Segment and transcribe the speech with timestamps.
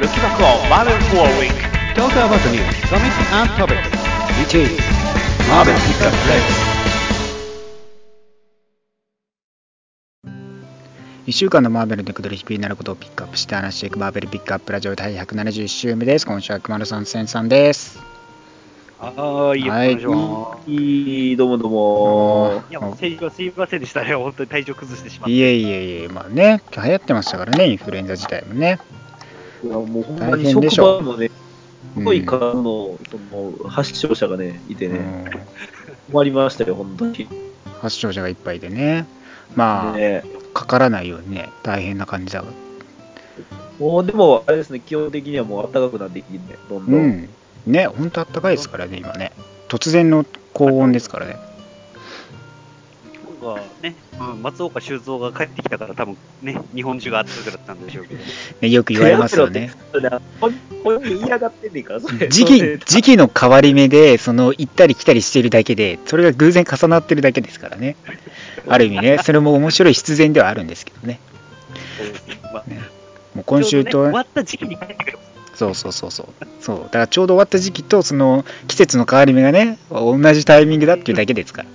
[0.00, 1.50] Looking back on a week.
[1.96, 3.88] Talk about the news, comics and topics.
[4.38, 4.70] Which is
[5.48, 6.40] Marvel Pickup Play.
[11.26, 16.26] 1週間のマーベルのくどり低になることをピックアップして話していくマーベルピックアップラジオ第171週目です。
[16.26, 17.98] 今週は熊野さん、千さんです。
[19.00, 22.62] はーい、はいよろしくお願いしますいい、どうもどうも。
[22.70, 24.14] いや、もう、先週はすいませんでしたね。
[24.14, 25.32] 本当に体調崩してしまって。
[25.32, 28.78] いえいえいえ、まあね、流行ってましたからね、インフルエンザ自体もね。
[29.64, 31.32] いや、もうほんま大に職場もね、うん
[31.96, 35.00] すごい数の、その、発症者がね、いてね、う
[35.36, 35.48] ん
[36.12, 37.28] 困りましたよ、本当に。
[37.80, 39.06] 発症者がいっぱいでね。
[39.54, 40.24] まあ、ね、
[40.54, 42.48] かからないようにね、大変な感じだが。
[43.78, 46.96] もうでも、あれですね、基本的にはもう暖かくなってきてね、どんど。
[46.96, 47.28] うんん。
[47.66, 49.32] ね、ほんとあったかいですからね、今ね。
[49.68, 51.36] 突然の高温ですからね。
[53.40, 58.20] 僕はね、うん松岡修造が帰ってきたから、多分ね、日本中が暑くなったんでしょうけど。
[58.60, 59.66] ね よく言われますよね。
[59.66, 59.72] ん
[60.82, 62.28] 本人嫌がってんねんから、それ。
[62.28, 67.96] 時期、時期の変わり目で、その行ったり来たりしてるだけで、それが偶然重なってるだけですからね。
[68.66, 71.20] ある意味ね、それも面白い必然ではあるんですけどね。
[72.52, 72.80] まあね
[73.34, 75.18] もう今週と、ちょうどね終わった時期に帰ってくる。
[75.54, 76.26] そうそうそうそう。
[76.60, 76.78] そう。
[76.84, 81.68] だからちょうど終わった時期と、その季節の変わり目がね、同じタイミングだっていうだけですから。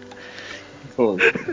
[0.95, 1.51] そうです。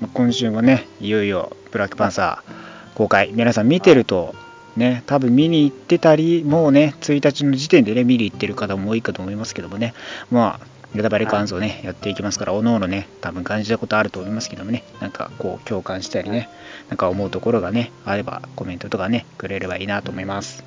[0.00, 3.30] まあ今週もね、いよいよブラックパンサー公開。
[3.32, 4.34] 皆さん見てると、
[4.76, 9.94] ね、多分見に行ってたり、もうね、1日の時点でね、見に行ってる方も多いかと思いますけどもね、
[10.30, 16.48] まあ、ネタバレ感想ね、やっていきますから、おのおのね、多分感じたことあると思いますけどもね、なんかこう、共感したりね、
[16.88, 20.64] なんか思うところがね、あればコメントとかね、くれればいいなと思います。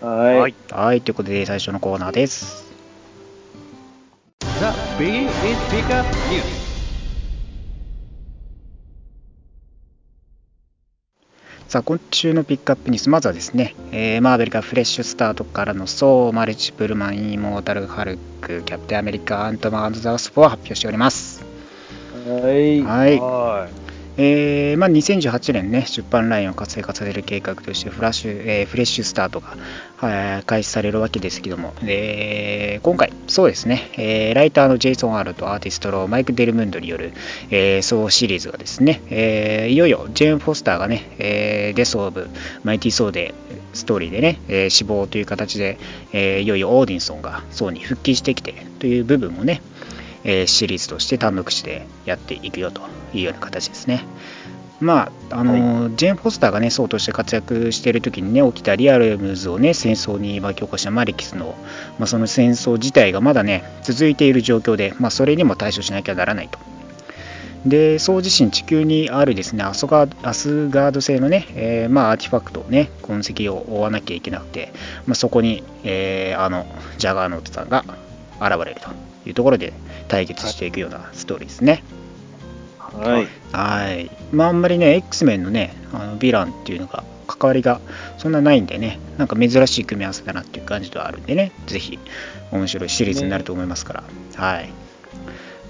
[0.00, 0.38] はい。
[0.38, 2.64] はいはい、ということで、最初のコーナーです。
[4.40, 4.66] The
[4.98, 5.30] Biggie is
[5.70, 6.63] Pickup News.
[11.74, 21.44] さあ今週のピックアップニュースまずはですね、えーマーベルがフレッシュスタートからのソーマルチプルマンイモータルハルクキャプテンアメリカアントマンザ・ワスプを発表しております。
[22.28, 22.80] はい。
[22.80, 23.68] はい、は
[24.16, 29.56] えーまあ、2018年ね出版ラインを活性化させる計画としてフラッシュ、えーフレッシュスタートが、
[29.96, 37.12] はい開始されるわけですけども、えー今回そうですね、えーライターのジェイソン・アールとアーティストのマイク・デルムンドによる、
[37.50, 42.28] えーソーシリーズがですね、えーいよいよジェーン・フォスターがね、えーデス・オブ・
[42.62, 43.34] マイティ・ソーで
[43.72, 45.78] ストーリーでね、えー死亡という形で、
[46.12, 49.60] えーいよいよオーディンソンがソーに復帰してきてという部分もね、
[50.24, 54.04] えーシリーズとして単独誌でやっていくよというような形ですね。
[54.80, 61.54] まああのージェーン・フォスターがね、ソーとして活躍している時にね、起きたリアルムズをね、戦争に巻き起こしたマレキスの、
[61.98, 66.58] まあ、その戦争自体がまだね、続いている状況で、まあ、それにも対処しなきゃならないと。
[67.64, 74.72] で、そう自身地球にあるですね、アスガードアスガード製のね、えーまあ、アーティファクトをね、痕跡を追わなきゃいけなくて、
[75.06, 76.66] まあ、そこに、えーあの、
[76.98, 77.84] ジャガーノートさんが
[78.40, 78.88] 現れると
[79.26, 79.72] いうところで
[80.08, 81.82] 対決していくようなストーリーですね。
[82.78, 83.28] はい。
[83.52, 84.10] はい。
[84.32, 87.80] まあ、あんまりね、X メンのね、あのヴィランっていうのが、関わりが
[88.18, 91.98] そんなないんでね、なんか珍しい組み合わせだなっていう感じではあるんでね、ぜひ
[92.52, 94.04] 面白いシリーズになると思いますから、
[94.36, 94.70] はい。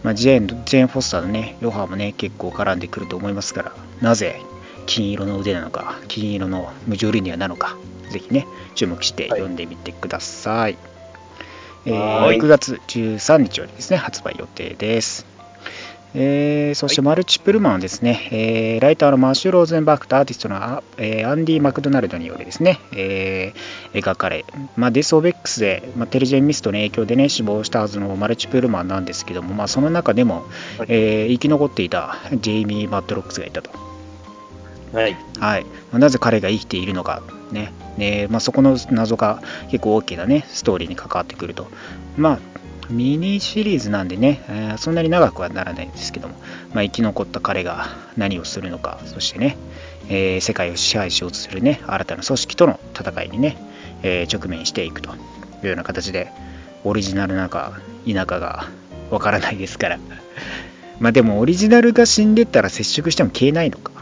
[0.02, 4.40] まあ、ジェーン、ジェーン・フォスターのね、ヨハもね、結構絡んでくると思いますから、なぜ
[4.86, 7.76] 金色の腕なのか、金色の無情リニアなのか、
[8.10, 10.76] ぜひね、注目して読んでみてください。
[11.86, 15.26] えーはい9月13日よりですね、発売予定です。
[16.16, 24.44] えーそしてマルチプルマンはですね、えーライターのマッシュ・ローゼンバークとアーティストのあ、えーアンディ・マクドナルドによりですね、えー描かれ、
[24.76, 30.46] まあ、デス・オベックスで、まあ、テリジェン・ミストの影響でね、死亡したはずのマルチプルマンなんですけども、まあ、その中でも、
[30.78, 33.93] はいえー生き残っていたジェイミー・マットロックスがいたと。
[34.94, 35.16] はい。
[35.40, 41.68] はい、なぜ彼が生きているのか、ねねまあ、そこの謎が結構大きな、ね、ストーリーに関わってくると。
[42.16, 42.38] まあ
[42.90, 46.34] ミニシリーズなんでね、えーそんなに長くはならないんですけども、
[46.74, 49.56] まあ、生き残った彼が何をするのか、そしてね、
[50.08, 53.56] えー世界を支配しようとするね、新たな組織との戦いにね、
[54.02, 55.14] えー直面していくとい
[55.64, 56.30] うような形で、
[56.84, 58.68] オリジナルなんか否かが
[59.10, 59.98] わからないですから。
[61.00, 63.93] まあでもオリジナルが死んでったら接触しても消えないのか。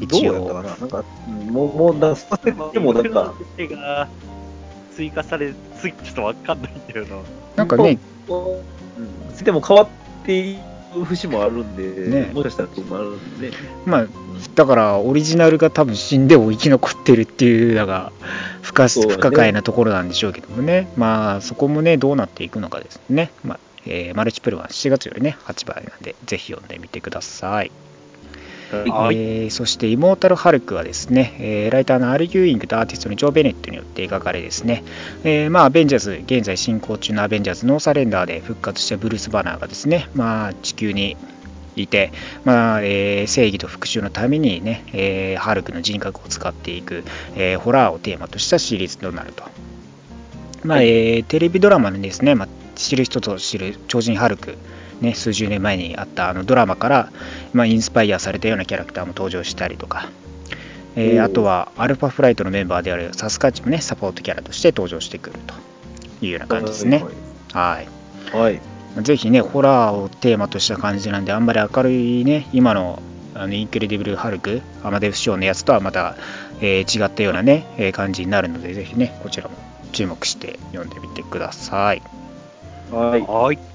[0.00, 2.72] 一応どうやったかななんか、うんもう、もう、なんか、い。
[2.72, 4.08] でもなんか、手が
[4.94, 7.16] 追加され、ついちょっとわかんないんだよな。
[7.56, 7.98] なんかね、
[8.28, 9.88] うん、でも変わっ
[10.24, 10.58] てい
[10.94, 13.56] る節もあるんで、ねもしかしたらっていうのもあるんでね。
[13.86, 14.06] まあ、
[14.54, 18.12] だからオリジナルが多分死んでも生き残ってるっていうのが
[18.62, 23.30] 不可不可解なところなんでしょうけどもね、まあそこもね、どうなっていくのかですね。
[23.44, 27.70] まあえーマルチプルは7月よりね、発売なんで、ぜひ読んでみてください。
[28.72, 29.16] はい。
[29.16, 34.84] えーそして、イモータル・ハルクはですね、えーライターのアル・ユーイングとアーティストのジョー・ベネットによって描かれですね、
[35.24, 41.16] えーまあ、アベンジャーズ、現在進行中のアベンジャーズノーサレンダーで復活したブルース・バナーがですね、まあ、地球に
[41.76, 42.12] いて、
[42.44, 47.04] まあえー正義と復讐のためにね、えーハルクの人格を使っていく、
[47.36, 49.44] えーホラーをテーマとしたシリーズとなると。
[50.64, 54.56] まあえーテレビドラマでですね、まあ、知る人ぞ知る超人ハルク、
[55.00, 57.12] ね、数十年前にあったあのドラマから、
[57.52, 60.10] まあ、インスパイアされたようなキャラクターも登場したりとか、
[60.96, 65.54] えーあとはアルファフライトのメンバーであるサスカチもねサポートキャラとして登場してくると
[66.24, 67.04] いうような感じですね。
[67.52, 67.88] はい
[68.32, 68.60] はい。
[69.02, 73.00] ぜひね、ホラーをテーマとした感じなんで、あんまり明るいね、今の
[73.34, 76.16] あのインクレディブル・ハルク、アマデウス・チョーのやつとはまた、
[76.60, 79.54] えー違ったようなね、えー感じになるので、ぜひね、こちらも
[79.92, 82.02] 注目して読んでみてください。
[82.90, 83.20] はい。
[83.22, 83.69] はい。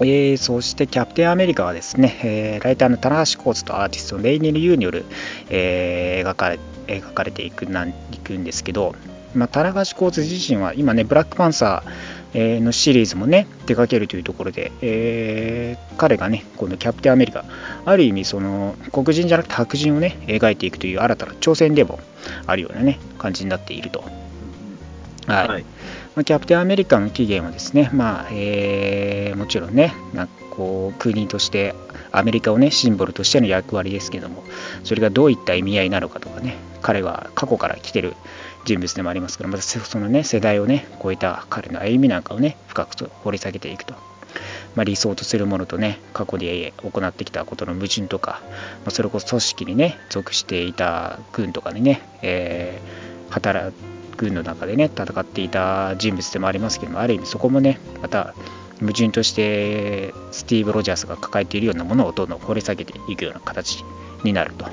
[0.00, 5.04] えーそしてキャプテンアメリカはですね、えーライターのタナハシ・コーツとアーティストのレイニル・ユーによる、
[5.50, 7.92] えー描かれ描かれていくなんい
[8.22, 8.94] くんですけど、
[9.34, 17.44] まあ、棚橋コーツ自身は今ね、ブラックパンサー、のシリーズもね、手掛けるというところで、えー彼がね、このキャプテンアメリカ、
[17.84, 22.00] ある意味、その黒人じゃなくて白人をね、描いていくという新たな挑戦でも
[22.46, 24.04] あるようなね、感じになっていると。
[25.26, 25.64] はいはい。
[26.16, 31.74] まキャプテンアメリカの起源はですね、まあえーもちろんね、なんかこう国として
[32.12, 34.44] アメリカをねシンボルとしての役割ですけども、
[34.84, 38.14] それがどういった意味合いなのかとかね、彼は過去から来てる
[38.64, 43.94] 人物でもありますから、またそのね世代をね超えた彼の歩みなんかをね深く掘り下げていくと。
[44.74, 48.40] まあ、理想とするものとね過去で行ってきたことの矛盾とか、
[48.84, 53.74] まあ、それこそ組織にね属していた軍とかにね、えー働
[54.16, 58.34] 軍の中でね戦っていた人物でもありますけどもある意味そこもねまた
[58.80, 63.84] 矛盾としてスティーブ・ロジャースが抱えているようなものをどんどん掘り下げていくような形
[64.24, 64.66] になると。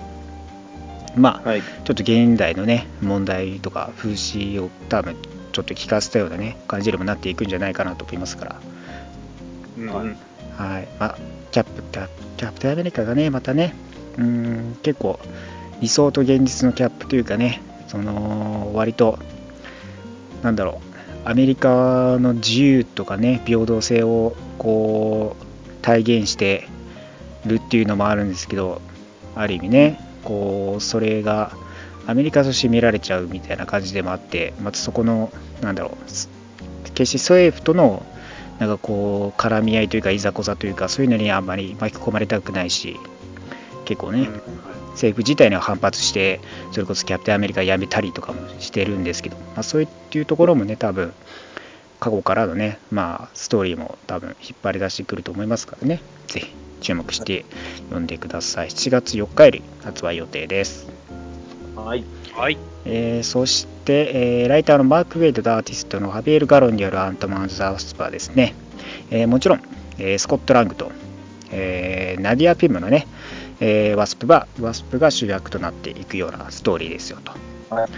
[1.16, 1.62] まあはい。
[1.62, 5.16] ちょっと現代のね問題とか風刺を多分
[5.52, 8.62] ちょっと聞かせたようなね感じにもなっていくんじゃないかなと思いますから。
[9.78, 9.88] うん。
[9.88, 10.88] はい。
[11.00, 11.18] まあ、
[11.52, 13.76] キャップキャキャプテンアメリカがねまたね。
[14.18, 15.20] うーん結構
[15.80, 17.62] 理想と現実のキャップというかね
[17.92, 19.20] その割と
[20.44, 20.82] なんだろ
[21.26, 26.70] うアメリカの自由とかね平等性をこう体現して
[27.46, 28.82] るっていうのもあるんですけど
[29.36, 31.52] ある意味ねこうそれが
[32.08, 35.30] アメリカとして見られちゃうみたいな感じでもあってまたそこの
[35.60, 38.06] なんだろう決して政府との
[38.60, 42.98] なんかこう絡み合いというかいざこざというかそういうのにあんまり巻き込まれたくないし
[43.84, 44.30] 結構ね、
[44.92, 46.40] 政府自体には反発して
[46.72, 51.14] それこそキャプテンアメリカ辞めたりとかもしてるんですけど、まあ、そういうところもね多分
[52.00, 57.46] 過去からのね、まあ、ストーリーも多分引っ張り出してくると思いますからねぜひ注目して
[57.86, 61.02] 読んでください7月4日より発売予定です
[61.76, 62.04] はい。
[62.34, 62.58] はい。
[62.86, 68.54] えーそして、えーライターのマーク・ウェイドとアーティストのハビエル・ガロンによるアントマン・ザ・ワスパーですね、
[69.10, 69.62] えーもちろん、
[69.98, 70.92] えースコット・ラングと、
[71.52, 73.08] えーナディア・ピムのね、
[73.62, 77.32] えーワスプがワスプが主役となっていくようなストーリーですよと
[77.74, 77.90] はい。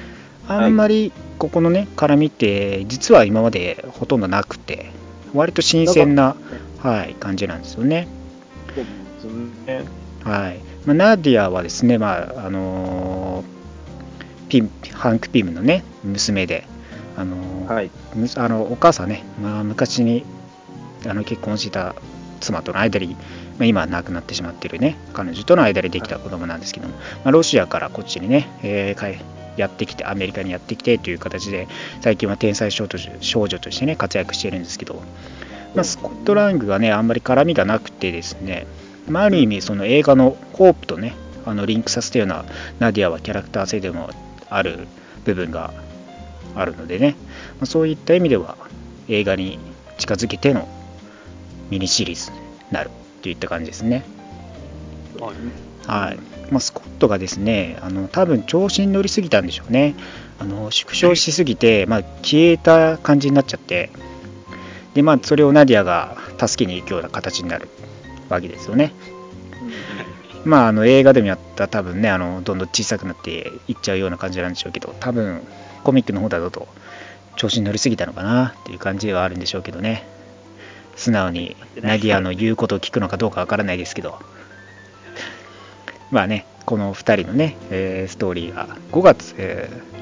[0.48, 4.92] あんまりここのね絡みって実は今までほとんどなくて
[5.34, 6.36] 割と新鮮な、
[6.80, 8.08] はい、感じなんですよね
[9.66, 9.86] ね。
[10.24, 13.54] はいまあ、ナディアはですね、まああのー
[14.50, 16.68] ピンハンク・ピムのね娘で、
[17.18, 17.92] あのーはい。
[18.16, 20.26] むあのお母さんね、まあ、昔に
[21.08, 21.96] あの結婚した
[22.40, 23.16] 妻との間に、
[23.58, 29.24] まあ、今は亡くなってしまっているね彼女との間でできた子供なんですけども、まあ、ロシアからこっちにね、えー帰
[29.58, 31.68] やってきてアメリカにやってきてという形で
[32.02, 34.96] 最近は天才少女少女としてね活躍しているんですけど、
[35.76, 38.66] まあ、スコットラングがねあんまり絡みがなくてですね、
[39.08, 42.46] まあ、ある意味その映画のホープとねあのリンクさせたような
[42.80, 44.10] ナディアはキャラクター性でも
[44.50, 44.88] ある
[45.26, 45.74] 部分が
[46.56, 47.16] あるのでね、
[47.60, 48.58] まあ、そういった意味では
[49.08, 49.60] 映画に
[49.98, 50.68] 近づけての
[51.70, 52.38] ミニシリーズに
[52.72, 52.90] なる
[53.24, 54.04] といった感じですね。
[55.20, 55.36] はい。
[55.88, 56.18] はい
[56.52, 59.96] まあ、スコットがですねあの多分調子に乗りすぎたんでしょうね
[60.40, 63.90] あの縮小しすぎて、まあ、消えた感じになっちゃって
[64.94, 67.70] で、まあ、それをナディアが助けに行くような形になる
[68.30, 68.94] わけですよね。
[70.46, 75.42] まあ、あの映画でもやった多分ねあのどんどん小さくなっていっちゃうような感じなんでしょうけど多分
[75.84, 76.68] コミックの方だと
[77.38, 80.06] 調子に乗りすぎたのかなっていう感じではあるんでしょうけどね
[80.96, 84.20] 素直にナディアの言うことを聞くのかどうかわからないですけど
[86.12, 89.94] まあねこの2人のね、えーストーリーが5月、えー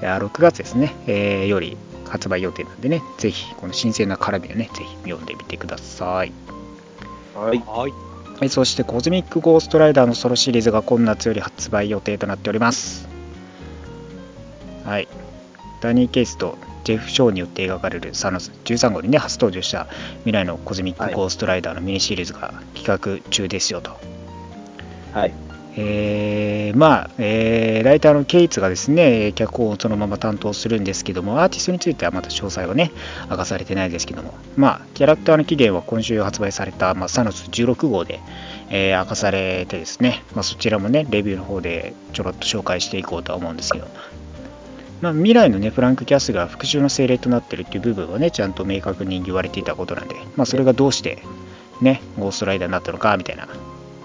[0.00, 1.76] いや6月ですね、えーより
[2.08, 6.32] 発売予定なんでねぜひこの新鮮な絡みをねぜひ読んでみてください
[7.34, 7.62] はい。
[7.66, 7.92] はい。
[8.42, 13.06] えそしてコズミックゴーストライダーのソロシリーズが今夏より発売予定となっております
[14.84, 15.06] はい
[15.82, 19.86] ドニー・ケイツとジェフ・ショーによって描かれるサノス13号にね初登場した
[20.20, 22.86] 未来のコズミックゴーストライダーのミニシリーズが企
[23.22, 23.96] 画中ですよと、
[25.12, 25.50] はい。
[25.76, 32.90] えーまあ、えーライターのケイツがですね、脚本をそのまま担当するんですけども、アーティストについてはまだ詳細はね、
[33.30, 38.20] 明かされてないですけども、まあ、キャラクターの起源は今週発売された、まあ、サノス16号で、
[38.68, 43.86] えー明かされてですね、まあ、そちらもね、レビューの方でちょろっと紹介していこうとは思うんですけど、
[45.00, 51.22] まあ、未来のね、フランク・キャスが復讐の精霊となってるっていう部分はね、ちゃんと明確に言われていたことなんで、まあ、それがどうして、
[51.80, 53.48] ね、ゴーストライダーになったのか、みたいな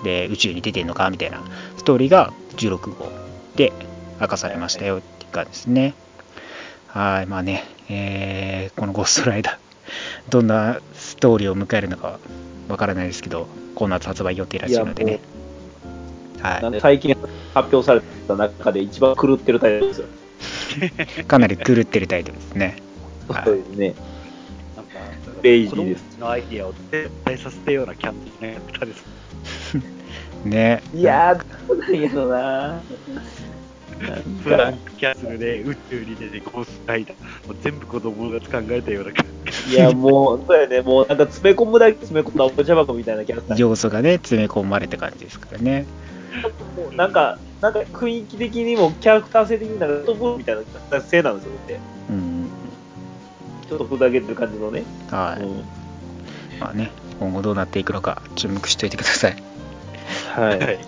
[0.06, 1.42] で宇宙に出てるのかみたいな
[1.78, 3.12] ストーリーが16号
[3.56, 3.74] で
[4.22, 5.94] 明かされましたよっていう感じですね。
[6.88, 12.20] はい、まあね、えーこのゴーストライダー、どんなストーリーを迎えるのか
[12.70, 15.20] わからないですけど、今夏発売予定らしいのでね。
[16.42, 17.16] はなんで最近
[17.54, 20.08] 発表された中で一番狂ってるタイプですよ。
[21.22, 22.78] い、かなり狂ってるタイトルですね。
[23.28, 23.96] はいそうですね。
[24.76, 24.92] なんか、
[25.38, 26.18] クレイジーです。
[26.20, 29.04] のアイディアを絶対させたようなキャンプのやったです。
[30.46, 30.84] ね。
[30.94, 32.82] いやー、どうなんやろな。
[34.44, 37.48] フランクキャッスルで宇宙に出てゴーストライダー。
[37.48, 39.26] もう全部子供が考えたような感
[39.66, 39.72] じ。
[39.72, 43.58] いや、もう、そうやね、もうなんか詰め込むだけ詰め込んだおもちゃ箱みたいなキャラクター。
[43.58, 45.86] 要素がね、詰め込まれた感じですからね。
[46.96, 50.56] なんか、なんか雰囲気的にもキャラクター性的になんかトップみたい
[50.92, 51.80] な性なんですよね。
[52.10, 52.50] うん。
[53.68, 54.84] ちょっとふざけてる感じのね。
[55.10, 55.44] はい。
[55.44, 55.64] うん
[56.60, 59.36] まあね、今後どうなっていくのか注目しておいてください。
[60.34, 60.60] はい。
[60.60, 60.80] はい。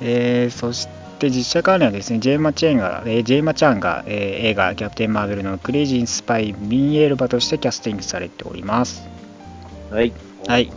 [0.00, 9.08] えーそして実写関連はですね、ジェイマチェンが、えージェイマちゃんが、えー映画キャプテン・マーベルのクレイジースパイ・ミンエルバとしてキャスティングされております。
[9.90, 10.12] はい。
[10.46, 10.70] はい。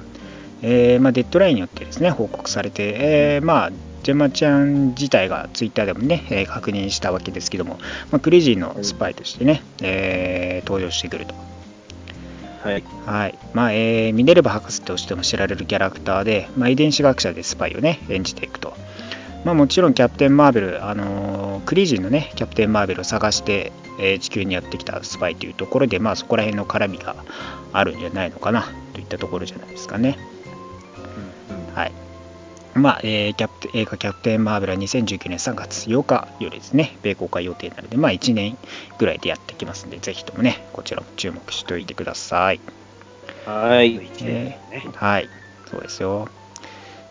[0.61, 3.71] えーまあ、デッドラインによってですね、報告されて、えーまあ、
[4.07, 7.77] ジェイマちゃん自体がツイッターでもね、えー確認したわけですけども、
[8.09, 11.35] まあ、クレイジーのスパイとしてね、えー登場してくると。
[12.63, 12.83] はい。
[13.05, 18.73] はいまあえーミネルヴァ博士としても知られるキャラクターで、まあ、遺伝子学者でスパイをね演じていくと、
[19.43, 27.25] まあ、もちろんキャプテン・マーベル、あのークリージンのねキャプテン・マーベルを探して、えー地球にやってきたスパイというところで、まあ、そこら辺の絡みが
[27.73, 30.17] あるんじゃないのかなといったところじゃないですかね。
[31.75, 32.06] はい
[32.77, 38.57] まあえーキャプテ映画「キャプテン・マーベル」は2019年3月8日よりですね、米公開予定なので、まあ、1年
[38.97, 42.59] ぐらいでやってきますので、ぜひともね、こちらも注目しておいてください。
[43.45, 43.95] はい。
[43.95, 44.59] 一年ね。
[44.95, 45.29] はい、
[45.69, 46.27] そうですよ。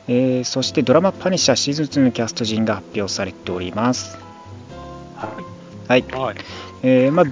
[0.08, 4.16] えーそしてドラマ「パニッシャー」シーズン2のキャスト陣が発表されております。
[5.88, 6.37] はい、はい。
[6.82, 7.26] えーまあ、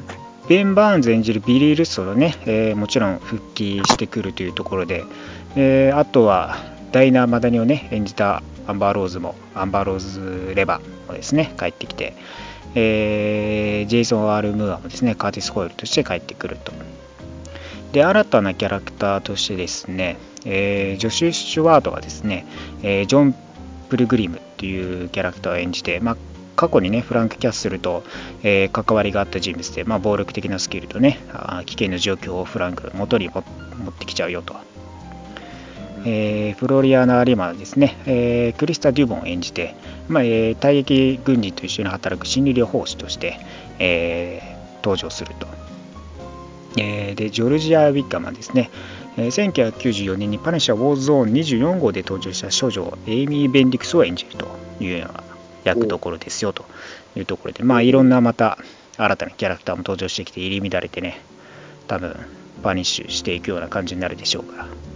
[0.48, 5.04] ベン・バーンズ演じるビリー・ルッソがね、えーもちろん復帰してくるというところで、
[5.56, 6.56] えーあとは
[6.94, 12.14] ダイナー・マダニをね演じたアンバー・ローズもアンバー・ローズ・レバーもですね帰ってきて、
[12.76, 16.72] えージェイソン・アール・ムーアもですねカーティス・ホイルとして帰ってくると。
[17.90, 22.46] で新たなキャラクターとしてですね、えージョシュ・シュワートがですね、
[22.84, 23.34] えージョン・
[23.88, 26.16] プルグリムっていうキャラクターを演じて、まあ、
[26.54, 28.04] 過去にねフランク・キャッスルと、
[28.44, 31.18] えー関わりがあった人物で、まあ、暴力的なスキルとね
[31.66, 33.44] 危険な状況をフランク元に持っ
[33.92, 34.54] てきちゃうよと、
[36.04, 39.74] えーフロリアーナ・リマですね、えークリスタ・デュボンを演じて、
[40.08, 43.38] まあえー退役軍人と一緒に働く心理療法士として、
[43.78, 45.46] えー登場すると、
[46.78, 48.70] えーでジョルジア・ウィッカマンですね、
[49.16, 54.46] えー1994年にパニッシャ・ウォーズゾーン24号で登場した少女エイミー・ベンディクスを演じると
[54.80, 55.24] いうような
[55.64, 56.66] 役どころですよと
[57.16, 58.58] いうところで、まあいろんなまた
[58.98, 61.20] 新たなキャラクターも登場してきて入り乱れてね、
[61.88, 62.14] 多分
[62.62, 64.93] パニッシュしていくような感じになるでしょうから。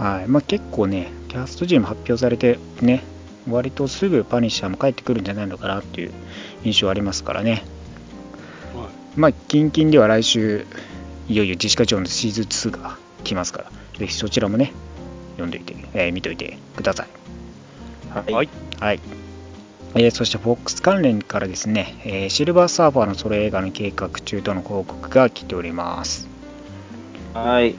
[0.00, 0.26] はい。
[0.28, 3.02] まあ結構ね、キャスト陣も発表されてね、
[3.48, 6.12] 割とすぐパニッシャーも帰ってくるんじゃないのかなっていう
[6.64, 7.64] 印象ありますからね。
[9.16, 10.66] まあ、近々では来週、
[11.28, 14.72] いよいよジェシカ・ジョーンズシーズン2が来ますから、ぜひそちらもね、
[15.32, 17.08] 読んでおいて、えー見といてください。
[18.08, 18.32] はい。
[18.32, 18.48] はい。
[18.80, 19.00] はい。
[19.96, 26.28] えーそして FOX 関連からですね、えーシルバーサーファーのソロ映画の計画中との報告が来ております。
[27.34, 27.76] はい。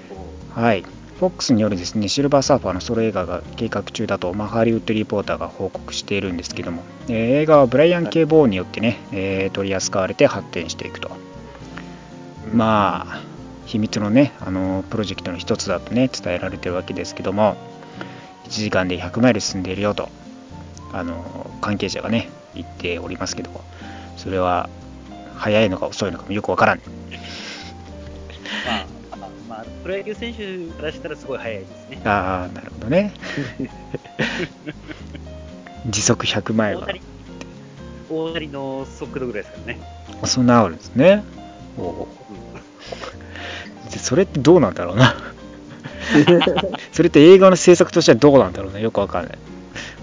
[0.54, 0.84] はい。
[1.22, 11.12] FOX によるですね、シルバーサーファーのソロ映画が計画中だと、まあ、ハリウッドリポーターが報告しているんですけども、えー映画はブライアン・ケイ・ボーンによってね、えー取り扱われて発展していくと。
[12.52, 13.22] まあ、
[13.68, 17.56] 秘密のね、あのプロジェクトの一つだとね、伝えられてるわけですけども、
[18.46, 20.10] 1時間で100マイル進んでいるよと、
[20.92, 23.62] あの関係者がね、言っておりますけども、
[24.18, 24.70] それは
[25.36, 26.80] 早いのか遅いのかもよくわからん。
[26.80, 26.84] ま
[28.82, 29.01] あ、
[29.52, 32.02] まあ、プロ野球選手からしたらすごい速いですね。
[32.06, 33.12] ああ、なるほどね。
[35.88, 36.88] 時速100マイルは
[38.10, 39.82] 大谷の速度ぐらいですからね。
[40.22, 41.26] あそんなあるんですね。
[41.78, 42.08] おお
[43.92, 45.16] でそれってどうなんだろうな。
[46.94, 48.82] それって映画の制作としてはどうなんだろうね。
[48.82, 49.38] よくわかんない。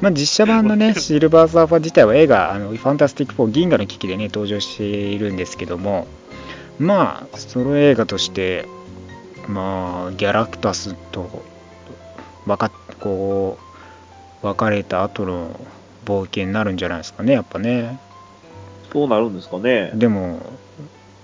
[0.02, 6.06] まあ、実写版のね、 シルバーサーファー自体は映画、あのファンタスティック4銀河の危機でね、登場しているんですけども、
[6.78, 8.68] まあ、ソロ映画として、
[9.48, 11.42] まあ、ギャラクタスと、
[12.46, 13.58] わかっこ
[14.42, 15.58] う、別れた後の
[16.04, 17.98] 冒険になるんじゃないですかね、やっぱね。
[18.92, 19.90] そうなるんですかね。
[19.94, 20.40] でも、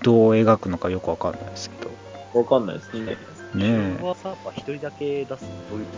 [0.03, 2.39] どう描くのかよくわかんないですけど。
[2.39, 3.17] わかんないですね。
[3.53, 4.13] ねえ、
[4.57, 5.91] 一人だけ出すどういうこ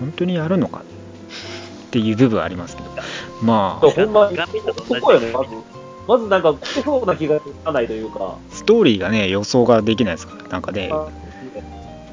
[0.00, 2.88] 本当にやるのかっていう部分はありますけど。
[3.42, 5.50] まあ、ほんまにガンビットと同じそこよね、まず。
[6.08, 8.36] まずなんか、来そうな気がつかないというか。
[8.50, 11.08] ストーリーがね、予想ができないですから、なんかね、あ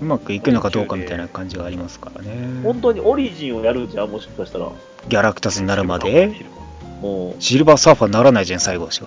[0.01, 2.61] うまくいくのかどうかみたいな感じがありますからね。
[2.63, 4.69] 本当にオリジンをやるんじゃん、もしかしたら。
[5.07, 6.33] ギャラクタスになるまとで、
[7.01, 8.91] もう、シルバーサーファーにならないじゃん、最後は。
[8.91, 9.05] そ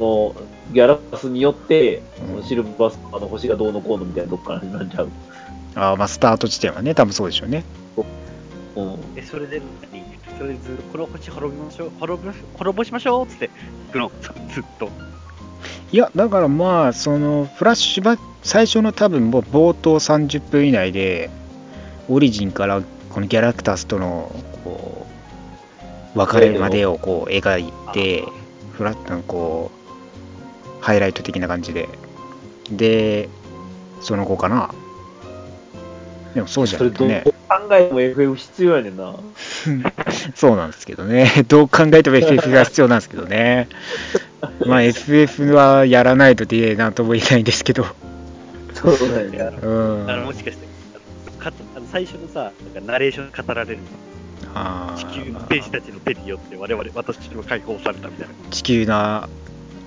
[0.00, 0.34] の、
[0.72, 2.02] ギャラクタスによって、
[2.36, 5.08] うんシルバースターの星がどうのこうのみたいなとこから始まっちゃう。
[5.74, 7.64] あーまあ、スタート地点はね、多分そうでしょうね。
[8.76, 8.98] うん。
[9.16, 9.60] え、それで
[9.92, 10.02] 何？
[10.38, 13.50] とりあえず、この星滅びましょう、滅ぼ滅ぼしましょうっつって、
[13.86, 14.10] 行くの、
[14.52, 14.90] ずっと。
[15.92, 21.30] いや、だからまあ、その、フラッシュバック、最初の多分もう冒頭30分以内で、
[22.08, 25.06] オリジンからこのギャラクタスとの、こ
[26.14, 28.24] う、別れまでをこう描いて、
[28.72, 29.70] フラットのこ
[30.80, 31.88] う、ハイライト的な感じで。
[32.70, 33.28] で、
[34.00, 34.74] その後かな。
[36.34, 37.34] でもそうじゃそれどうなくてね。
[37.48, 39.14] 考えても FF 必要やねんな。
[40.34, 41.30] そうなんですけどね。
[41.48, 43.68] どう考えても FF が必要なんですけどね。
[44.66, 47.86] まあ FF はやらないとでなんとも言えないんですけど。
[48.74, 49.38] そうだよね。
[49.62, 50.10] うん。
[50.10, 50.66] あのもしかして、
[51.38, 53.82] かあの最初のさ、なんかナレーション語られるの
[54.54, 58.34] あ地球のー天使たちの手によって我々、私も解放されたみたいな。
[58.50, 59.28] 地球な、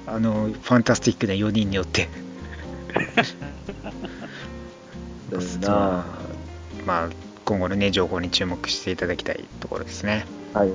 [0.05, 2.09] あの、ファンタスティックな4人によって。
[5.29, 6.05] だよな
[6.85, 7.09] まあ、
[7.43, 10.25] 今後のね、情報に注目していただきたいところですね。
[10.57, 10.69] はい。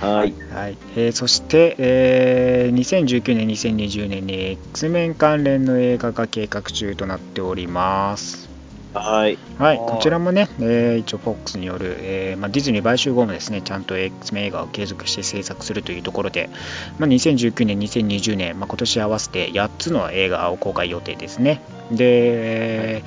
[0.00, 0.34] はい。
[0.50, 8.48] はいえーそして、えー2019年、2020年に X メン関連の映画が計画中となっております。
[8.92, 9.38] はい。
[9.58, 16.48] はい、はいこちらもね、えー一応 FOX による、えーまあ、ディズニー買収後もですね、ちゃんと X メン映画を継続して制作するというところで、
[16.98, 21.60] まあ、2019年、2020年、まあ、今年合わせて8つの映画を公開予定ですね。
[21.90, 23.02] で、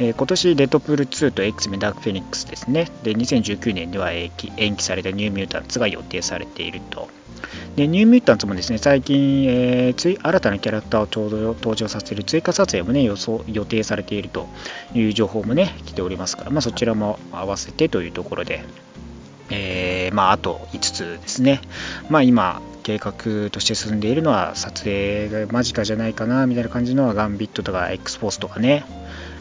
[0.00, 2.88] えー今年、デッドプール2と X メダークフェニックスですね。
[3.02, 7.08] で、2019年では延期延期されたニューミュータンツが予定されていると。
[7.74, 14.46] で、ニューミュータンツもですね、最近、えーつい新たなキャラクターをちょうど登場させる追加撮影もね、予想予定されていると
[14.94, 18.64] いう情報もね、来ておりますから、まあ、そちらも合わせてというところで、
[19.50, 21.60] えーまあ、あと5つですね。
[22.08, 28.84] まあ、今、計画として進んでいるのは、撮影が間近じゃないかな、みたいな感じのは、ガンビットとか X フォースとかね、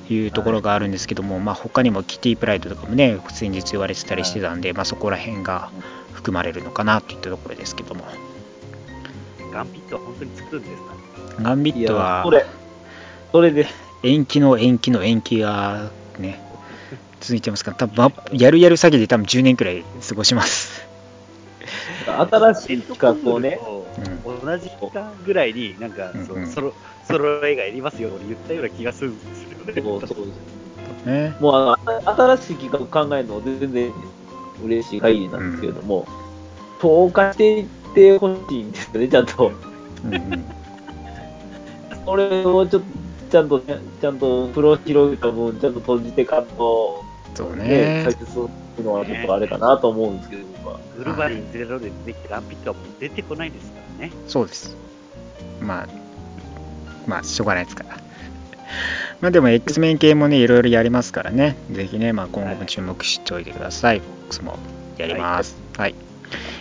[0.10, 5.70] いうところがあるんですけども、まあ、他にもキティプライドとかもね、先日言われてたりしてたんで、まあ、そこら辺が
[6.14, 8.06] 含まれるのかなといったところですけども、
[9.52, 10.96] ガンピットは本当に作るんですか
[11.42, 12.46] ガンビットはそれ、
[13.32, 13.68] それで、
[14.04, 16.40] 延期の延期の延期がね、
[17.20, 17.72] 続いてますか。
[17.72, 20.88] ら、多分まやるやる詐欺で多分10年くらい過ごします。
[22.06, 23.78] 新しい企画をね、うん
[24.46, 26.52] 同じ期間ぐらいに、なんか、そうんうん。
[26.52, 26.74] ソロ、
[27.08, 29.82] ソロ映画やりますよ、俺言ったような気がするんですよね。
[29.82, 33.94] そうそうですね、もうあの、新しい企画考えるの全然
[34.64, 36.06] 嬉しい限りなんですけれども、
[36.80, 37.66] 投下していっ
[37.96, 39.52] てほしいんですよね、ちゃんと。
[40.04, 40.58] うんうん
[42.08, 42.88] それをちょっと、
[43.30, 47.04] ちゃんとね、ちゃんとプロ広げた分、ちゃんと閉じてかんと、
[47.36, 48.40] そうね、ね解説す
[48.78, 50.80] るのはちょっとあれかなと思うんですけど、僕は。
[50.98, 54.14] ウルヴァリンゼロで出てきたガンピットはもう出てこないですからね。
[54.26, 54.78] そうです。
[55.60, 55.88] まあ、
[57.08, 57.98] まあ、しょうがないですから。
[59.22, 64.02] まあでも X メン系もね、いろいろやりますからね、ぜひね、まあ、今後も注目しておいてください。
[64.30, 64.60] FOX も
[64.98, 65.58] やります。
[65.78, 65.94] はい。
[65.94, 66.08] はい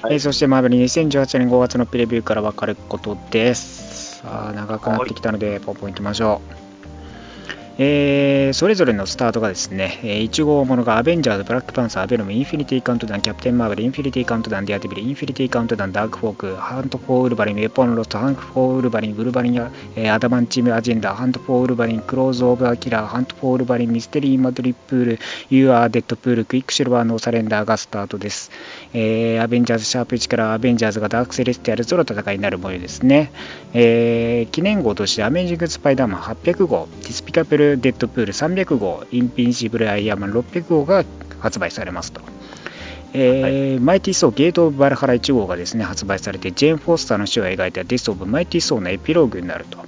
[0.09, 4.19] えーそして、マーベル2018年5月のプレビューから分かることです。
[4.19, 6.66] さあ、長くなってきたので、ポンポンいきましょう。
[7.79, 25.19] えーそれぞれのスタートがですね、えー1号ものがアベンジャーズ、ブラックパンサー、ベノム、インフィニティカウントダウン、キャプテン・マーベル、インフィニティカウントダウン、デアデビル、インフィニティカウントダウン、ダークホーク、ハント・フォー・ウルバリン、ウェポン・ロスト、ハント・フォー・ウルバリン、ウルバリンや、えーアダマンチウム・アジェンダ、ハント・フォー・ウルバリン、クローズ・オブ・ア・キラー、ハント・フォー・ウルバリン、ミステリー・イン・マドリプール、
[25.51, 28.51] ユー・アー・デッドプール、クイック・シルバー・ノー・サレンダーがスタートです。
[28.93, 33.31] えーアベンジャーズシャープ1からアベンジャーズがダークセレスティアルズの戦いになる模様ですね。
[33.75, 41.05] えー記念号としてアメージング・スパイダーマン800号、ディスピカブル・デッドプール300号、インビンシブル・アイアンマン600号が
[41.41, 42.21] 発売されますと。
[43.13, 49.79] えーマイティー・ソーゲート・オブ・バルハラ1号がですね発売されてジェーン・フォスターの死を描いたデス・オブ・マイティー・ソーのエピローグになると、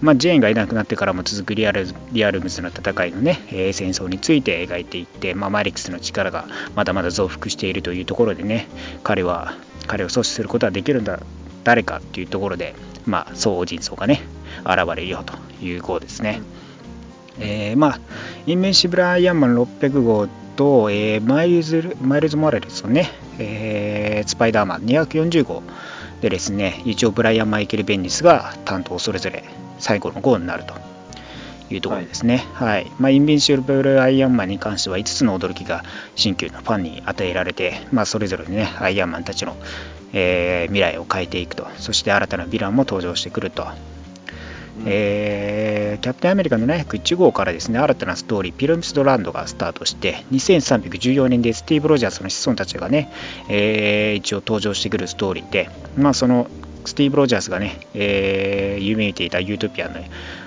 [0.00, 8.68] まあ、ジェーンがいなくなってからも続くリアルリアルムズの戦いのね、えー戦争について描いていって、まあ、マレキスの力がまだまだ増幅しているというところでね
[9.02, 9.54] 彼は
[9.86, 11.20] 彼を阻止することはできるのは
[11.64, 12.74] 誰かっていうところで、
[13.06, 14.22] まあ、ソー・ジンソーがね
[14.64, 16.42] 現れるよという号ですね。
[17.38, 18.00] えーまあ、
[18.46, 20.28] インビンシブル・アイアンマン600号
[20.62, 25.62] と、えーマイルズ・マイルズ・モラレスのね、えースパイダーマン240号
[26.20, 29.42] でですね、一応ブライアン・マイケル・ベンディスが担当それぞれ
[29.80, 30.74] 最後の号になると
[31.68, 32.44] いうところですね。
[32.54, 35.82] はいまあ、インビンシブル・アイアンマンに関しては5つの驚きが
[36.14, 39.56] 新旧のファンに与えられて、まあ、それぞれね、アイアンマンたちの、
[40.12, 43.66] えー未来を変えていくと、そして新たなヴィランも登場してくると。
[44.86, 53.10] えーキャプテンアメリカの701号からですね新たなストーリー、ピラミッドランドがスタートして、2314年でスティーブ・ロジャースの子孫たちがね、
[53.48, 56.48] えー一応登場してくるストーリーで、まあ、その
[56.84, 60.00] スティーブ・ロジャースがね、えー夢見ていたユートピアの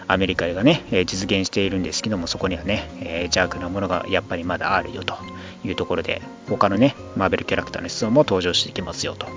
[0.08, 5.16] アメリカがね、えー実現しているんですけども、そこにはね、えー邪悪なものがやっぱりまだあるよと
[5.64, 9.28] いうところで、他のね、マーベルキャラクターの子孫も登場してきますよと。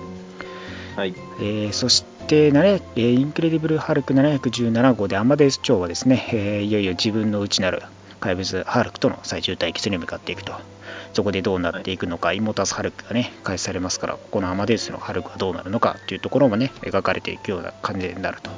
[0.96, 1.14] はい。
[1.40, 7.82] えーそして、なれえーインクレディブル・ハルク717号でアマデウス・チョーはですね、えーいよいよ自分の内なる
[8.20, 10.52] 怪物ハルクとの最終対決に向かっていくと。
[11.14, 18.50] そこでどうなっていくのか、イモータス・ハルクがね、開始されますから、ここのアマデウスのハルクはどうなるのかというところもね、描かれていくような感じになると。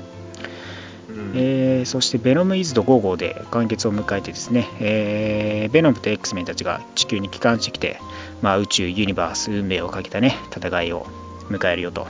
[1.11, 8.01] うんえーそしてベノム・イズド5号で完結を迎えてですね、えーベノムと X メンたちが地球に帰還してきて、
[8.43, 11.07] まあ、宇宙、ユニバース、運命をかけたね、戦いを
[11.49, 12.07] 迎えるよと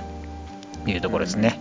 [0.86, 1.60] いうところですね。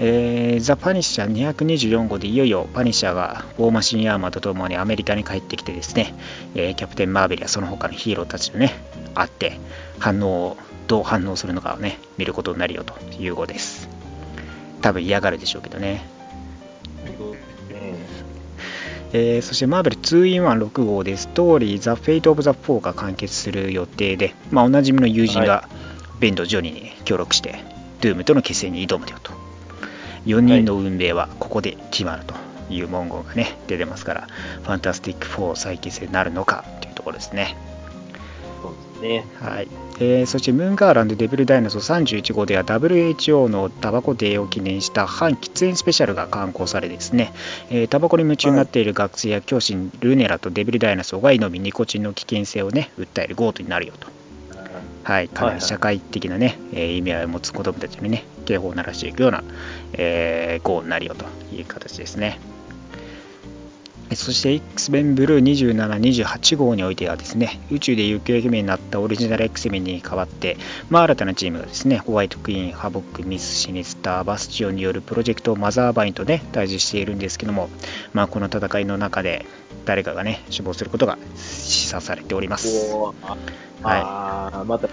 [0.00, 6.14] えーザ・パニッシャー224号でいよいよパニッシャーがウォーマシンアーマーとともにアメリカに帰ってきてですね、
[6.54, 8.72] えーキャプテン・マーベルやその他のヒーローたちとね、
[9.14, 9.58] 会って
[9.98, 13.88] 反応をどう反応するのかをね、見ることになるよという号です。
[14.80, 16.06] 多分嫌がるでしょうけどね。
[19.12, 25.68] えーそしてマーベル 2-in-1-6 号でストーリー The Fate of the Four が完結する予定で、まあ、おなじみの友人が
[26.20, 27.64] ベンとジョニーに協力して、
[28.00, 29.32] ドゥームとの決戦に挑むよと。
[30.26, 32.34] 4人の運命はここで決まると
[32.70, 34.28] いう文言がね、出てますから、
[34.62, 37.56] ファンタスティック4再結成になるのかというところですね。
[38.62, 39.24] そうですね。
[39.40, 39.68] はい
[40.00, 47.32] えーそしてムーンガーランドデビルダイナソー31号では WHO のタバコデーを記念した反喫煙スペシャルが刊行されですね、
[47.70, 54.17] えータバコに夢中になっている学生や教師ルネラとデビルダイナソーが飲みニコチンの危険性をね訴える号とになるよと。
[55.04, 59.42] はい、かなり社会的なね、えー意味合いを持つ子どもたちにね、警報を鳴らしていくような、
[59.94, 62.38] えー、号になるよという形ですね。
[64.10, 70.56] えそして X メンブルー27、28号においてはですね、宇宙で行方不明になったオリジナル X メンに代わって、
[70.88, 77.68] まあ、新たなチームがですね、ホワイトクイーン、ハボック、ミス・シニスター、バスチオンによるプロジェクトマザーバインとね、対峙しているんですけども、
[78.14, 79.44] まあ、この戦いの中で
[79.84, 82.90] 誰かがね、死亡することが示唆されております。
[83.82, 84.88] はいまた。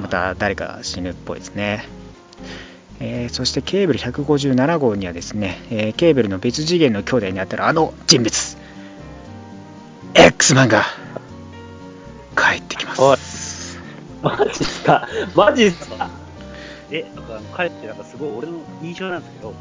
[0.00, 1.84] また誰かが死ぬっぽいですね。
[3.00, 8.56] えーそしてケーブル157号にはですね、えーケーブルの別次元の兄弟にあたるあの人物
[10.14, 10.84] X マンが
[12.36, 13.78] 帰ってきます。
[14.22, 15.08] マジっすか？
[15.34, 16.10] マジっすか？
[16.90, 19.54] え、なんか彼ってなんかすごい俺の印象なんですけど、オン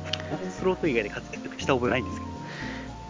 [0.51, 2.31] スロート以外で活躍した覚えないんですけど。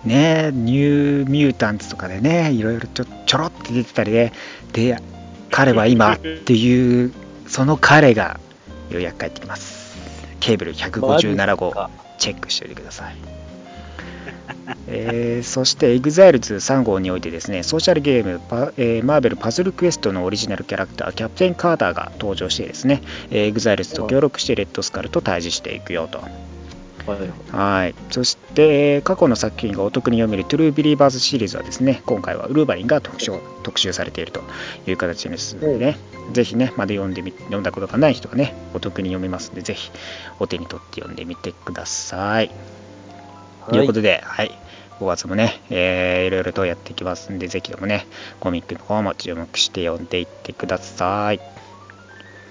[0.04, 4.32] ねえニューミュータンツとかでね、いろいろちょちょろって出てたりで、
[4.74, 4.98] で、
[5.52, 7.14] 彼は今っていう、
[7.48, 8.40] その彼が
[8.90, 9.98] ようやく帰ってきます。
[10.40, 11.74] ケーブル157号。
[12.18, 13.16] チェックしておいてください。
[14.88, 26.22] えーそして EXILE3 号においてですねソーシャルゲームパ、えーマーベルパズルクエストのオリジナルキャラクターキャプテン・カーターが登場してですね、えー EXILE と協力してレッドスカルと対峙していくよと
[27.06, 33.32] はいはいそしてえー過去の作品がお得に読めるトゥルービリーバーズシリーズはですね今回はウルヴァリンが特集
[33.64, 34.42] 特集されていると
[34.88, 35.98] いう形ですのでね、
[36.34, 39.92] ぜひねまだ読んでみ読んだことがない人はねお得に読めますのでぜひ
[40.40, 42.52] お手に取って読んでみてください
[43.70, 44.52] ということで、はい、
[45.00, 48.06] 5月もね、えー、いろいろとやっていきますんで、ぜひともね、
[48.40, 51.40] コミックの方も注目して読んでいってください。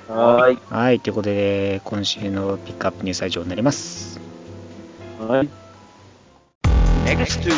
[0.09, 0.59] はい。
[0.73, 4.30] はい、ということで、今週のピックアップニュースは以上になります。
[5.21, 5.49] はい。
[7.05, 7.53] Next to.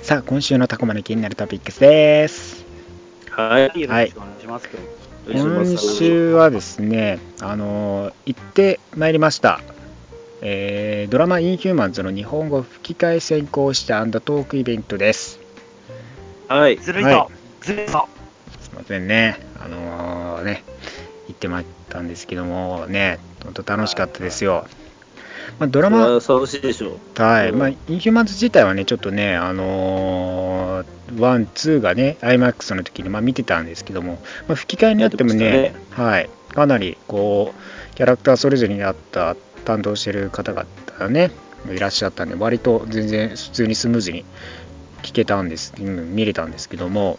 [0.00, 2.64] さあ、今週のタコマの気になるトピックスです。
[3.30, 3.62] はい。
[3.78, 4.70] よろしくお願いします。
[5.30, 9.60] 今週はですね、あの行ってまいりました、
[10.40, 15.38] えードラマ「インヒューマンズ」の日本語吹き替え先行したトークイベントです。
[16.48, 16.78] はい。
[16.78, 17.30] ずるいはいぞ
[17.60, 18.08] ずるいぞ
[18.62, 20.64] すいませんね、あのね、
[21.28, 24.66] 行ってまいったんですけどもね、本当楽しかったですよ。
[25.58, 27.22] まあ、ドラマ、は楽しいでしょう。
[27.22, 40.66] はい、うんまあ、インヒューマンズ自体はね、ちょっとね、あのー、ワン、ツーがね、IMAX の時にまあ見てたんですけども、まあ、吹き替えになってもねやって、はい、かなりこう、キャラクターそれぞれに合った担当してる方々
[40.98, 41.30] がね、
[41.70, 44.24] いらっしゃったんで、割と全然普通にスムーズに
[45.02, 47.18] 聞けたんです、うん見れたんですけども、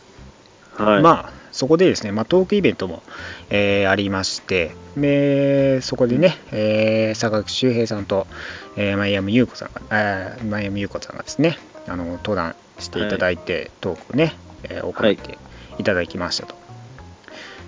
[0.76, 1.02] はい。
[1.02, 3.02] まあ、そこでですね、まあ、トークイベントも、
[3.50, 8.28] えーありまして、でそこでね、えー坂口周平さんと、
[8.76, 15.40] えー、前山優子さんが、えー前山優子さんがですね、あの登壇していただいて、トークをね、えー行って
[15.80, 16.54] いただきましたと。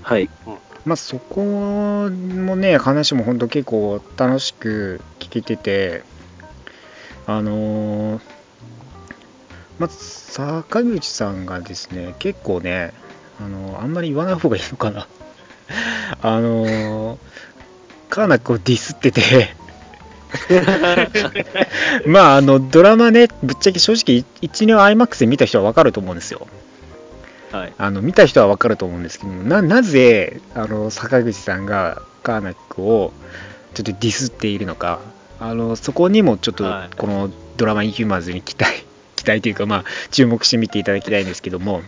[0.03, 0.29] はい。
[0.85, 2.09] まあ、そこも
[2.55, 6.03] ね、話も本当結構楽しく聞けてて、
[7.25, 8.21] あのー
[9.79, 12.93] まず坂口さんがですね、結構ね、
[13.39, 15.07] あのあんまり言わない方がいいのかな。
[16.21, 17.17] あのー
[18.09, 19.21] カーナックをディスってて、
[22.09, 26.47] まあ、あの、ドラマね、ぶっちゃけ正直、一年 IMAX で見た人はわかると思うんですよ。
[27.51, 27.73] はい。
[27.77, 33.11] あの見た人は分かると思うんですけどもななぜあの坂口さんがカーナックを
[33.73, 34.99] ちょっとディスっているのか
[35.39, 41.81] あのそこにもちょっとはいこのドラマ「インヒューマンズ」に期待期待というか、まあ、注目して見ていただきたいんですけども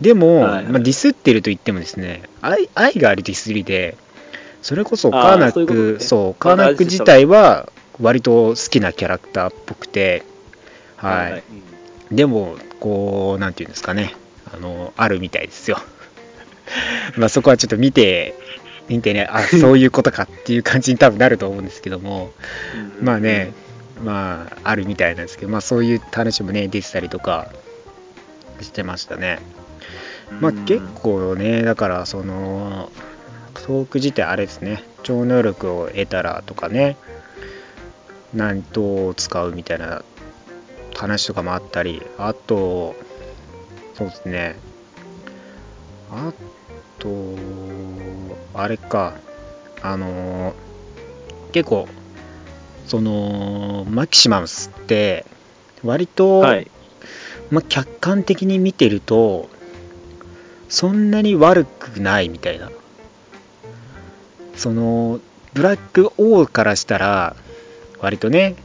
[0.00, 0.52] でも、はい。
[0.56, 3.96] はいまあ、ディスってると言ってもですね愛愛があるディスりで
[4.62, 10.24] それこそカあーーナックそうカーまあナック自体は割と好きなキャラクターっぽくて
[10.96, 11.42] はい、はい
[12.10, 14.14] でも、こう、なんていうんですかね、
[14.52, 15.78] あの、あるみたいですよ。
[17.16, 18.34] まあそこはちょっと見て、
[18.88, 22.32] 見てね、あ、そういうことかっていう感じに多分なると思うんですけども、
[23.00, 23.52] まあね、
[24.04, 27.48] まあ、あるみたいなんですけど、まあそういう話もね、出てたりとか
[28.60, 29.40] してましたね。
[30.30, 32.90] まあ結構ね、だから、その、
[33.66, 36.98] トーク自体あれですね、超能力を得たらとかね、
[38.32, 40.04] 何と使うみたいな
[40.94, 42.94] 話とかもあったり、あと、
[43.94, 44.56] そうですね、
[46.10, 46.32] あ
[47.00, 47.34] と、
[48.54, 49.14] あれか、
[49.82, 50.54] あの、
[51.50, 51.88] 結構、
[52.86, 55.26] その、マキシマムスって、
[55.82, 56.70] 割と、はい。
[57.50, 59.48] まあ、客観的に見てると、
[60.76, 62.70] そんなに悪くないみたいな。
[64.56, 65.20] その、
[65.54, 67.34] ブラック王からしたら、
[67.98, 68.56] 割とね、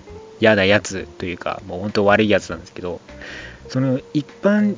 [0.41, 3.00] 嫌なやつというか、もう本当悪いやつなんですけど、
[3.69, 4.76] その一般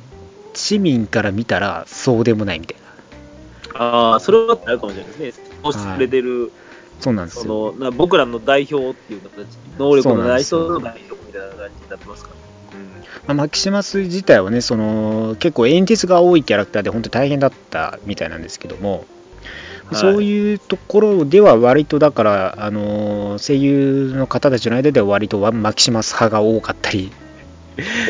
[0.54, 2.78] 市民から見たら、そうでもないみたい
[3.74, 3.80] な。
[3.80, 5.44] ああ、それはあるかもしれないですね。
[5.64, 6.52] 推してくれてる、
[7.00, 7.72] そうなんですそよ。
[7.76, 12.43] のな僕らの代表っていう形、能力のなんですよの代表みたいな感じになってますから。
[13.26, 19.04] まあマキシマス自体はね、その結構演説が多いキャラクターで本当大変だったみたいなんですけども、
[19.86, 20.00] はい。
[20.00, 27.12] そういうところでは割とだから、あの声優の方たちの間では割とマキシマス派が多かったり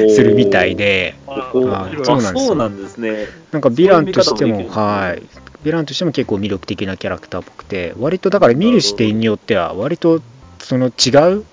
[0.09, 1.65] するみたいで、あおー。
[1.65, 1.97] はい。
[1.97, 2.07] 面白い。
[2.07, 2.47] そうなんですよ。
[2.49, 3.27] そうなんですね。
[3.53, 5.23] なんかヴィランとしても、はい。
[5.65, 10.21] ヴィランとしても結構魅力的なキャラクターっぽくて、割とだから見る視点によっては、割と
[10.59, 11.45] その違う、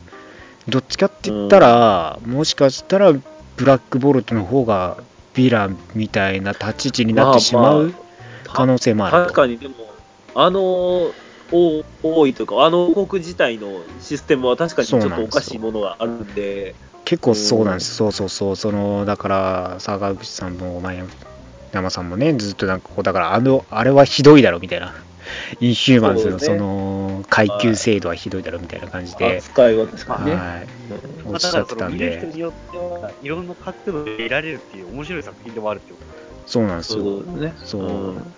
[0.67, 4.97] どっちかって言ったら、もしかしたらブラックボルトの方が
[5.33, 7.93] ヴィランみたいな立ち位置になってしまう
[8.45, 9.21] 可能性もあると。
[9.23, 9.75] 確かにでも、
[10.35, 10.61] あの
[11.53, 21.03] お多いというか、あの王国自体のシステムは確かにちょっとおかしいものがあるんで、結構そうなんです、そうそうそう、そのだから、坂口さんも前
[21.73, 24.93] 山さんもね、ずっとなんかこう、だからあの、あれはひどいだろみたいな、
[25.59, 30.31] インヒューマンズのその階級制度はひどいだろみたいな感じで、扱いは確かにね。
[30.31, 36.05] はい、まあ、おっしゃってたんで、見る人によっては、いろんな角度で見られるっていう面白い作品でもあるってこと
[36.45, 37.21] そうなんですそういよ。
[37.23, 37.53] ね。
[37.63, 38.33] そうん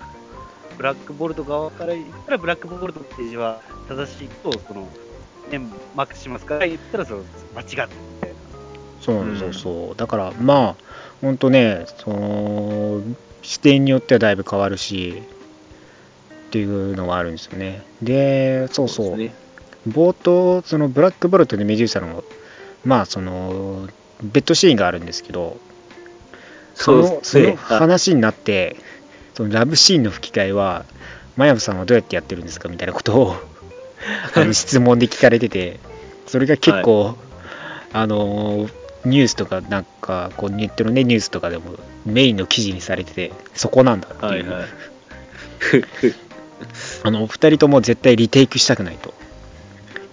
[0.78, 4.88] ブラックボルト側から言ったら、ブラックボルトのページは正しいと、その、
[5.52, 5.60] ね、
[5.96, 7.24] マックスしますから言ったら、その、
[7.56, 8.36] 間違ってるみたいな。
[9.02, 9.96] そうなんですよ、そう。
[9.96, 10.76] だから、まあ、
[11.22, 13.02] 本当ね、その、
[13.42, 15.24] 視点によってはだいぶ変わるし、
[16.54, 17.82] っていうのはあるんですよね。
[18.04, 19.32] で、そうそう。
[19.90, 22.24] 冒頭そのブラックボルトでメデューサの
[22.86, 23.90] まあその
[24.22, 25.58] ベッドシーンがあるんですけど
[26.76, 28.78] そのその話になって
[29.34, 30.86] そのラブシーンの吹き替えは
[31.36, 33.36] マヤブさんはどうやってやってるんですかみたいなことを
[34.36, 35.80] あの質問で聞かれてて
[36.28, 37.18] それが結構、
[37.92, 38.70] あの
[39.06, 44.68] ニュースとかなんかこうネットのねニュースとかでもメインの記事にされててそこなんだっていう、はいはい。
[47.04, 49.14] あのお二人とも絶対リテイクしたくないと。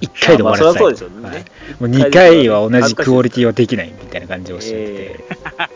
[0.00, 1.28] 1回で終わらせたいまあそうでしょうね。
[1.28, 1.38] はい。
[1.38, 1.44] も
[1.80, 5.24] う2回は同じクオリティはできないみたいな感じをしてて、え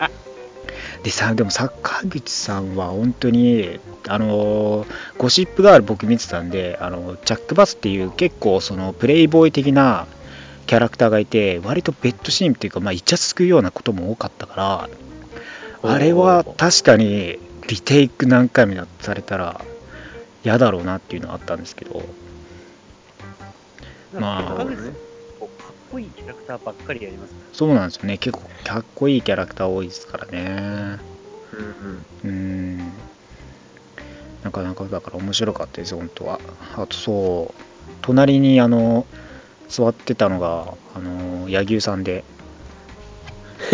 [1.03, 4.87] でさでも坂口さんは本当にあの
[5.19, 10.07] ゴシップガール僕見てたんであのジャック・バスっていう結構そのプレイボーイ的な
[10.65, 14.89] キャラクターがいて割とベッドシーンっていうか、まあ、イチャつくようなことも多かったか
[15.83, 19.61] らあれは確かにリテイク何回もやされたら
[20.45, 22.03] 嫌だろうなっていうのはあったんですけど。
[24.13, 24.55] まあ。
[24.55, 24.67] かっ
[25.91, 27.37] こいいキャラクターばっかりやりますね。
[27.51, 28.17] そうなんですよね。
[28.19, 30.99] 結構かっこいいキャラクター多いですからね。
[32.23, 32.29] うん。
[32.29, 32.39] うん。
[32.79, 32.91] うん
[34.43, 36.39] なかなかだから面白かったですよ本当は。
[36.77, 37.63] あとそう
[38.03, 39.07] 隣にあの
[39.67, 42.23] 座ってたのがあの柳生さんで。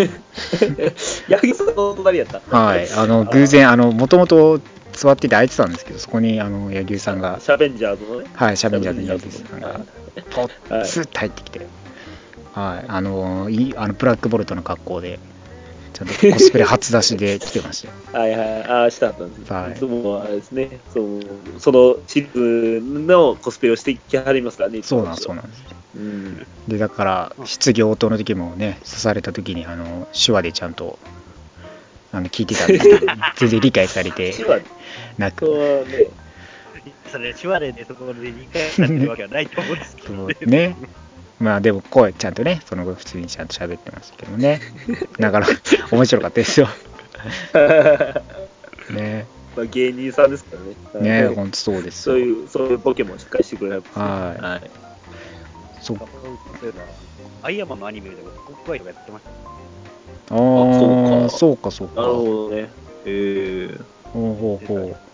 [1.27, 2.39] 八木さんの隣やった。
[2.55, 2.89] はい。
[2.93, 4.61] あの偶然あのもともと
[4.93, 7.39] 座ってて空いてたんですけどそこにあの柳生さんが。
[7.39, 8.27] シャベンジャーズのね。
[8.33, 9.81] はいシャベ柳ンジャーズの生さんが。
[10.31, 11.67] ポッツって入ってきて。
[12.53, 12.85] はい。
[12.87, 15.19] あのいいあのブラックボルトの格好で
[15.93, 17.93] ちゃんとコスプレ初出しで来てましたよ。
[18.23, 19.53] はいはい、ああ、したかったんです。
[19.53, 19.79] はい。
[19.79, 21.21] でも、あれですね、そう
[21.59, 24.81] そのシリーズのコスプレをしてきはりますからね。
[24.83, 25.63] そうなんそうなんです。
[25.95, 26.47] うん。
[26.67, 30.97] でだから質疑応答の時もね刺された時にあの手話でちゃんと
[32.11, 34.33] あの聞いてたんですけど全然理解されて
[35.17, 36.11] なとくはね、
[37.11, 40.75] それ、手話でね、そこで2回やってるわけはないと思うんですけそどうね
[41.39, 44.61] まあでも声ちゃんとねその後普通にちゃんと喋ってましたけどね。
[45.19, 45.47] だから
[45.91, 46.67] 面白かったですよ。
[48.93, 49.25] ね。
[49.55, 50.75] まあ、芸人さんですからね。
[50.93, 51.27] はい。
[51.29, 52.15] ね本当そうですよ。
[52.15, 54.05] そういう、そういうボケもしっかりしてくれます、ね。
[54.05, 54.41] はい。
[54.41, 54.71] はい。
[55.81, 55.97] そう。
[57.41, 59.35] アイアンマンのアニメでも、コップアイとかやってましたね。
[60.29, 62.01] ああそそうかそうか。
[62.01, 62.71] なるほどね。
[63.05, 65.11] ええほうほうほう。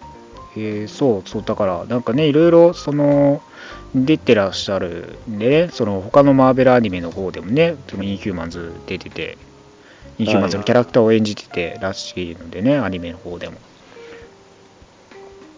[0.56, 3.44] えー、そうそうだからなんかねいろいろその
[3.94, 9.38] 出てらっしゃるんでねその他のマーベルアニメの方でもねそのインヒューマンズ出てて
[10.18, 13.60] インヒューマンズのキャラクターを演じててらしいのでねアニメの方でも。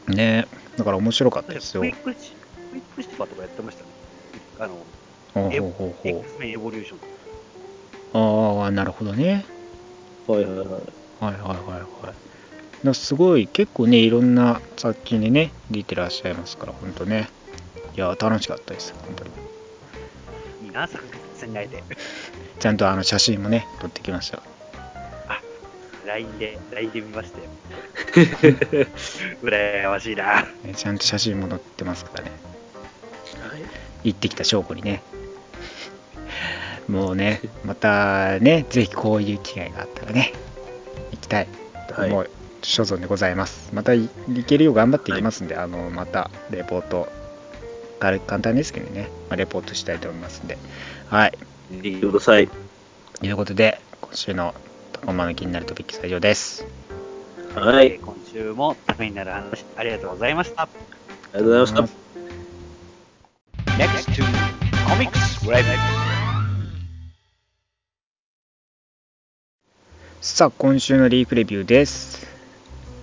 [0.07, 1.81] ねだから面白かったですよ。
[1.81, 2.35] クイックシ
[2.71, 3.91] クイックシパーとかやってましたね。
[4.57, 4.85] あの、
[5.33, 6.99] ほうエほうほうほ X メンエボリューション。
[6.99, 9.45] うああなるほどね。
[10.27, 10.67] はいはいはい。
[10.67, 10.79] はい
[11.19, 12.28] はいはいはい
[12.83, 17.29] だすごい結構ねいろんな作品にね出てらっしゃいますから本当ね。
[17.95, 18.93] いや楽しかったです。
[19.05, 19.31] 本当に。
[20.65, 21.83] いいな、坂口さんに会えて。
[22.59, 24.41] ちゃんとあの写真もね撮ってきました。
[26.05, 27.45] LINE で、LINE で見ましたよ。
[29.43, 30.41] 羨ましいな。
[30.63, 32.31] ねちゃんと写真も載ってますからね。
[33.49, 33.61] はい。
[34.05, 35.03] 行ってきた証拠にね。
[36.87, 40.33] もうねまたねぜひこういう機会があったらね
[41.11, 41.47] 行きたい
[41.87, 42.29] と思う
[42.61, 47.07] 所存でございます、またい行けるよう頑張っていきますんで、あのまたレポート
[47.99, 50.57] 簡単ですけどね、まあレポートしたいと思いますんで
[51.07, 51.37] はい
[51.69, 52.47] 見てください。
[52.47, 54.55] ということで今週の
[54.93, 56.65] 高間の気になるトピックスは以上です
[57.55, 57.85] はい。
[57.87, 60.67] あり今週もためになる話、ありがとうございました。
[61.33, 61.81] がとうございました。
[63.77, 64.23] Next to
[64.85, 65.29] Comics.
[70.21, 72.28] さあ今週のリークレビューです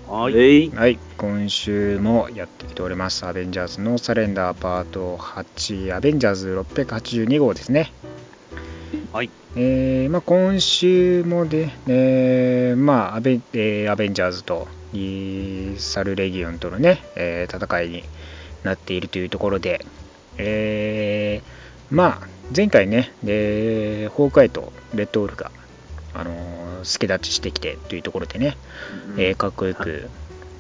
[0.07, 0.23] は。
[0.23, 0.71] はいい。
[0.71, 3.27] はい、今週もやってきております。
[3.27, 7.92] アベンジャーズのサレンダーパート8、アベンジャーズ682号ですね。
[9.12, 9.31] はい。
[9.57, 18.05] えーまあ、今週もで、えーまあアベえーアベンジャーズとイーサルレギオンとのね、えー戦いに
[18.62, 19.85] なっているというところで、
[20.38, 25.51] えーまあ、前回ね、でホークアイとレッドウルフが、
[26.18, 28.57] あのー助立ちしてきてというところでね、
[29.16, 30.09] えーかっこよく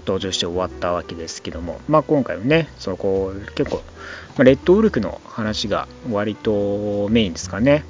[0.00, 3.82] 登場して終わったわけですけども、まあ、今回もね、そこ結構、ま
[4.38, 7.84] あ、レッドウルフの話が割とメインですかね。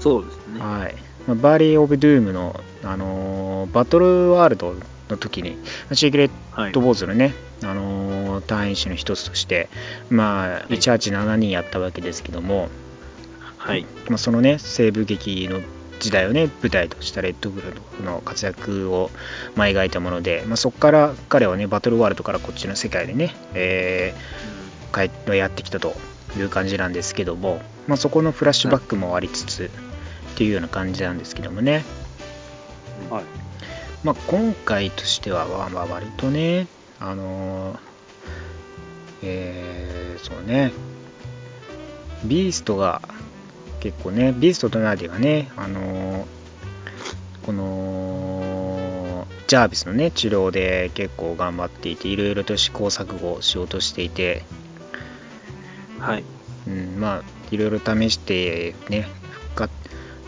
[0.00, 0.60] そうですね。
[0.60, 0.94] はい
[1.26, 4.74] まあ、バーリー・オブ・ドゥームの、あのーバトルワールド
[5.10, 5.58] の時に、
[5.92, 9.68] シークレッはいト・ウォーズのね、あのー隊員種の一つとして、
[10.08, 12.68] まあ、187人やったわけですけども、
[13.58, 13.84] はい。
[14.08, 15.60] まあ、そのね西部劇の
[16.00, 19.10] 時代をね舞台としたレッドブルの活躍を、
[19.54, 24.50] まあ、描いたもので、まあ、そこから彼はねバトルワールドからこっちの世界でね、えー
[24.92, 25.94] 帰ってやってきたと
[26.36, 31.84] いう感じなんですけども、まあ、そこのフラッシュバックもありつつっていうような感じなんですけどもね、
[33.08, 33.24] はい。
[34.04, 36.66] まあ、今回としては、まあ、まあ割とね、
[36.98, 37.78] あのー
[39.22, 40.72] えーそうね、
[42.24, 43.02] ビーストが
[43.80, 46.40] 結構ね、ビーストとナーディがね、あのー
[47.50, 54.44] このジャービスのね、治療で結構頑張っていて、いろいろと試行錯誤しようとしていて、
[55.98, 56.24] はい。
[56.68, 59.72] うん、まあいろいろ試してね復活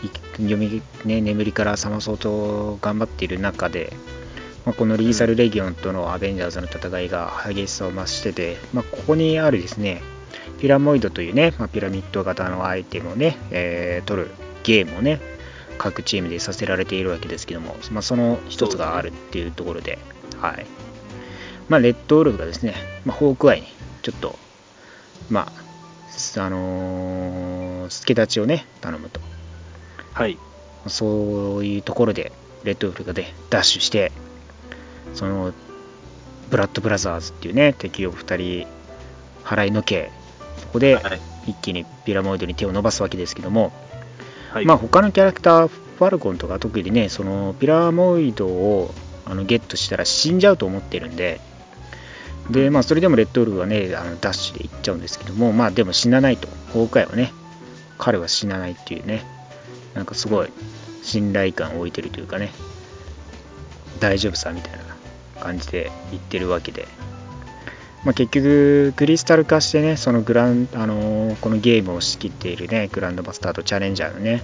[0.03, 3.93] い読み、ね、眠りから覚まそうと頑張っている中で、
[4.65, 10.01] まあ、このリーサルレギオンとのアベンジャーズの戦いが激しさを増してて、まあ、ここにあるですね
[10.63, 14.31] ピラモイドというね、まあ、ピラミッド型のアイテムをね、えー取る
[14.63, 15.19] ゲームをね
[15.77, 19.99] 各チームでさせられているわけですけども、まあ、その一つがあるっていうところで、
[20.39, 20.65] はい
[21.67, 23.67] まあ、レッドウルフがですね、まあ、ホークアイに
[24.03, 24.39] ちょっと
[25.29, 29.19] まあ、あのー助太刀をね、頼むと。
[30.13, 30.37] はい。
[30.87, 32.31] そういうところで、
[32.63, 34.13] レッドウルフがね、ダッシュして、
[35.13, 35.53] その、
[36.49, 38.67] ブラッドブラザーズっていうね、敵を2人
[39.43, 40.22] 払いのけ、そ
[40.73, 41.21] こではい。
[41.45, 43.71] 一気にピラモイドに手を伸ばすわけですけども、
[44.51, 44.65] はい。
[44.65, 48.93] まあ他のキャラクター、ファルコンとか特にね、そのピラモイドを
[49.25, 51.39] あのゲットしたら死んじゃうと思ってるんで、
[52.49, 57.33] で、まあそれでもレッドウルフはね、あのダッシュで行っちゃうんですけども、まあでも死なないと、ホークアイはね、
[57.97, 59.25] 彼は死なないっていうね、
[59.93, 60.49] なんかすごい
[61.03, 62.51] 信頼感を置いてるというかね、
[63.99, 66.87] 大丈夫さみたいな感じで言ってるわけで、
[68.05, 74.43] まあ、結局、クリスタル化してね、そのグラン、あのーこのゲームを仕切っているね、グランドマスターとチャレンジャーのね、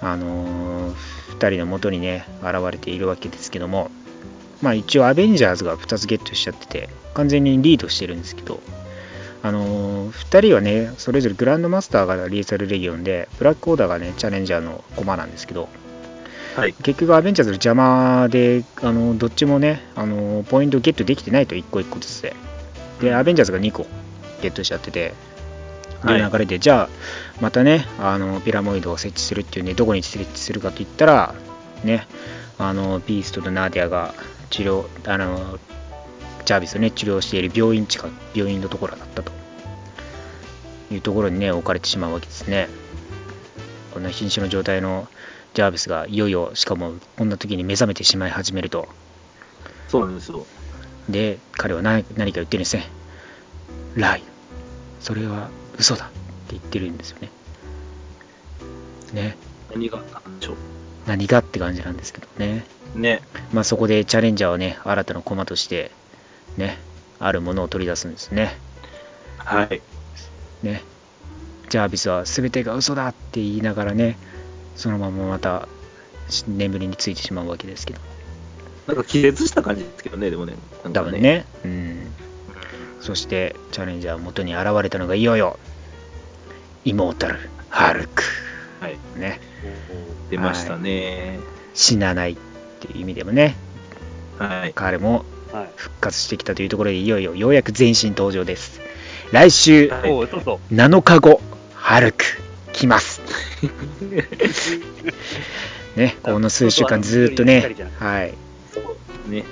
[0.00, 0.94] あの
[1.38, 3.90] 2人の元にね、現れているわけですけども、
[4.62, 8.60] まあ一応アベンジャーズが2つゲットしちゃってて、完全にリードしてるんですけど、
[9.42, 15.68] あの2人はね、それぞれグランドマスターがリーサルレギオンで、ブラックオーダーがね、チャレンジャーの駒なんですけど、
[16.56, 16.72] はい。
[16.72, 22.34] 結局アベンジャーズの邪魔で、あのどっちもね、あのポイントゲットできてないと1個1個ずつで。
[23.00, 23.86] で、アベンジャーズが2個
[24.42, 25.14] ゲットしちゃってて、
[26.04, 26.88] で、はい流れで、じゃあ、
[27.40, 31.34] またね、あのピラモイドを設置するっていうね、どこに設置するかといったら、
[31.84, 32.06] ね、
[32.58, 34.14] あのビーストとナーディアが
[34.50, 35.58] 治療、あの
[36.44, 39.32] ジャービスをね、治療している病院近く、病院のところだったと
[40.90, 42.68] いうところにね、置かれてしまうわけですね。
[43.92, 45.08] こんな瀕死の状態の
[45.54, 48.88] ジャービスがいよいよ、しかもこんな時に目覚めてしまい始めると。
[49.88, 50.46] そうなんですよ。
[51.08, 52.86] で、彼は何何か言ってるんですね。
[53.94, 54.22] ライ。
[55.00, 55.48] それは
[55.78, 56.16] 嘘だって
[56.50, 57.30] 言ってるんですよね。
[59.12, 59.36] ね。
[59.72, 60.56] 何があったんでしょう。
[61.06, 62.64] 何がって感じなんですけどね。
[62.94, 63.22] ね。
[63.52, 65.92] まあそこでチャレンジャーはね、新たな駒として、
[66.56, 66.78] ね、
[67.18, 68.56] あるものを取り出すんですね。
[69.38, 69.80] はい。
[70.62, 70.82] ね。
[71.68, 74.18] ジャービスは全てが嘘だって言いながらね、
[74.76, 75.68] そのまままた
[76.48, 78.00] 眠りについてしまうわけですけど。
[78.86, 80.54] なんか気絶した感じですけどね、でもね。
[80.84, 81.20] なんか多分。
[81.20, 81.44] ね。
[81.64, 82.12] うん。
[83.00, 85.58] そして、チャレンジャー元に現れたのがいよいよ、
[86.84, 88.22] イモータル、ハルク。
[88.80, 88.98] はい。
[89.16, 89.40] ね。
[90.30, 91.38] 出ましたね。
[91.74, 92.36] 死なないっ
[92.80, 93.56] ていう意味でもね、
[94.38, 94.72] はい。
[94.74, 95.70] 彼もはい。
[95.76, 98.80] 復活してきたというところで、いよいよようやく全身登場です。
[99.32, 100.74] 来週はいおう、そうそう。
[100.74, 101.40] 7日後、
[101.74, 102.24] ハルク、
[102.72, 103.20] 来ます。
[105.96, 108.34] ね、この数週間ずーっとね、はい、
[109.28, 109.44] ね。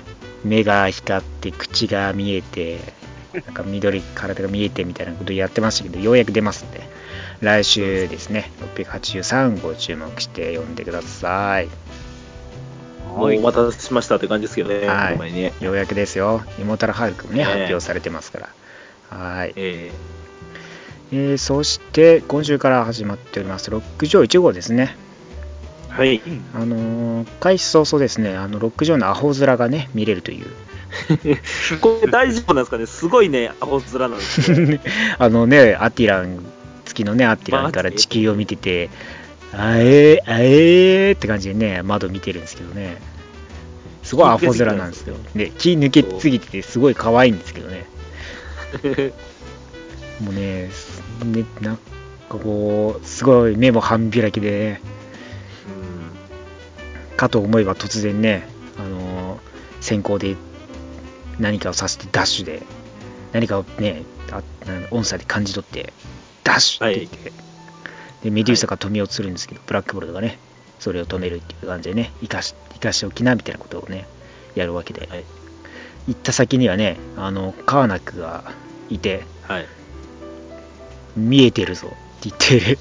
[0.45, 2.79] 目が光って、口が見えて、
[3.33, 6.83] なんか緑、体が見えてみたいなことやってましたけど、ようやく出ますんで、
[7.41, 11.69] 来週ですね、683ご注目して読んでください。
[13.17, 14.87] もうお待たせしましたって感じですけどね。
[14.87, 15.53] はいね。
[15.61, 18.41] ようやくですよ、イモータルハルクもね、ね発表されてますか
[19.11, 19.17] ら。
[19.17, 19.53] はい。
[19.57, 19.91] え
[21.13, 24.97] えーそして、今週から始まっております、ロック上1号ですね。
[25.95, 26.23] ーはい。
[26.55, 30.47] あのー開始早々ですね、あのロック上のアホ面がね、見れるという。
[31.81, 32.87] これ大丈夫なんですかね？
[32.87, 34.81] すごいね、アホ面なんですね。
[35.19, 36.45] あのね、アティラン、
[36.85, 38.91] 月のね、アティランから地球を見てて、
[39.53, 42.97] あえー、あえーって感じでね、窓見てるんですけどね。
[44.03, 45.17] すごいアホ面なんですよ。
[45.35, 47.87] で、気抜けすぎてて、すごい可愛いんですけどね。
[50.21, 51.81] もうね、すねなんか
[52.29, 54.81] こう、すごい目も半開きで、
[57.17, 58.47] かと思えば突然ね、
[58.79, 59.55] あのー
[59.85, 60.37] 先行で
[61.39, 62.63] 何かをさせてダッシュで、
[63.33, 64.03] 何かをね、
[64.91, 65.93] 音差で感じ取って、
[66.43, 67.33] ダッシュって言って、
[68.23, 70.39] でメデューサが止めようとするんですけど、ブラックボルトがね、
[70.81, 74.07] それを止めるっていう感じでね、生かし生かしておきなみたいなことをね、
[74.55, 75.25] やるわけで、はい。
[76.09, 78.53] 行った先にはね、あのカーナックが
[78.89, 79.67] いて、はい。
[81.15, 82.79] 見えてるぞって言って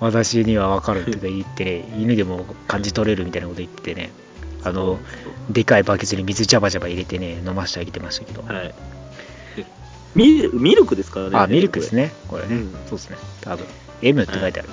[0.00, 4.10] 私には分かるって言ってね犬でも感じ取れるみたいなこと言ってね。
[4.64, 4.98] あの
[5.50, 8.74] でかいバケツに水ジャバジャバ入れてね飲ませてあげてましたけど、はい。
[10.14, 11.38] ミルミルクですからね。
[11.38, 12.12] あミルクですね。
[12.28, 12.46] これ。
[12.46, 12.72] ね、うん。
[12.86, 13.16] そうですね。
[13.42, 13.66] 多分。
[14.02, 14.68] M って書いてある、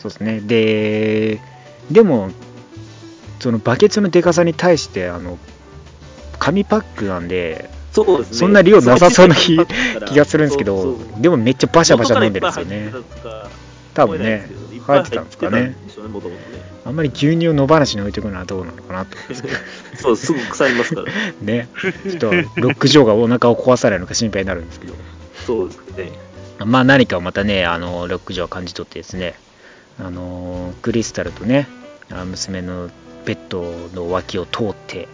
[0.00, 0.40] そうですね。
[0.40, 1.40] で
[1.90, 2.30] でも
[3.40, 5.38] そのバケツのでかさに対してあの
[6.38, 8.36] 紙パックなんでそうですね。
[8.36, 12.92] そんな量なさそうな気 がするんですけどでもめっちゃバシャバシャ飲んでるんですよね
[13.98, 14.48] 多分ね
[14.86, 15.74] 入ってたんですかね。
[16.84, 19.54] あんまり牛乳を野放しに置いておくのはどうなのかなと思うんですけど
[20.00, 21.12] そう、すぐ腐りますから。
[21.42, 21.68] ね
[22.04, 24.94] ちょっとロックジョーがお腹を壊さないのか心配になるんですけど
[25.44, 26.12] そうですね。
[26.64, 29.34] まあ何かをまたね、あのロックジョーは感じ取ってですね、
[29.98, 31.68] あのクリスタルとね、
[32.10, 32.90] あ娘の
[33.24, 35.08] ベッドの脇を通って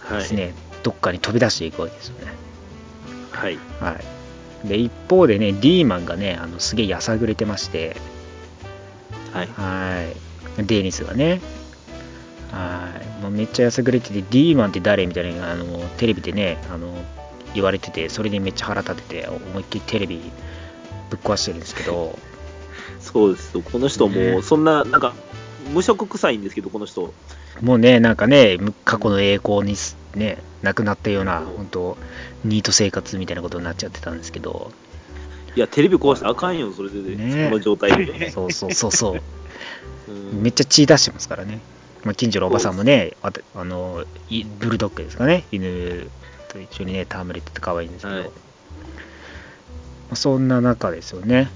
[0.00, 0.18] はい。
[0.18, 2.32] ですね、どっかに飛び出していくわけですよね。
[3.30, 3.58] はい。
[3.80, 4.11] はい。
[4.64, 7.96] で、一方でね、ディーマンがね、あのすげえやさぐれてまして、
[9.32, 9.48] はい。
[9.48, 10.12] は
[10.58, 10.64] い。
[10.64, 11.40] デニスがね、
[12.50, 12.90] は
[13.20, 13.22] い。
[13.22, 15.64] もうめっちゃやさぐれてて、ディーマンって誰みたいな、あの
[15.96, 16.94] テレビでね、あの
[17.54, 20.20] 言われてて、それでめっちゃ腹立てて、思いっきりテレビ
[21.10, 22.18] ぶっ壊してるんですけど、
[23.00, 23.62] そうですよ。
[23.62, 25.14] この人ねも、そんな、なんか、
[25.72, 27.14] 無職臭いんですけど、この人。
[27.60, 31.96] もうね、なんかね、む過去の栄光にすね、なくなったような、本当
[32.44, 34.72] ニート生活みたいなことになっちゃってたんですけど、
[35.54, 37.48] いや、テレビ壊したらあかんよ、それで、ね。
[37.48, 38.30] その状態で。
[38.30, 39.16] そうそうそうそ
[40.08, 40.42] う、うん。
[40.42, 41.60] めっちゃ血出してますからね。
[42.04, 46.10] まあ、近所のおばさんもね、あたあのいブルドッグですかね、犬
[46.48, 48.24] と一緒にね、戯れてて可愛いんですけど、はい。
[48.24, 48.30] ま
[50.12, 51.48] あそんな中ですよね、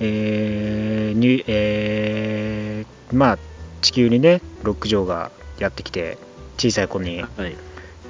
[0.00, 3.38] えーにえーまあ、
[3.80, 6.18] 地球にね、ロックジョーがやってきて、
[6.58, 7.56] 小さい子に、はい。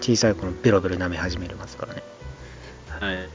[0.00, 2.02] 小さい子のベロベロ舐め始めますからね。
[2.88, 3.28] はい。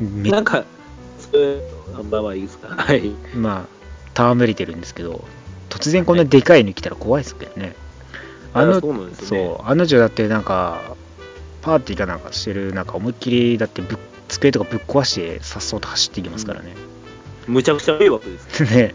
[0.00, 0.64] めなんか、
[1.18, 1.60] それ、
[1.94, 2.68] あまあまあいいですか？
[2.76, 3.10] はい。
[3.34, 3.66] ま
[4.14, 5.24] あ、戯れてるんですけど、
[5.68, 7.74] 突然こんなでかいの来たら怖いですけどね。
[8.54, 9.46] あの、そうなんですよね。
[9.56, 10.96] そう、あの女だってなんか、
[11.62, 13.98] パーティーかなんかしてる、なんか思いっきり、だってぶっ
[14.28, 16.74] 机とかぶっ壊して、さっそうと走っていきますからね。
[17.46, 18.64] むちゃくちゃ迷惑です。
[18.74, 18.94] ね、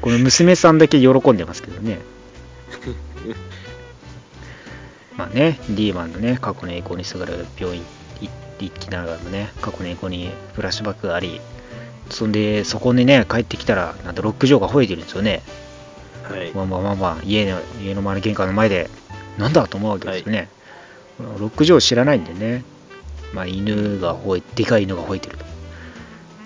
[0.00, 2.00] この娘さんだけ喜んでますけどね。
[5.18, 7.82] まあね、ディーマンのね、過去の栄光にすがる病院
[8.20, 8.28] い
[8.60, 11.40] 行きながらもね、過去の栄光にフラッシュバックがあり、
[12.08, 15.42] そんで、そこにね、帰ってきたら、なんとロックジョーが吠えてるんですよね。
[16.22, 16.52] はい。
[16.52, 18.88] まあまあまあまあ、家の家の前の玄関の前で、
[19.38, 20.48] なんだと思うわけですよね。
[21.18, 22.62] ロックジョー知らないんでね、
[23.34, 25.44] まあ、犬が吠え、でかい犬が吠えてると。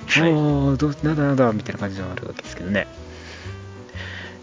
[0.06, 2.86] はいおうなんだなんだみたいな感じになるわけですけどね。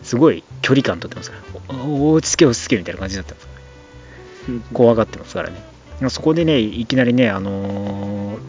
[0.04, 1.38] すごい距離感取ってますか
[1.70, 3.49] ら、おお落ち着け落ち着けみたいな感じだったんです
[4.74, 5.62] 怖がってますからね。
[6.10, 8.40] そこでね、いきなりね、あのー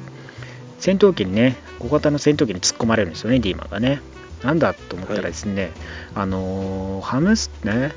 [0.78, 4.01] 戦闘機にね、小型の戦闘機に突っ込まれるんですよね、ディーマンがね。
[4.42, 5.72] なんだと思ったらですね、
[6.14, 7.92] あのーハムス、ね、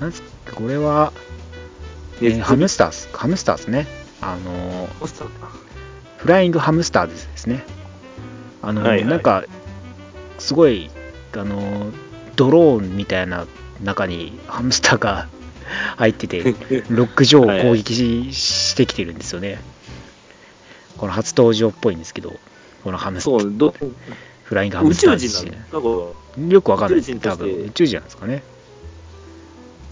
[0.00, 1.12] なんすか、これは、
[2.20, 3.86] えーハムスターズ、ハムスターズね。
[4.20, 5.28] あのー
[6.18, 7.64] フライングハムスターズですね。
[8.62, 9.44] あの、はいはいなんか、
[10.38, 10.90] すごい、
[11.36, 11.92] あの、
[12.36, 13.46] ドローンみたいな
[13.82, 15.28] 中にハムスターが
[15.96, 16.54] 入ってて、
[16.90, 19.60] ロック上を攻撃し,、してきてるんですよね。
[20.96, 22.34] この初登場っぽいんですけど、
[22.84, 23.74] このハムスター、そう、ど
[24.44, 26.16] フライングハム宇スター宙人ズなんですか、こ
[26.48, 28.32] よくわかんないです多分宇宙人なんですかね。
[28.32, 28.44] れで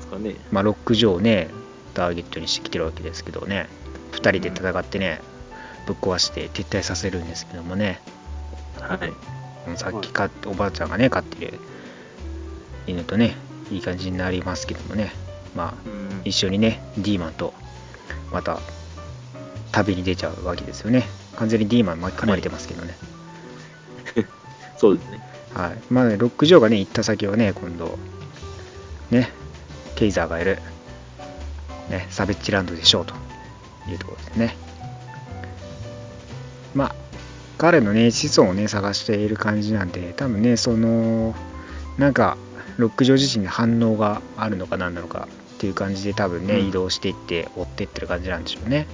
[0.01, 0.35] すかね。
[0.51, 1.49] まあ、ロック上をね、
[1.95, 3.69] ターゲットにしてきてるわけですけどね、
[4.13, 5.21] 2人で戦ってね、
[5.87, 8.01] ぶっ壊して撤退させるんですけどもね、
[8.81, 9.37] はい。
[9.75, 11.59] さっきかおばあちゃんがね飼ってる
[12.87, 13.35] 犬とね
[13.73, 15.13] いい感じになりますけどもね
[15.57, 16.21] まあうん。
[16.25, 17.55] 一緒にねディーマンと
[18.33, 18.59] また
[19.73, 21.05] 旅に出ちゃうわけですよね。
[21.37, 22.97] 完全にディーマン巻き込まれてますけどね。
[24.79, 25.21] そうですね。
[25.55, 27.99] はい、まあねロック・ジョーがね行った先はね今度
[29.11, 29.31] ね
[29.95, 30.59] ケイザーがいる
[31.89, 33.27] ねサベッジランドでしょうと。
[33.91, 34.57] いうところですね。
[36.75, 36.95] まあ
[37.59, 41.35] 彼のね子孫をね探している感じなんで多分ねその
[41.97, 42.37] なんか
[42.77, 48.87] ロック・ジョー自身に反応があるのか何なのかっていう感じで多分ね、うん移動していって追っていってる感じなんでしょうね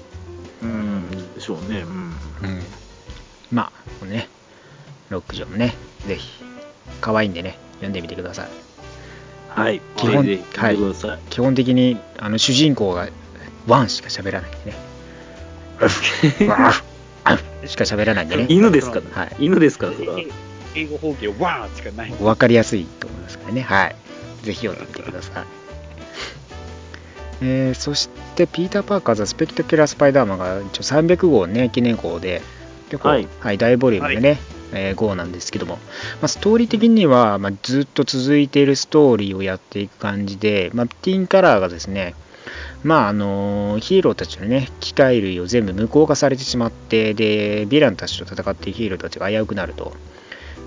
[0.63, 1.11] うん。
[1.35, 1.81] でしょうね。
[1.81, 1.89] うん。
[1.89, 2.15] うん
[3.51, 3.71] ま
[4.03, 4.29] あね
[5.11, 5.75] ロック・ジョーもね
[6.07, 6.43] ぜひ
[7.01, 8.49] 可愛いんでね読んでみてください
[9.51, 9.81] はい。
[9.97, 11.19] 基本ぜひはい見てください。
[11.31, 13.09] 基本的にあの主人公が
[13.67, 14.77] ワンしか喋らないんでね
[16.49, 16.71] ワ
[17.65, 19.01] ンしか喋らないんでね犬ですか？
[19.15, 19.87] ら、はい犬ですか？
[19.89, 20.19] ら、それは。
[20.75, 22.11] 英語法形ワーンしかない。
[22.13, 23.97] 分かりやすいと思いますからねはい
[24.43, 25.45] ぜひ読んでみてください
[27.43, 32.40] えーそしてピーター・パーカーズはスペクタキュラー・スパイダーマンが一応300号ね記念号で
[32.88, 34.38] 結構、ははいい大ボリュームでね、
[34.72, 35.80] えー GO なんですけども、ま
[36.26, 42.14] あ、ストーリー的には、まあ、ずっと続いているストーリーをやっていく感じで、まあ、ティーンカラーがですね、
[42.84, 49.93] まああのヒーローたちのね機械類を全部無効化されてしまってでヴィランたちと戦っているヒーローたちが危うくなると。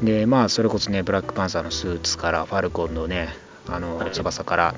[0.04, 3.30] でまあそれこそねブラックパンサーのスーツからファルコンのね
[3.70, 4.76] あのはい翼から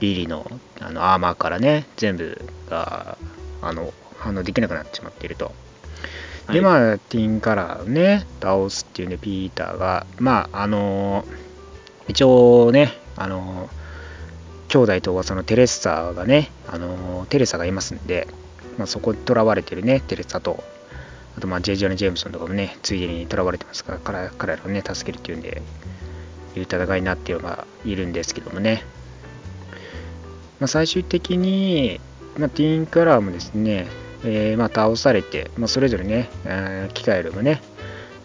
[0.00, 3.18] リリーのあのアーマーからね全部が
[3.62, 5.52] あの反応できなくなってしまっていると。
[6.48, 6.60] ではい。
[6.60, 11.24] まあティーンカラーをね倒すっていうねピーターがまああの
[12.08, 13.68] 一応ねあの
[14.68, 18.28] 兄弟とそのテレッサがねあのテレサがいますんで、
[18.76, 20.62] まあ、そこに囚われてるねテレサと
[21.36, 25.62] あとまあジェイジョナ・ジェームソンとかもねついでに囚われてますから彼彼らをね助けるっていうんで
[26.56, 28.82] いう戦いになってるのがいるんですけどもね、
[30.60, 32.00] まあ、最終的に、
[32.36, 33.86] まあ、ティーンカラーもですね、
[34.24, 37.60] えーまあ、倒されて、まあ、それぞれね、えー機械類もね、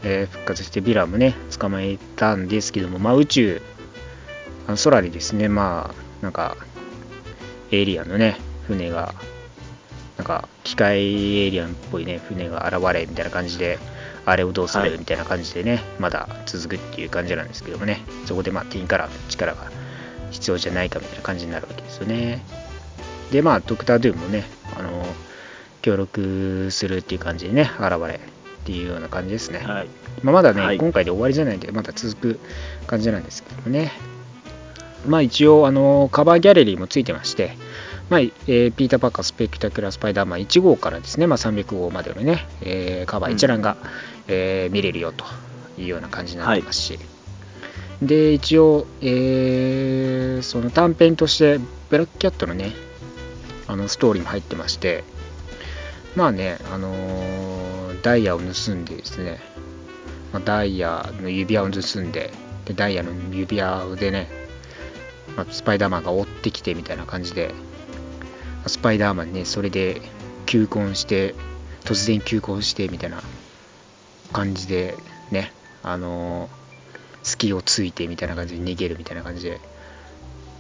[0.04, 3.62] えー復活してヴィランもね捕まえたんですけども、まあ、宇宙
[4.68, 6.56] あの空にですねまあなんか
[7.72, 9.14] エイリアンのね船が
[10.18, 13.78] なんか機械エイリアンっぽいね船が現れみたいな感じで
[14.26, 19.70] あれをどうするみたいな感じでね、まだ続くっていう感じなんですけどもねそこでまあティンカラーの力が
[20.34, 22.44] 必要じゃないかみたいな感じになるわけですよね。
[23.32, 24.44] でまあドクター・ドゥームもね
[24.78, 25.06] あの
[25.82, 28.20] 協力するっていう感じでね現れ
[28.64, 29.88] っていうような感じですね、はい。
[30.24, 30.78] まあ、まだね、はい。
[30.78, 32.40] 今回で終わりじゃないんで、まだ続く
[32.88, 33.92] 感じなんですけどもね。
[35.06, 37.58] まあ一応、あの、カバーギャラリーもついてまして、
[38.10, 43.76] まあ、えーピーター・パッカースペクタクラー・スパイダーマン1号からですね、まあ、300号までのね、えーカバー一覧が、
[44.28, 45.26] えー見れるよと
[45.78, 47.00] いうような感じになってますし、
[48.08, 52.74] で、一応、えーその短編として、ブラックキャットのね、
[53.68, 55.04] あのストーリーも入ってまして、
[56.16, 59.39] まあね、あのーダイヤを盗んでですね、
[60.34, 62.32] まダイヤの指輪を盗んで、
[62.66, 64.30] でダイヤの指輪でね、
[65.38, 67.54] まスパイダーマンが追ってきてみたいな感じで、
[68.68, 70.01] スパイダーマンね、それで
[70.45, 71.34] 求婚して、
[71.86, 73.22] 突然求婚してみたいな
[74.34, 74.97] 感じで
[75.32, 76.62] ね、あのー
[77.24, 79.59] 隙をついてみたいな感じで逃げるみたいな感じで、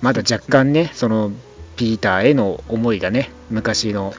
[0.01, 1.31] まだ若干ね、その
[1.75, 4.13] ピーターへの思いがね、昔の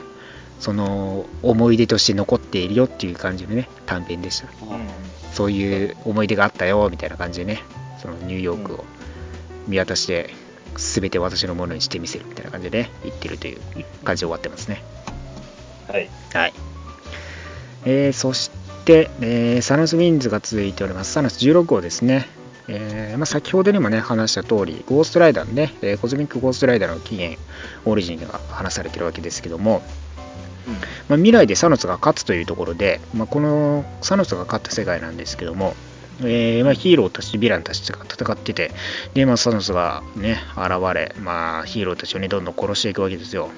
[0.60, 4.48] その思い出として残っているよっていう感じのね、短編でした。
[5.32, 7.62] そういう思い出があったよみたいな感じでね、
[8.00, 8.84] そのニューヨークを
[9.66, 10.30] 見渡して、
[10.76, 13.60] すべて私のものにしてみせるみたいな感じでね、言ってるという
[14.04, 14.82] 感じで終わってますね。
[15.88, 16.08] はい。
[16.32, 16.52] はい。
[17.84, 18.50] えーそし
[18.84, 21.12] て、えーサノス・ウィンズが続いております。
[21.12, 22.28] サノス16号ですね。
[22.66, 27.38] えーまあ、先ほどにもね、話した通り、ゴーストライダーのね、えーコズミック・ゴーストライダーの起源、
[27.84, 29.82] オリジンが話されてるわけですけども、
[31.08, 35.74] まあ、未来でサノスが勝つというところで、まあ、このサノスが勝った世界なんですけども、
[36.20, 38.70] えーまあ、ヒーローたち、ヴィランたちが戦ってて、
[39.14, 43.50] で、まあ、サノスがね、現れ、まあ、ヒーローたちをね、どんどん殺していくわけですよ。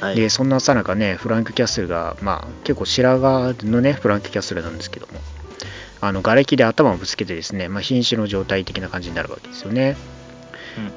[0.00, 0.16] はい。
[0.16, 5.20] でそんなさなかねフランク・キャッスルが、まあ、結構白髪のねフランク・キャッスルなんですけども
[6.00, 9.96] あの瓦礫で頭をぶつけてですね、まあ、瀕死の状態的な感じになるわけですよね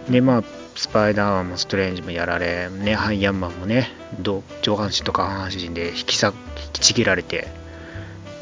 [0.10, 0.44] でまあ
[0.76, 3.90] スパイダーマンもストレンジもやられ、ね、ハイアンマンもね
[4.20, 6.34] ど上半身と下半身で引きさ
[6.66, 7.48] 引きちぎられて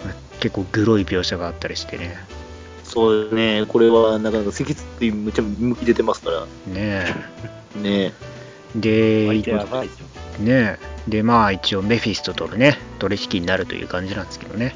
[0.04, 2.16] まあ結構グロい描写があったりしてね
[2.88, 3.66] そうね。
[3.68, 6.48] これは、なかなか脊椎むちゃ向き出てますから。
[6.66, 7.06] ね
[7.76, 8.14] ね
[8.76, 10.17] で相手やばいじゃん。
[10.40, 10.78] ね。
[11.08, 14.76] でまあ一応メフィストとのね取引になるという感じなんですけどね、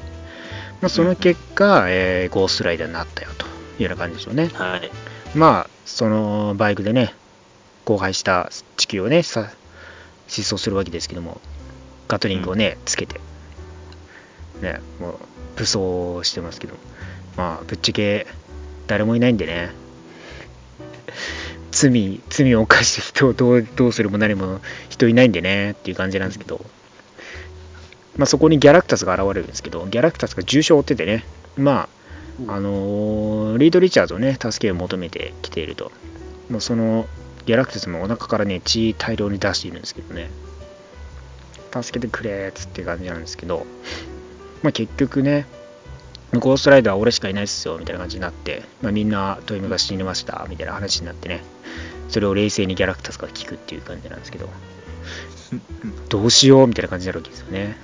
[0.80, 3.48] まあ、その結果、えーゴーストライダーになったよとい
[3.80, 4.50] うような感じでしょうね。
[4.54, 4.90] はい。
[5.36, 7.14] まあそのバイクでね
[7.86, 9.50] 荒廃した地球をねさ
[10.28, 11.40] 失踪するわけですけども
[12.08, 13.20] ガトリングをね、つけて
[14.60, 15.14] ねもう
[15.56, 16.74] 武装してますけど。
[17.36, 18.26] まあぶっちゃけ
[18.86, 19.70] 誰もいないんでね
[21.72, 24.60] 罪罪を犯した人をどうどうするも何も
[24.90, 26.64] 人いないんでねっていう感じなんですけど、
[28.16, 31.24] まあ、そこにギャラクタスが現れるんですけどギャラクタスが重傷を負っててね。
[31.56, 31.88] まあ
[32.48, 35.90] あのーリード・リチャーズをね助けを求めてきていると。
[36.48, 37.06] もうその
[37.46, 40.30] ギャラクタスもお腹からね血大量に出しているんですけどね。
[41.72, 43.66] 助けてくれっつって感じなんですけど、
[44.62, 45.46] まあ、結局ね
[46.34, 51.42] ゴーストライダーは俺しかいないっすよみたいな感じになって、まあ、みんなトイムが死にましたみたいな話になってね。
[52.08, 54.48] それを冷静にギャラクタスが聞くっていう感じなんですけど。
[56.08, 56.66] どうしよう？
[56.66, 57.76] みたいな感じになるわけですよね。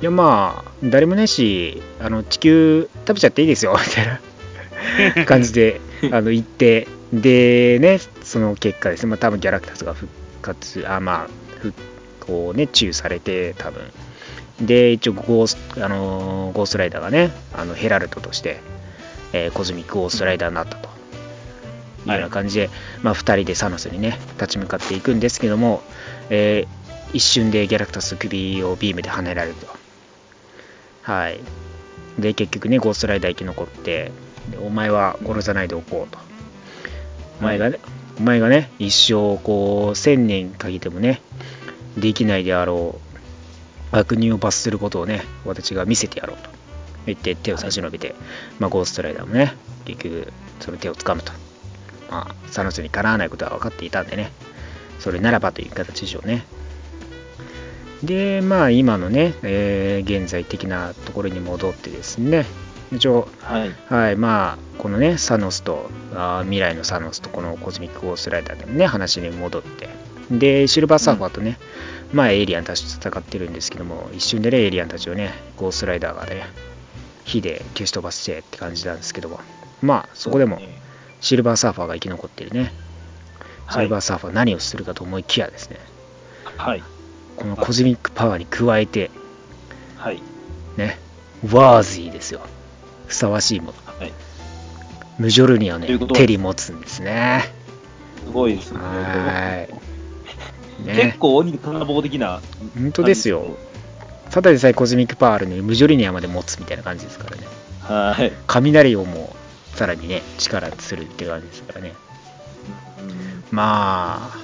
[0.00, 3.76] いやまあ誰もねえしあの地球食べちゃっていいですよ。
[3.78, 5.80] みたいな 感じで
[6.12, 6.86] あの言って。
[7.12, 10.08] でねその結果ですね、まあ、多分ギャラクタスが復
[10.42, 11.28] 活あまあ
[11.58, 11.74] ふ
[12.20, 13.82] こうね治癒されて多分
[14.60, 18.60] で、一応ゴース、あのーゴーストライダーがね、あのヘラルトとして、
[19.32, 20.88] えーコズミックゴーストライダーになったと
[22.06, 22.70] いうような感じで、
[23.02, 25.82] まあ、2人でサノスにね、立ち向かっていくんですけども、
[26.28, 26.80] えー
[27.12, 29.66] 一瞬でギャラクタス首をビームで跳ねられると。
[31.02, 31.40] はい。
[32.18, 34.12] で、結局ね、ゴーストライダー生き残って、
[34.50, 36.18] でお前は殺さないでおこうと。
[37.40, 37.80] お前がね、
[38.18, 41.20] お前がね、一生こう、千年かけてもね、
[41.96, 43.09] できないであろう
[43.92, 46.50] 悪人を罰することをね、私が見せてやろうと
[47.06, 48.14] 言って手を差し伸べて、
[48.58, 51.32] まあ、ゴーストライダーもね、結局その手を掴むと。
[52.10, 54.32] まあ、サノスにかなわないことは分かっていたんでね、
[54.98, 56.44] それならばという形でしょうね。
[58.02, 62.46] で、まあ、今のね、えー現在的なところに戻ってですね、
[62.92, 63.76] 一応、はい。
[63.88, 69.88] はい、まあ、このね、サノスと、あー未来のサノスとこのコズミックゴーストライダーでもね、話に戻って、
[70.30, 71.58] で、シルバーサーファーとね、
[72.12, 76.46] まあ、エイリアンたちと戦ってるんですけども、一瞬でね、エイリアンたちをね、ゴーストライダーがね、
[77.24, 79.40] 火で消し飛ばしてって感じなんですけども、
[79.82, 80.60] まあ、そこでも
[81.20, 82.72] シルバーサーファーが生き残ってるね、
[83.70, 85.78] シはいルバーサーファー何をするかと思いきやですね、
[86.56, 86.82] はい。
[87.36, 89.10] このコズミックパワーに加えて、
[89.96, 90.20] はい。
[90.76, 90.98] ね、
[91.50, 92.40] ワーズィですよ。
[93.06, 93.74] ふさわしいもの。
[93.98, 94.12] はい。
[95.18, 97.44] ムジョルニアをね手に持つんですね。
[98.24, 98.78] すごいですね。
[98.80, 99.89] はい。
[100.84, 102.40] 結ね、構鬼金棒的な。
[102.76, 103.56] 本当ですよ。
[104.30, 107.42] ただでさえコズミックパワーあるのに、ムジョルニアまで持つみたいな感じですからね。
[107.82, 108.32] はい。
[108.46, 109.34] 雷をも
[109.74, 111.94] う、さらにね、力するって感じですからね。
[113.50, 114.38] まあ、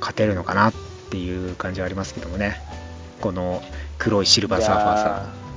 [0.00, 0.72] 勝てるのかなっ
[1.10, 2.60] ていう感じはありますけどもね。
[3.20, 3.62] この
[3.98, 5.48] 黒いシルバーサーファーさいやー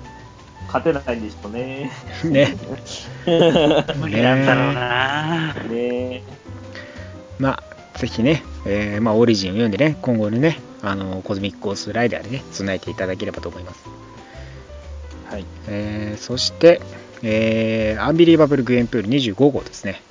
[0.67, 1.91] 勝てないんでしょうね。
[2.23, 2.31] ん。
[2.31, 2.55] ね。
[3.97, 6.23] 無理なんだろうなね
[7.39, 7.63] まあ、
[8.01, 13.83] ぜひね、えーまあ、オリジンを読んでね、今後のね、あのコズミックゴーストライダーでね、備えていただければと思います。
[15.29, 15.45] はい。
[15.67, 16.81] えーそして、
[17.21, 20.01] えーアンビリーバブルグエンプール25号ですね。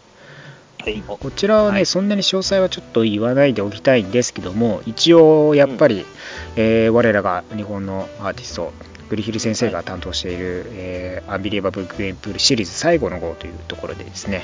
[0.81, 1.03] はい。
[1.03, 6.07] こちらはね、はいそんなに詳細はちょっと言わないでおきたいんですけども、一応やっぱり、
[6.55, 8.73] えー我らが日本のアーティスト、
[9.11, 14.43] グリヒル先生が担当している、えーアンビリーバブルグエンプールシリーズ最後の号というところでですね。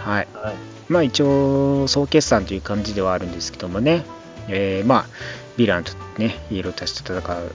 [0.00, 0.28] はい。
[0.32, 0.54] はい。
[0.88, 4.04] まあ一応総決算という感じではあるんですけどもね、
[4.48, 5.06] えーまあ
[5.56, 7.52] ヴィランとね、ヒーローたちと戦う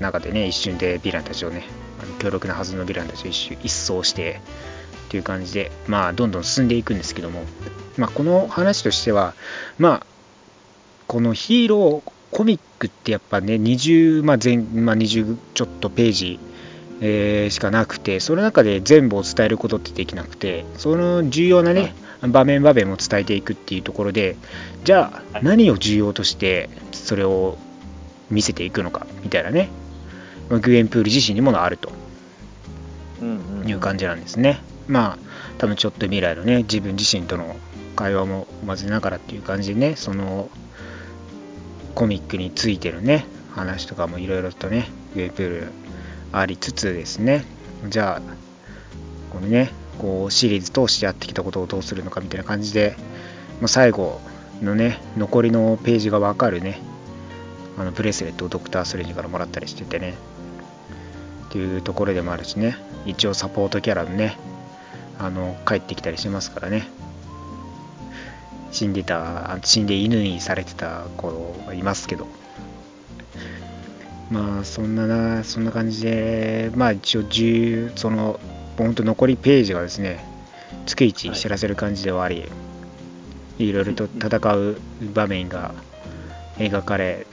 [0.00, 1.64] 中でね、一瞬でヴィランたちをね、
[2.02, 4.40] あの強力なはずのヴィランたちを一瞬一掃して
[5.10, 7.42] という感じで、まあどんどん進んでいくんですけども、
[7.96, 9.34] まあこの話としては、
[9.78, 10.06] まあ
[11.06, 16.38] このヒーローコミックってやっぱね、20、まあ前まあ、20ちょっとページ、
[17.00, 24.36] えーしかなくて、その中で全部を伝えることってできなくて、その重要なね、場面場面も伝えていくっていうところで、
[24.84, 27.56] じゃあ何を重要としてそれを
[28.30, 29.70] 見せていくのかみたいなね、
[30.50, 31.90] まあグエンプール自身にものあると。
[33.66, 34.60] いう感じなんですね。
[34.88, 35.18] まあ、
[35.56, 37.56] 多分ちょっと未来のね、自分自身との
[37.96, 40.50] 会話も混ぜながらっていう感じでね、その
[41.96, 45.72] コミックについてるね、話とかもいろいろとね、グエンプール
[46.30, 47.42] ありつつですね、
[47.88, 48.22] じゃあ、
[49.30, 52.96] このね、こうシリーズ通してやってきたことをどうするのかみたいな感じで、
[53.60, 54.20] もう最後
[54.62, 56.80] のね、残りのページがわかるね、
[57.78, 60.14] あのブレスレットをドクター・ストレンジからもらったりしててね、
[61.46, 62.76] っていうところでもあるしね、
[63.06, 64.36] 一応サポートキャラのね、
[65.18, 66.86] あの帰ってきたりしますからね、
[68.76, 72.26] 死んでた、あ死んで犬にされてた子がいますけど、
[74.30, 78.38] まあそんなな、そんな感じで、まあ一応10、その、
[78.76, 80.22] 本当残りページがですね、
[80.84, 82.44] 月一知らせる感じではあり、
[83.58, 84.76] い、ろいろと戦う
[85.14, 85.74] 場面が
[86.58, 87.26] 描かれ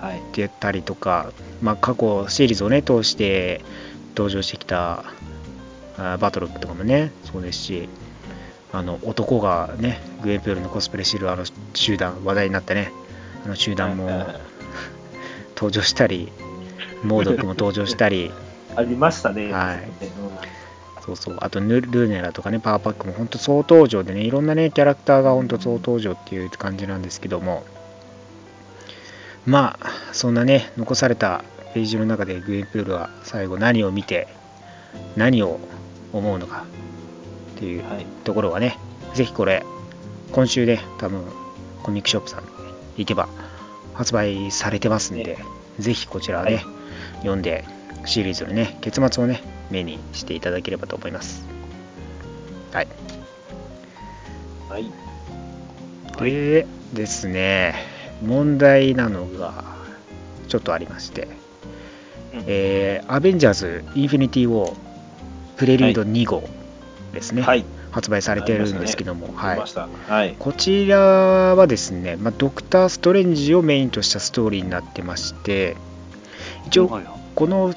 [0.00, 0.20] はい。
[0.32, 3.64] てたりとか、まあ、過去シリーズをね通して
[4.10, 5.04] 登場してきた
[5.96, 7.88] あバトロックとかもねそうですし
[8.74, 11.44] あの男がねグエンプールのコスプレしてるあの
[11.74, 12.92] 集団話題になったね
[13.44, 14.26] あの集団 も
[15.54, 16.32] 登場したり
[17.04, 18.32] モードックも登場したり
[18.76, 19.52] ありましたね。
[19.52, 19.84] はい。
[19.84, 21.04] うん。
[21.04, 21.36] そうそう。
[21.40, 27.64] あとヌルーネラとかねパワーパックも本当総登場でねいろんなねキャラクターが本当総登場っていう感じなんですけども。
[29.46, 31.44] まあそんなね残された
[31.74, 34.26] ページの中でグエンプールは最後何を見て
[35.16, 35.60] 何を
[36.12, 36.64] 思うのか
[37.54, 38.06] っていうはい。
[38.24, 38.78] ところはね
[39.14, 39.64] ぜひこれ
[40.32, 41.22] 今週で多分
[41.82, 42.48] コミックショップさんに
[42.98, 43.28] 行けば
[43.94, 45.44] 発売されてますんで、ね。
[45.78, 46.64] ぜひこちらはね、はい。
[47.18, 47.64] 読んで
[48.06, 51.44] シリーズのね結末をね目にしていただければと思います。
[52.72, 52.88] はい。
[54.68, 54.90] はい。
[56.30, 57.74] でですね
[58.22, 59.64] 問題なのが
[60.48, 61.28] ちょっとありまして
[62.46, 64.74] えーアベンジャーズ・インフィニティ・ウォー
[65.56, 66.48] プレリュード2号
[67.14, 67.64] ですね、はい。
[67.90, 69.62] 発売されてるんですけども、はい。
[70.08, 70.36] はい。
[70.38, 75.76] こちらはですね、まあ、ドクター・ストレンジをメインとしたストーリーになってまして、
[76.66, 77.00] 一応、
[77.34, 77.74] この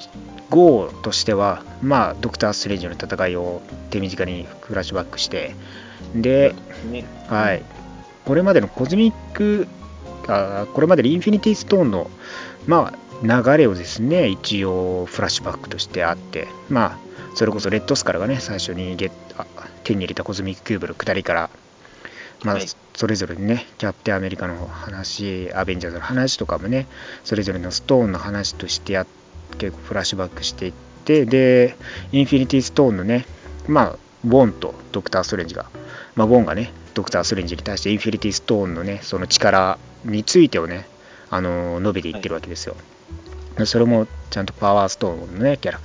[0.49, 5.55] 号としては、まあ、ドクター・ストレンジの戦いを手短にフラッシュバックして、
[6.15, 6.55] で、
[6.91, 7.05] ね。
[7.27, 7.63] はい、
[8.25, 9.67] これまでのコズミック、
[10.27, 12.09] あこれまでのインフィニティ・ストーンの、
[12.65, 17.06] まあ、流れをですね、一応フラッシュバックとしてあって、まあ、
[17.37, 19.11] それこそレッドスカルがね、最初にゲ
[19.83, 21.49] 手に入れたコズミックキューブの下りから、
[22.43, 22.65] まあはい
[22.97, 26.87] それぞれにね、キャプテンアメリカの話、アベンジャーズの話とかもね、
[27.23, 29.05] それぞれのストーンの話としてや
[29.59, 30.73] 結構フラッシュバックしていっ
[31.05, 31.75] て、で、
[32.11, 33.27] インフィニティ・ストーンのね、
[33.67, 35.67] まあ、ウォンとドクター・ストレンジが、
[36.15, 40.87] まあ、ウォンがね、ドクター・ストレンジに対してインフィニティ・ストーンのね、その力についてをね、
[41.29, 42.75] あの述べていってるわけですよ。
[43.59, 45.79] でそれもちゃんとパワーストーンのね、ギャラ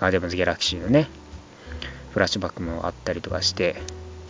[0.00, 1.08] ガーディアンズ・ギャラクシーのね、
[2.12, 3.76] フラッシュバックもあったりとかして、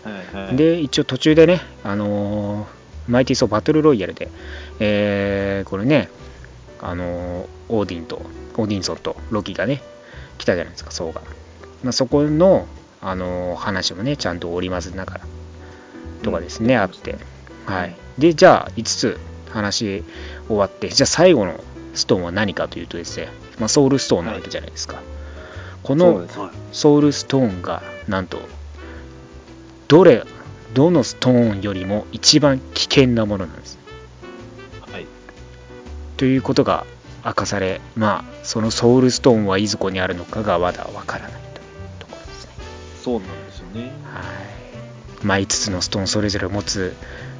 [0.02, 0.56] はいはい。
[0.56, 4.28] で、一応途中でね、あのーマイティー・ソーバトルロイヤルで、
[4.78, 6.08] えーこれね、
[6.80, 8.22] あのーオーディンと、
[8.56, 9.82] オーディンソンとロキがね、
[10.38, 11.22] 来たじゃないですか、ソーが。
[11.82, 12.66] まあ、そこの、
[13.00, 15.20] あのー話もね、ちゃんと織り交ぜながら、
[16.22, 17.16] とかですね、あって。
[17.66, 17.94] はい。
[18.18, 19.18] で、じゃあ、5つ
[19.50, 20.04] 話
[20.48, 21.62] 終わって、じゃあ最後の
[21.94, 25.00] ストーンは何かというとですね、まあ、ソウルストーンなわけじゃないですか。
[25.90, 26.24] この
[26.70, 28.38] ソウルストーンがなんと
[29.88, 30.22] どれ
[30.72, 33.76] どのストーンよりも一番危険なものなんです
[34.92, 35.06] はい。
[36.16, 36.86] ということが
[37.24, 41.64] 明かされまあそのソウルストーンはいずこにあるのかがまだわからないという
[41.98, 42.52] ところですね
[43.02, 43.80] そうなんですよね。
[44.04, 46.94] はいまあ5つのストーンそれぞれ持つ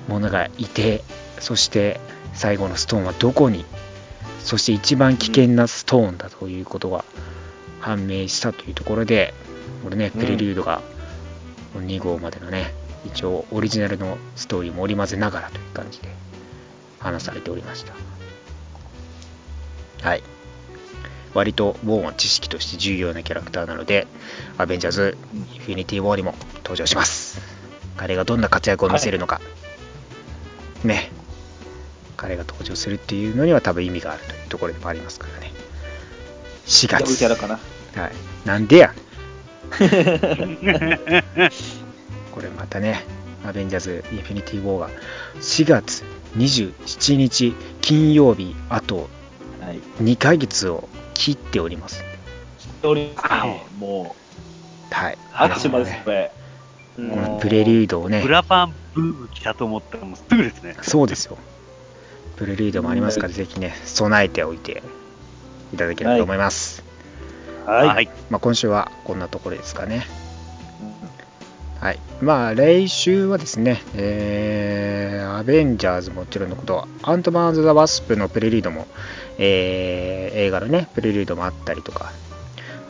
[0.09, 1.05] ものがいて
[1.39, 2.01] そして
[2.35, 3.65] 最後のストーンはどこに
[4.41, 7.05] そして一番危険なストーンだということが
[7.81, 9.35] 判明したというところで
[9.83, 10.21] これねうん。
[10.21, 10.83] プレリュードが
[11.75, 12.73] 2号までのね
[13.07, 16.09] 一応オリジナルのストーリーも織り交ぜながらという感じで
[16.99, 17.95] 話されておりました。
[20.03, 20.23] はい。
[21.33, 24.09] 割とウォーンは知識として重要なキャラクターなので
[24.59, 27.41] アベンジャーズインフィニティ・ウォーにも登場します。
[27.97, 29.41] 彼がどんな活躍を見せるのか、
[30.85, 31.11] ね。
[32.17, 35.53] 彼が登場するっていうのには多分意味があるというところでもありますからね
[36.67, 37.59] 4ヤブ月キャラかな。
[38.01, 38.13] はい、
[38.45, 38.95] なんでや
[42.33, 43.05] これまたね
[43.45, 44.91] アベンジャーズインフィニティ・ウォーが
[45.41, 46.05] 4月
[46.37, 49.09] 27日金曜日あと
[49.61, 49.81] はい。
[50.03, 52.03] 2ヶ月を切っております
[52.83, 53.67] おりますね。
[53.79, 54.17] も
[54.91, 55.15] はい。
[55.15, 56.33] う、あっちまでこれ。
[56.97, 60.77] このプレリュードをねブ、ラパンブーム来たと思ったらもうすぐですね。
[60.83, 61.39] そうですよ。
[62.37, 64.83] プレリュードもありますから、ぜひね、備えておいて
[65.73, 66.83] いただければと思います。
[67.67, 67.89] はい。
[67.89, 68.11] はい。
[68.31, 70.07] まあ、今週はこんなところですかね。
[71.81, 71.99] はい。
[72.21, 78.87] まあ、来週はですね、えー、アベンジャーズもちろんのこと、アントマンズ・ザ・ワスプのプレリュードも、
[79.39, 82.13] えー、映画のね、プレリュードもあったりとか、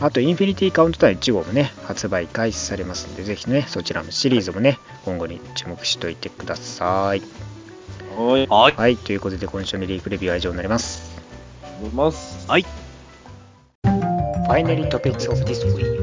[0.00, 7.22] あと、インフィニティ・カウントダウン1号もね、発売開始されますので、ぜひね、そちらのシリーズもね、今後に注目しておいてください。
[8.16, 8.46] はい。
[8.48, 8.74] はい。
[8.74, 11.09] はい、ということで、今週のリークレビューは以上になります。
[11.80, 12.46] 思います。
[12.48, 12.66] はい。
[14.48, 16.00] Finally Topics of this week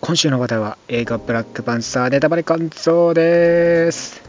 [0.00, 4.20] 今週の話題は映画ブラックパンサーネタバレ感想です。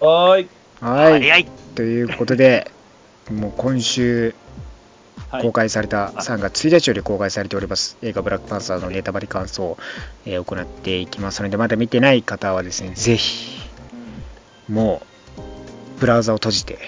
[0.00, 0.48] はーい。
[0.80, 1.20] はい。
[1.20, 1.46] 早い。
[1.76, 2.70] ということで、
[3.30, 4.34] もう今週
[5.30, 9.78] はい公開された、3月1日より公開されております映画ブラックパンサーのネタバレ感想を、
[10.26, 13.63] えー行っていきますので、まだ見てない方はですね、ぜひ、
[14.68, 15.02] も
[15.96, 16.78] う、ブラウザを閉じて、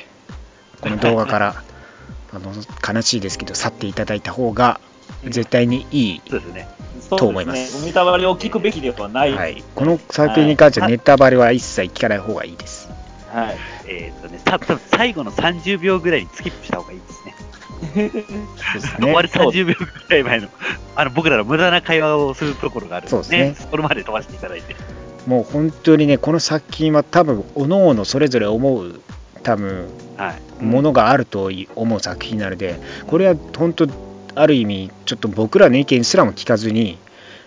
[0.81, 1.62] この動画から、
[2.33, 2.53] あの、
[2.95, 4.81] 悲しいですけど、去っていただいた方が、
[5.24, 6.22] 絶対にいい。
[6.29, 6.68] そうですね。
[7.11, 7.85] と思います。
[7.85, 9.33] ネタバレを聞くべきではない。
[9.33, 9.62] はい。
[9.74, 12.89] この作品に関してはネタバレは一切聞かない方がいいです。
[13.33, 13.57] はい。
[13.87, 17.35] えーっとね、た多分最後の30秒ぐらいにスキップした方がいいですね。
[18.72, 19.35] そうです終わるね。
[19.35, 20.49] 30秒ぐらい前の、
[20.97, 24.74] あの、僕らの無駄な会話をするところがあるんでそうですねそこまで飛ばしていただいて。
[25.27, 29.01] もう本当にね、この作品は多分、おのおのそれぞれ思う、
[29.43, 30.64] 多分、はい。
[30.64, 33.89] ものがあると思う作品なので、これは本当、
[34.35, 36.99] ある意味、ちょっと僕らの意見すらも聞かずに、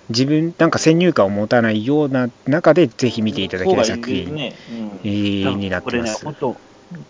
[0.10, 4.36] 自分、なんか先入観を持たないような中で、ぜひ見ていただきたい作品、
[5.04, 6.26] になっこれね、てます。
[6.26, 6.58] 本当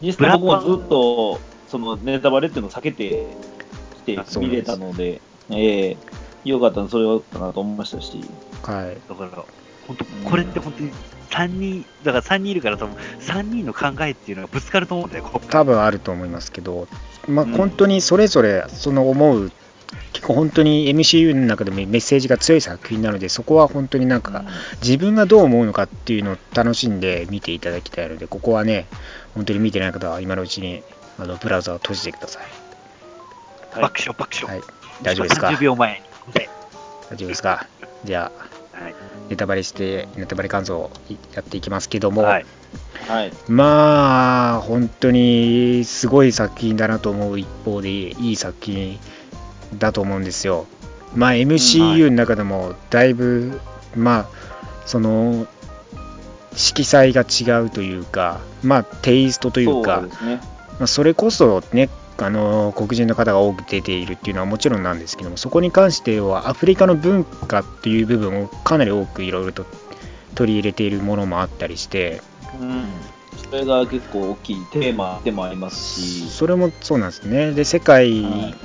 [0.02, 3.28] 実際僕もずっと、そのネタバレっていうのを避けて
[4.06, 5.98] きて見れたので、ええ
[6.46, 8.22] よかったな、それはよかったなと思いましたし、
[8.64, 8.98] はい。
[9.08, 9.46] だから、
[9.90, 10.92] 本当これって本当に
[11.32, 16.88] 3人、だから3人いるから、その3人の考えっていうのがぶつかると思うんだよ、多分あると思いますけど、
[17.28, 17.52] まあ、うん。
[17.54, 19.52] 本当にそれぞれその思う、
[20.14, 24.46] 結構本当に MCU の中でもメッセージが強い作品なので、そこは本当になんか、
[24.84, 28.86] 自分がどう思うのかっていうのを楽しんで見ていただきたいので、ここはね、
[29.34, 30.84] 本当に見てない方は今のうちに
[31.18, 32.44] あのブラウザを閉じてください。
[33.72, 33.82] はい。
[33.82, 34.60] 爆笑、爆笑。
[34.60, 34.68] はい、
[35.02, 36.02] 大丈夫ですか？30秒前
[37.10, 37.68] 大丈夫ですか？
[38.06, 38.59] じゃあ、はい
[39.30, 40.92] ネタバレして、ネタバレ感想を
[41.34, 42.46] やっていきますけども、はい。
[43.08, 43.32] はい。
[43.48, 49.00] まあ、本当にすごい作品だなと思う一方で、いい作品
[49.78, 50.66] だと思うんですよ。
[51.16, 53.60] まあ、MCU の中でもだいぶ、
[53.96, 54.28] まあ、
[54.86, 55.48] その、
[56.56, 60.42] 色彩が違うというか、まあ、テイストというか、ですね。
[60.80, 61.90] まあ、それこそね、
[62.26, 69.66] あの黒人の方が多く出ているっていうのはもちろんなんですけども、そこに関してはアフリカの文化っていう部分をかなり多くいろいろと
[70.36, 72.22] 取り入れているものもあったりして、
[72.60, 72.86] うん。
[73.50, 77.52] それが結構大きいテーマでもありますし、それもそうなんですね。
[77.54, 78.56] で、世界はい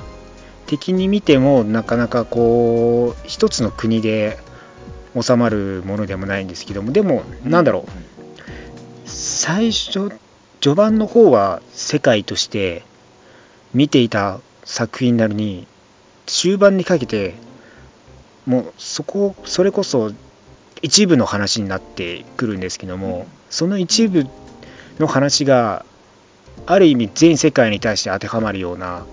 [0.67, 4.39] 的に見ても、なかなかこう、一つの国で
[5.21, 10.11] 収まるものでもないんですけども、でも、なんだろう、最初、
[10.61, 12.83] 序盤の方は世界として
[13.75, 15.67] 見ていた作品なのに、
[16.27, 17.35] 終盤にかけて、
[18.47, 20.13] もうそこ、それこそ
[20.81, 24.27] 一部の話になってくるんですけども、その一部
[24.99, 25.85] の話が、
[26.67, 29.05] ある意味全世界に対して当てはまるような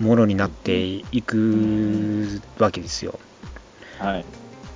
[0.00, 3.20] ものになっていくわけですよ。
[3.98, 4.24] はい。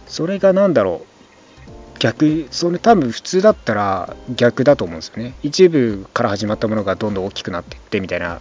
[0.07, 8.41] それがなんだろう逆それ多分普通だったら逆だと思うんですよね一部から始まったものがどんどん大きくなっていってみたいな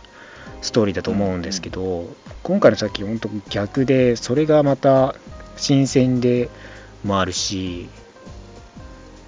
[0.64, 2.08] ストーリーだと思うんですけど、
[2.42, 5.14] 今回の作品本当逆でそれがまた
[5.58, 6.50] 新鮮で
[7.04, 7.90] もあるし、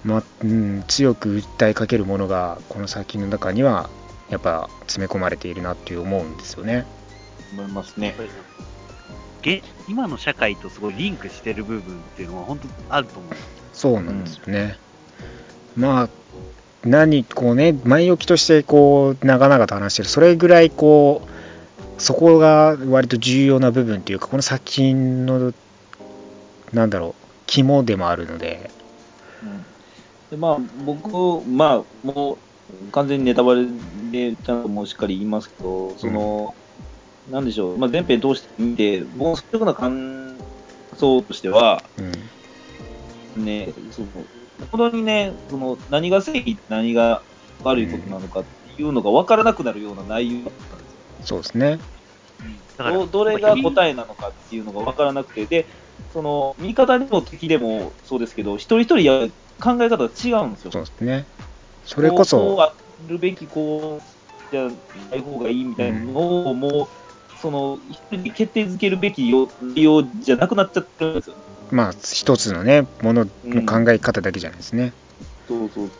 [0.02, 3.90] まうん、強く訴えかけるものがこの作品の中には
[4.30, 6.86] やっぱ詰め込まれているなっていう思うんですよね。
[7.52, 8.14] 思いますね。
[9.42, 13.32] げ今の社会とすごいリンクしてる部分っていうのは本当あると思う。
[13.74, 14.78] そうなんですよね。
[15.76, 16.08] まあ、
[16.84, 25.52] 何、こうね、前置きとして、こう、長々と話してる、それぐらい、こう、そこが割と重要な部分っていうか、この作品の、
[26.72, 27.14] なんだろう、
[27.46, 28.70] 肝でもあるので、
[29.42, 29.64] うん。
[30.30, 33.66] でまあ、僕、まあ、もう完全にネタバレ
[34.10, 36.54] でちゃんともうしっかり言いますけど、その、
[37.30, 40.36] なんでしょう、まあ、前編通して見て、僕の率直な感
[40.96, 41.82] 想としては、
[43.36, 44.08] うん、ね、その
[44.70, 47.22] 本当にね、その何が正義、何が
[47.62, 50.98] 悪いことなのかっていうのが分からなくなるような内容だったんですよ。
[51.22, 51.78] そうですね。
[52.76, 55.66] だからどどれが答えなのかっていうのが分からなくて、で、
[56.12, 59.28] その味方でも敵でもそうですけど、一人一人や
[59.62, 60.72] 考え方が違うんですよ。
[60.72, 61.26] そうですね。
[61.84, 62.74] それここうそ、こうあ
[63.06, 64.68] るべき、こうじゃ
[65.10, 71.36] ない方がいいみたいなのを、もう、その一人で決定づけるべきよようじゃなくなっちゃってるんですよ。
[71.70, 74.92] まあ、一つのね、ものの考え方だけじゃないですね。
[75.48, 75.90] そうそう。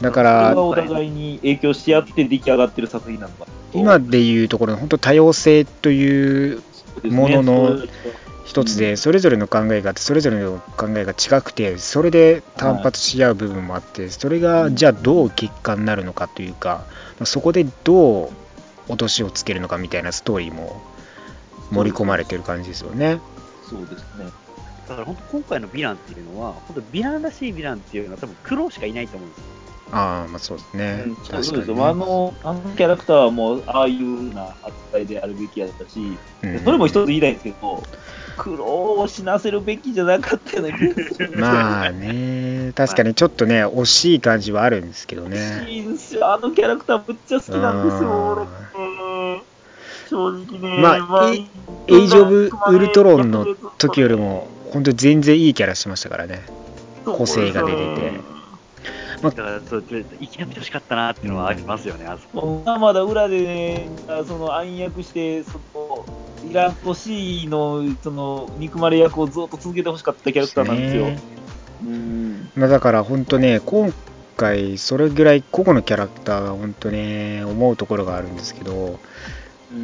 [0.00, 3.46] だからが、お互いに影響し合って出来上がってる作品なのか。
[3.72, 6.62] 今でいうところの本当多様性という
[7.04, 7.78] ものの
[8.44, 16.84] 一つでそれぞれの考えがあってそれぞれの考えが違くてそれで単発し合う部分もあってそれがじゃあどう結果になるのかというか
[17.18, 18.30] まあそこでどう
[18.88, 20.82] 落としをつけるのかみたいなストーリーも
[21.70, 23.20] 盛り込まれてる感じですよね。
[23.68, 24.43] そうですね。
[24.88, 29.44] だから本当今回のヴィランっていうのは、本当ヴィランらしいヴィランっていうのは多分苦労しかいないと思うんですよ。
[29.92, 31.04] ああまあそうですね。
[31.06, 31.82] うん確かに。
[31.82, 36.00] あの、あのキャラクターはもう、ああいうな扱いであるべきやったし、
[36.42, 37.82] うんそれも一つ言いたいんですけど、
[38.36, 41.32] 苦労を死なせるべきじゃなかったような気がする。
[41.38, 45.66] まあね確かにちょっとね惜しい感じはあるんですけどね。
[45.68, 46.32] いいんですよ。
[46.32, 48.48] あのキャラクターむっちゃ好きなんですよ、
[50.10, 50.78] 正直ね。
[50.80, 51.46] まあエ
[51.88, 53.46] エイジ・オブ・ウルトロンの
[53.78, 56.42] 時よりも本当全然いいキャラしてましたからね。
[57.04, 58.34] 個性が出てて。
[59.22, 62.62] だからそう、ちょっと生き延びてほしかったなっていうのはありますよね、あそこ。
[62.66, 63.88] まあまだ裏でね、
[64.26, 66.04] その暗躍して、その、
[66.50, 71.04] イランと C の、その、憎まれ役をずっと続けてほしかったキャラクターなんですよ。
[71.06, 71.18] ね
[71.84, 72.50] うん。
[72.56, 73.94] まあ、だから本当ね、今
[74.36, 78.98] 回、それぐらい個々のキャラクターが本当ね、思うところがあるんですけど、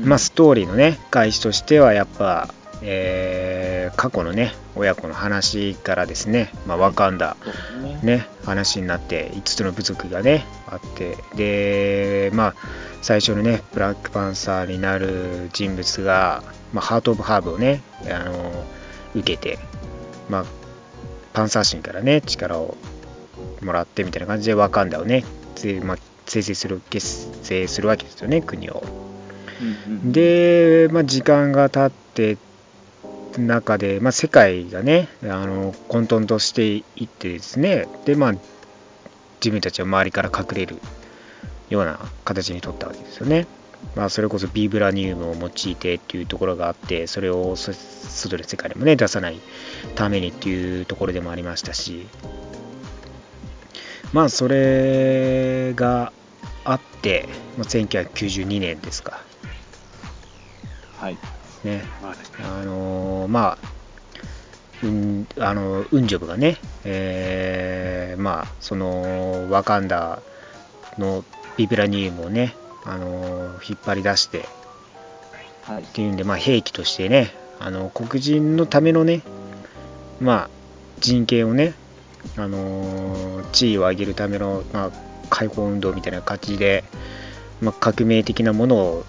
[0.05, 2.53] まあ、ストーリーのね、開始としては、やっぱ、
[2.83, 7.37] えー過去のね、親子の話からですね、まあ、ワカンダ、
[7.83, 8.01] ね。
[8.03, 12.55] ね、話になって、5つの部族がね、あって、で、まあ、
[13.03, 18.65] 最初のね、ブラックパンサーになる人物が、まあ、ハート・オブ・ハーブをね、あの
[19.15, 19.59] 受けて、
[20.29, 20.45] まあ、
[21.33, 22.77] パンサー神からね、力を
[23.63, 25.25] もらってみたいな感じでワカンダをね、
[25.57, 28.83] ぜまあ、生成する結成するわけですよね国を。
[30.05, 32.39] で、まあ、時間が経って
[33.39, 38.33] 中で、まあ、世界がねあの混沌としていってですねで、まあ、
[39.37, 40.77] 自分たちは周りから隠れる
[41.69, 43.47] ような形に取ったわけですよね。
[43.97, 49.41] まあ、それこそビブラニウムを用いてっていうところがあってそれをそ外の世界でもね出さない
[49.95, 52.07] ためにっていうところでもありましたし
[54.13, 56.13] まあそれが
[56.65, 57.27] あって、
[57.57, 59.23] まあ、1992年ですか
[60.99, 61.40] はい。
[61.65, 63.81] ねはいあのーまあ、
[64.83, 70.23] うん、あの、ウンジョブがね、えーまあ、その、ワカンダ
[70.99, 71.25] の
[71.57, 72.55] ビブラニウムをね、
[72.85, 74.47] あのー引っ張り出して、
[75.65, 75.87] はいっ。
[75.87, 79.23] ていうんで、まあ、兵器としてね、あの黒人のためのね、
[80.19, 80.51] まあ、
[80.99, 81.75] 人権をね、
[82.37, 84.91] あのー地位を上げるための、まあ、
[85.29, 86.85] 解放運動みたいな感じで、
[87.61, 89.05] まあ、革命的なものを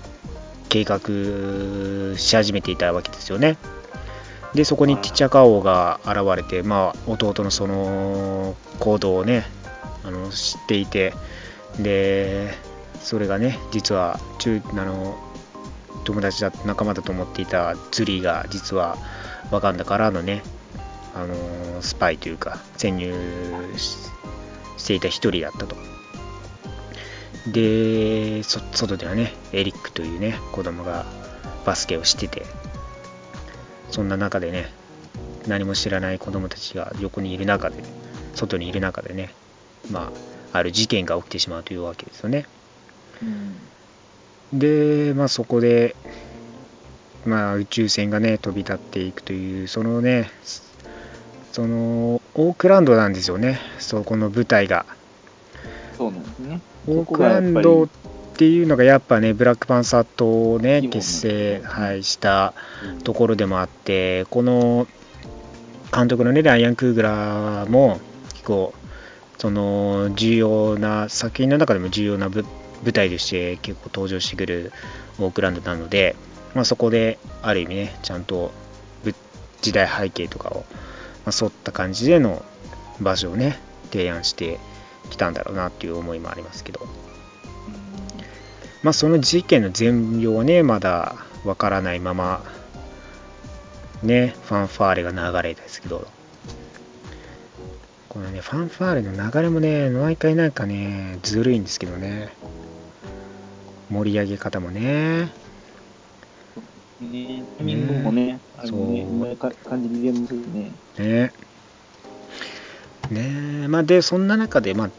[0.71, 3.57] 計画し始めていたわけですよね。
[4.53, 9.43] で、そこにティチャカ王が現れて、まあ、弟のその行動をね、
[10.05, 11.13] あの知っていて、
[11.77, 12.53] で、
[13.01, 15.17] それがね、実は中あの
[16.05, 18.97] 友達だ仲間だと思っていたツリーが実は
[19.51, 20.41] ワカンダからのね、
[21.13, 23.13] あのスパイというか潜入
[23.75, 23.97] し
[24.77, 25.90] していた一人だったと。
[27.47, 31.05] で、そ外ではね、エリックというね、子供が
[31.65, 32.45] バスケをしてて、
[33.89, 34.71] そんな中でね、
[35.47, 37.83] 何も知らない子供たちが横にいる中で、
[38.35, 39.33] 外にいる中でね、
[39.89, 40.11] ま
[40.53, 42.45] あ、ある事件が起きてしまうというわけですよね。
[43.21, 44.59] うん。
[44.59, 45.95] で、まあ、そこで、
[47.25, 50.31] まあ、宇宙船がね飛び立っていくというそのね
[51.51, 54.85] そのオークランドなんですよねそこの舞台が
[56.01, 56.59] そうなんですね。
[56.87, 57.87] オークランドっ
[58.35, 62.55] ていうのがやっぱねブラックパンサーとね規模の結成、はい、した
[63.03, 64.87] ところでもあってこの
[65.93, 67.99] 監督のねライアン・クーグラーも
[68.29, 68.73] 結構
[69.37, 72.43] その重要な作品の中でも重要な舞
[72.81, 74.71] 舞台として結構登場してくる
[75.19, 76.15] オークランドなので、
[76.55, 78.51] まあ、そこである意味ねちゃんと
[79.03, 79.13] ぶ
[79.61, 80.65] 時代背景とかを、
[81.27, 82.43] まあ、沿った感じでの
[82.99, 83.59] 場所をね
[83.91, 84.57] 提案して
[85.11, 86.81] きたんだろうなっていう思いもありますけど、
[88.83, 92.43] まあ、その事件の全容はねまだわからないまま
[94.03, 96.07] ねファンファーレが流れですけど。
[98.09, 102.33] このねファンファーレの流れもね毎回なんかねずるいんですけどね。
[103.89, 105.31] 盛り上げ方もね。
[107.01, 110.71] ね、タイミングもね、あのね、感じにすよね。
[110.97, 111.33] ね。
[113.09, 113.67] ね。
[113.67, 114.89] まあでそんな中でまあ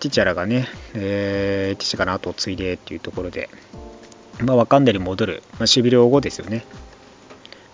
[0.00, 3.50] ティチャラがね、えーティチャラの後を継いでっていうところで
[4.40, 6.64] まあワカンダに戻る、まあ、シビル王後ですよね。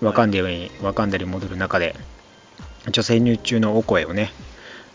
[0.00, 1.94] ワカンダにワカンダに戻る中で
[2.90, 4.32] 女性入中のオコエをね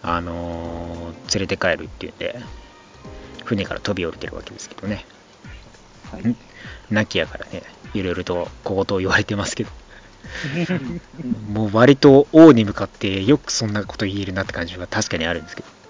[0.04, 2.38] あのー連れて帰るっていうんで
[3.46, 5.06] 船から飛び降りてるわけですけどね。
[6.12, 6.22] はい。
[6.28, 6.36] ん？
[6.92, 7.64] 亡きやからね
[7.94, 9.70] いろいろと小言を言われてますけど。
[11.52, 15.81] もう割と王に向かってよくそんなこと言えるなって感じは確かにあるんですけ結構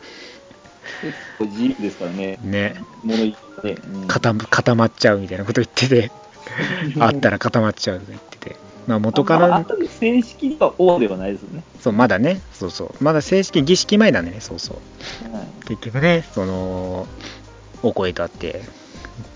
[1.39, 2.37] 自由ですからね。
[2.43, 3.73] どね物言って。
[3.73, 6.11] うん固ま固まっちゃうみたいなこと言ってて
[6.99, 8.55] あったら固まっちゃうと言ってて
[8.87, 11.63] まあ元かまあらあと正式には王ではないですよね。
[11.81, 14.73] そうまだねそうそうまだ正式儀式前なんでねそうそ
[15.31, 15.47] うはい。
[15.67, 17.07] 結局ねその
[17.83, 18.61] お声とあって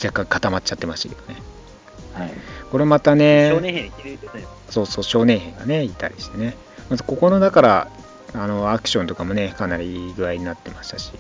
[0.04, 1.42] 若干固まっちゃってましたけどね
[2.14, 2.32] はい。
[2.72, 3.92] これまたね少年兵。
[4.70, 6.56] そうそう、少年兵がね、いたりしてね。
[6.90, 7.88] まずここの、だから、
[8.34, 11.12] あの、アクションとかもね、かなりいい具合になってましたし。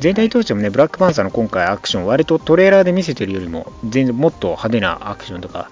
[0.00, 5.70] 全体通してもね、ブラックパンサーの今回アクション、割とトレーラーで見せてるよりも、全然もっと派手なアクションとか、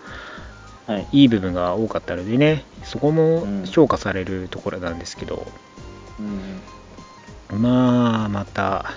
[0.86, 1.08] はい。
[1.12, 5.46] いい部分が多かったのでね、そこもうん評価されるところなんですけど、
[6.18, 6.22] う
[7.56, 7.60] ん。
[7.60, 8.92] まあ、また、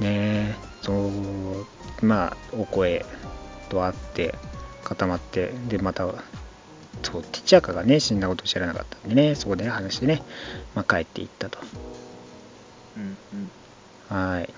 [0.00, 3.04] ね、そう、まあ、お声
[3.68, 4.34] と会って、
[4.84, 6.06] 固まって、で、また、
[7.02, 10.22] そう、ティチャカがね、死んだことを知らなかったんでね、そこで話してね、
[10.74, 11.58] まあ、帰っていったと。
[12.96, 13.18] うん。
[13.32, 13.50] うん。
[14.10, 14.52] はい。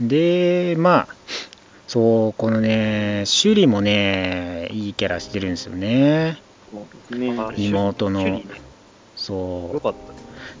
[0.00, 1.14] で、まあ、
[1.88, 6.38] そう、このね、趣里もね、いいキャラしてるんですよね。
[7.10, 7.36] ね。
[7.38, 8.44] あ妹のね
[9.16, 9.80] そうよ。
[9.80, 9.98] かった。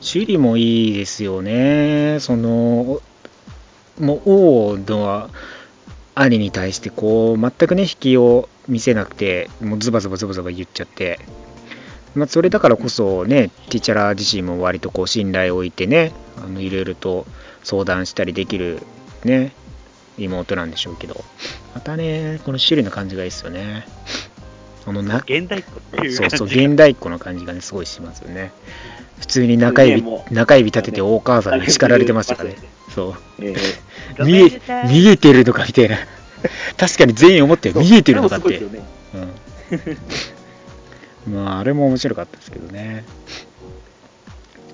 [0.02, 2.18] 趣里もいいですよね。
[2.20, 3.00] その、
[4.00, 5.30] もう王の
[6.16, 11.20] 兄に対してこう全くね引きを見せなくてもうズバズバズバズバ言っちゃって
[12.14, 17.26] まあ、それだからこそね、ティチャラ自身も割とこう信頼を置いてね、あのいろいろと
[17.64, 18.80] 相談したりできる
[19.24, 19.52] ね、
[20.18, 21.24] 妹なんでしょうけど、
[21.74, 23.86] またね、この種類の感じがいいですよね。
[24.86, 28.52] あのな現代っ子っていうそうそう、現代っ子の感じがね、すごいしますよね。
[29.18, 32.56] 普通に中指、中指立ててお母さんに叱られてましたからね。
[32.94, 33.14] そう。
[33.40, 33.54] え
[34.18, 35.96] ご見え 見えてるのかみたいな。
[36.76, 38.60] 確かに全員思ってる見えてるのかって。
[38.60, 38.68] ね。
[41.26, 41.34] うん。
[41.34, 43.04] まあ、あれも面白かったですけどね。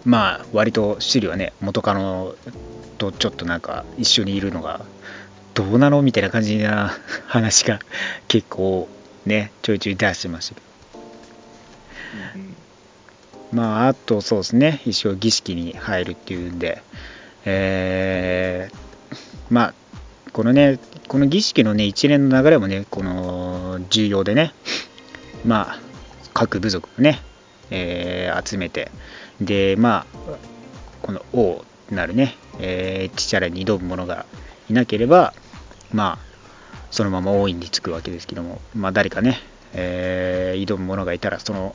[0.04, 2.34] まあ、割とシリはね、元カノ
[2.98, 4.84] とちょっとなんか一緒にいるのが、
[5.54, 6.92] どうなのみたいな感じな
[7.26, 7.80] 話が
[8.28, 8.88] 結構
[9.26, 10.70] ね、ちょいちょい出してましたけど。
[13.52, 16.82] まあ、あとそうですね、一応儀式に入るっていうんで、
[17.44, 18.76] えー
[19.50, 19.74] まあ、
[20.32, 20.78] このね、
[21.08, 24.54] この儀式のね、一連の流れもね、この重要でね、
[25.44, 25.78] まあ、
[26.32, 27.20] 各部族をね、
[27.70, 28.90] えー集めて、
[29.40, 30.36] で、まあ、
[31.02, 34.26] この王なるね、えー、チチャラに挑む者が
[34.68, 35.34] いなければ、
[35.92, 36.30] まあ、
[36.90, 39.38] そのまま王位につくわけですけども、まあ、誰かね、
[39.72, 41.74] えー挑む者がいたら、その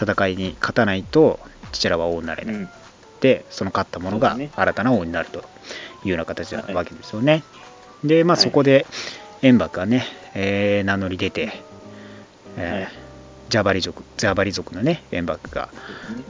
[0.00, 1.40] 戦いに勝たないと、
[1.72, 2.54] チチャラは王になれない。
[2.54, 2.68] うん。
[3.20, 5.40] で、その勝った者が新たな王になると
[6.04, 7.42] いうような形なはいわけですよね。
[8.04, 8.86] で、まあ、はいそこで、
[9.42, 10.04] 円幕がね、
[10.34, 11.52] えー名乗り出て、
[12.56, 13.09] えーはい
[13.50, 15.68] ジャバリ族、ジャバリ族のね、円幕が、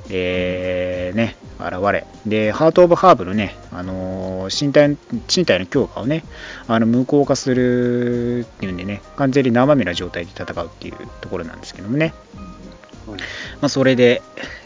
[0.09, 4.97] えーね、現れ、で、ハート・オブ・ハーブのね、あの身体
[5.35, 6.25] 身体の強化をね、
[6.67, 12.15] あの無効化するっていうんでね、完全に生身な状態で戦うっていうところなんですけどもね、
[13.61, 14.23] まあ、それで、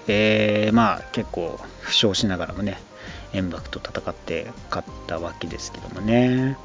[0.06, 2.81] えーまあ、結構負傷しながらもね、
[3.32, 6.56] 円幕と戦って勝ったわけですけどもね。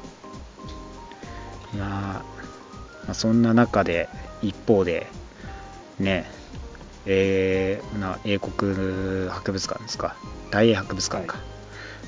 [1.74, 2.24] いやま
[3.10, 4.08] あ、そんな中で、
[4.42, 5.06] 一方で、
[6.00, 6.30] ね、
[7.06, 10.16] えーな英国博物館ですか、
[10.50, 11.38] 大英博物館か、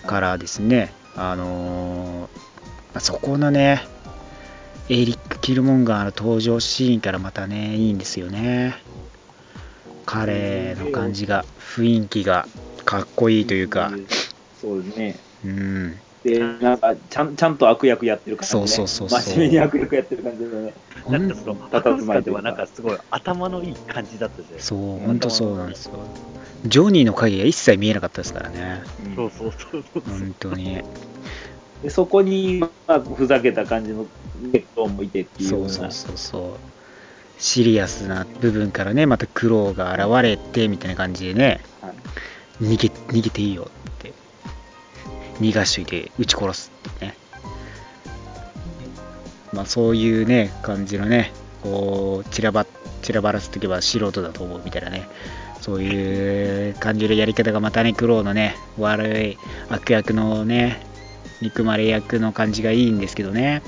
[0.07, 2.39] からですね、あのー
[2.93, 3.87] まあそこのね、
[4.89, 8.77] エリック・キルモンガーの登場シーンからまたね、いいんですよね。
[10.05, 12.47] 彼の感じが、雰囲気が
[12.85, 13.93] かっこいいというか、
[14.61, 15.17] そうですね。
[15.45, 18.61] うん、で、なんかちゃん、ちゃんと悪役やってる感じ、ね。
[18.61, 20.75] そうそうそうそう真面目に悪役やってる感じでね。
[21.05, 24.77] ほんなんかその、博物館ではなんかすごい頭のいい感じだったじゃないですか。
[24.77, 25.95] そう、本当そうなんですよ。
[26.67, 30.03] ジョニーの影が一切見えなかったですからね、うんそうそうそうそう。
[30.07, 30.81] 本当に。
[31.83, 34.07] でそこに、まあ、ふざけた感じの
[34.41, 35.69] ネットもいてっていうような。
[35.69, 36.43] そうそうそうそう。
[37.39, 41.93] シリアスな部分からね、また苦労が現れてみたいな感じでね、はい
[42.61, 44.13] 逃げ逃げていいよって、
[45.41, 47.15] 逃がしといて撃ち殺すね。
[49.53, 51.33] まあそういうね、感じのね、
[51.63, 52.67] こう、散らば、
[53.03, 55.09] 散らばらせとけば素人だと思うみたいなね、
[55.61, 59.39] そういう感じのやり方がまたね、苦労のね、悪い
[59.69, 60.85] 悪役のね、
[61.41, 63.63] 憎まれ役の感じがいいんですけどね。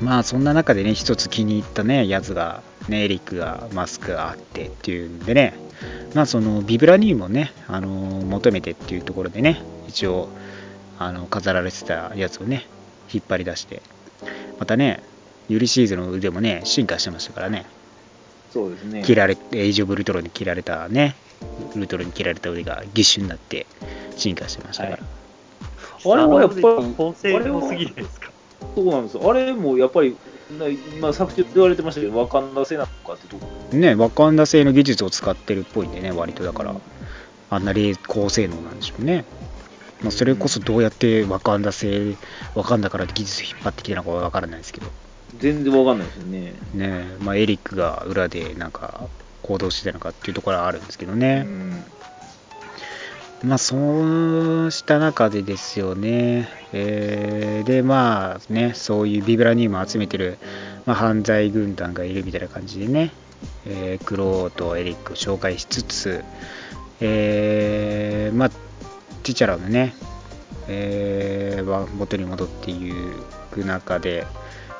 [0.00, 5.54] まあそんな中でね、一つ気に入ったね、やつが、ね、エリックがマスクがあってっていうんでね、
[6.14, 10.28] まあそのビブラニウムをね、あの求めてっていうところでね、一応、
[10.98, 12.66] あの飾られてたやつをね、
[13.12, 13.82] 引っ張り出して、
[14.58, 15.02] またね、
[15.48, 17.66] ユリシーズの腕もね、進化してましたからね、
[18.52, 19.02] そうですね。
[19.04, 21.14] 切られエイジ・オブ・ウルトロンに切られたね、
[21.76, 23.66] ウルトロンに切られた腕がギッシュになって
[24.16, 25.02] 進化してましたから、はい
[26.04, 28.30] あれもやっぱり構成多すぎないですか？
[28.76, 29.28] そうなんですよ。
[29.28, 30.16] あれもやっぱり、
[30.50, 36.74] な今、作中で言われてましたけど、ワカンダ製なのかってとこね、ワカンダ製の技術を使ってるっぽいんでね、割とだから、
[37.50, 39.24] あんな冷高性能なんでしょうね。
[40.00, 42.16] まあ、それこそどうやってワカンダ製、
[42.54, 44.86] ワカンダから技術引っ張ってきたのかわからないですけど、
[45.36, 46.54] 全然わかんないですよね。
[46.72, 49.08] ね、まあ、エリックが裏でなんか
[49.42, 51.40] 行動してたのかっていうところはあるんですけどうね。
[51.40, 51.84] ん。
[53.44, 60.38] まあ、そうした中でですよね、えーで、まあね、そういうビブラニウムを集めてる、
[60.86, 63.12] まあ、犯罪軍団がいるみたいな感じでね、
[63.64, 66.24] えークローとエリックを紹介しつつ、
[67.00, 69.94] えーまあ、ティチャラのね、
[70.66, 72.92] えー元に戻ってい
[73.52, 74.26] く中で、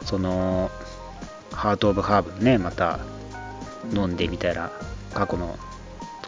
[0.05, 0.71] その、
[1.53, 2.99] ハート・オブ・ハーブのね、また
[3.95, 4.73] 飲んでみたいな、
[5.15, 5.57] 過去の、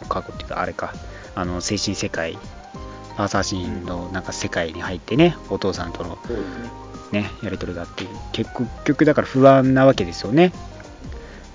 [0.07, 0.93] 過去っていうか、あれか、
[1.35, 2.37] あの精神世界、
[3.17, 6.17] アーサーシーンのなんか世界に入ってね、お父さんとの
[7.11, 7.23] ね。
[7.23, 8.49] ね、やり取りがあって、結
[8.85, 10.53] 局だから不安なわけですよね。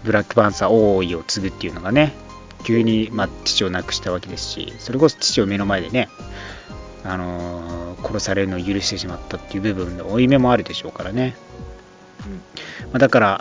[0.04, 2.12] ブラックパンサー王位を継ぐっていうのがね、
[2.64, 6.08] 急に、まあ、父を亡くしたわけですし、それこそ父を目の前でね、
[7.04, 7.76] あのー
[8.06, 11.34] 殺されるのを許してしまったっていう部分の負い目もあるでしょうからね。
[12.86, 13.40] まあ、だから、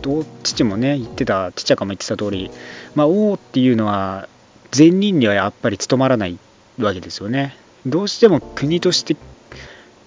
[0.00, 2.52] どう父もね言ってた父かも言ってた通り
[2.94, 4.28] まあ王っていうのは
[4.70, 6.38] 善人にはやっぱり務まらない
[6.78, 7.56] わけですよね。
[7.86, 9.16] どうしても国として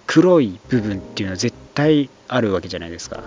[0.08, 3.24] 黒い部分っていうのは絶対あるわけじゃないですか。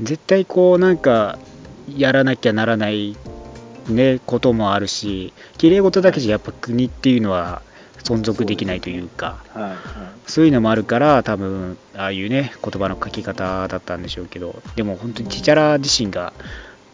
[0.00, 1.38] 絶対こうなんか
[1.96, 3.16] やらなきゃならない
[3.88, 7.62] ねこともあるし綺麗事だけじゃやっぱ国っていうのは
[8.02, 9.42] 存続できないというか
[10.26, 16.32] そういうのもあるから多分ああいうね言葉の書き方だったんでしょうけどでも本当にティチャラ自身が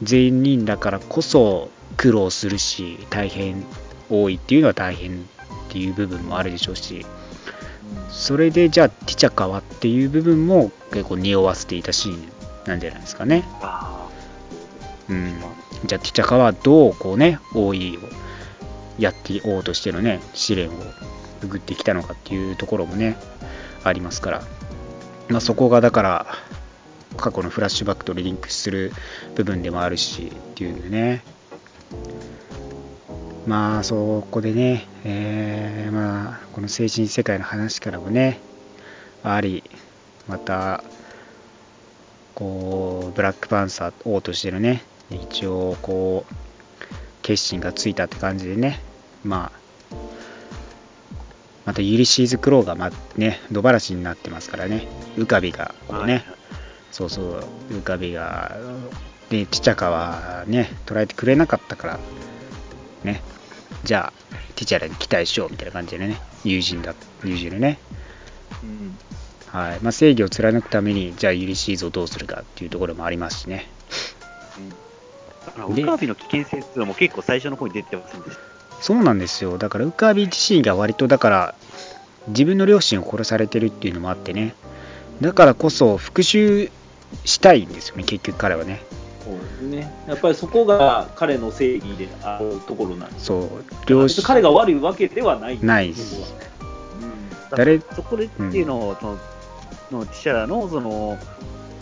[0.02, 3.64] 全人だからこそ苦労するし大変
[4.10, 7.04] 多いっていうのは大変っていう部分もあるでしょうし
[8.10, 12.28] それでじゃあティチャカワっていう部分も結構匂わせていたシーン
[12.66, 13.44] なんじゃないですかね。
[13.62, 14.08] あ
[15.08, 15.40] うん、
[15.86, 18.00] じゃあティチャカはどうこうね王位を
[18.98, 20.72] やって王としてのね試練を
[21.40, 23.16] くぐってきたのかっていうところもね
[23.84, 24.42] ありますから、
[25.28, 26.26] まあ、そこがだから
[27.18, 28.92] 過去のフラッシュバックとリンクする
[29.34, 31.22] 部分でもあるしっていうんでね。
[33.46, 38.40] まあそこでね、えーまあこの精神世界の話からもね
[39.22, 39.62] あり
[40.26, 40.84] また
[42.34, 46.34] こうブラックパンサー王としてのね一応こう
[47.22, 48.80] 決心がついたって感じでね
[49.24, 49.58] まあ
[51.64, 56.24] またユリシーズ・クローが、まね、野放しになってますからね浮かびがこうね、
[56.92, 58.56] そうそう浮かびが
[59.30, 61.98] でちちゃかはね捉えてくれなかったから
[63.04, 63.22] ね。
[63.84, 66.94] じゃあティチャラに期待しようみたいな感じでね友人だ
[67.24, 67.78] 友人でね。
[68.62, 68.98] うん
[69.52, 69.80] はい。
[69.80, 73.66] まあ、正義を貫くためにじゃあユリシーズをどうするかっていうところもありますしね。
[75.46, 78.30] だから、ウカビの危険性っていうのも結構最初の方に出てませんで。
[78.30, 78.82] した。
[78.82, 79.58] そうなんですよ。
[79.58, 81.54] だからウカビ自身が割とだから
[82.28, 84.54] 自分の両親を殺されてるっていうのもあってね。
[85.20, 86.70] だからこそ復讐
[87.24, 88.82] したいんですよね結局彼はね。
[89.24, 89.92] そうですね。
[90.06, 93.26] やっぱりそこが彼の正義であるところなんです。
[93.26, 93.48] そう。
[93.86, 95.58] 両親彼が悪いわけではない。
[95.62, 96.28] ないそこは
[97.56, 97.80] 誰？
[97.80, 101.18] そこでっていうのを、その、のティシャラの、その、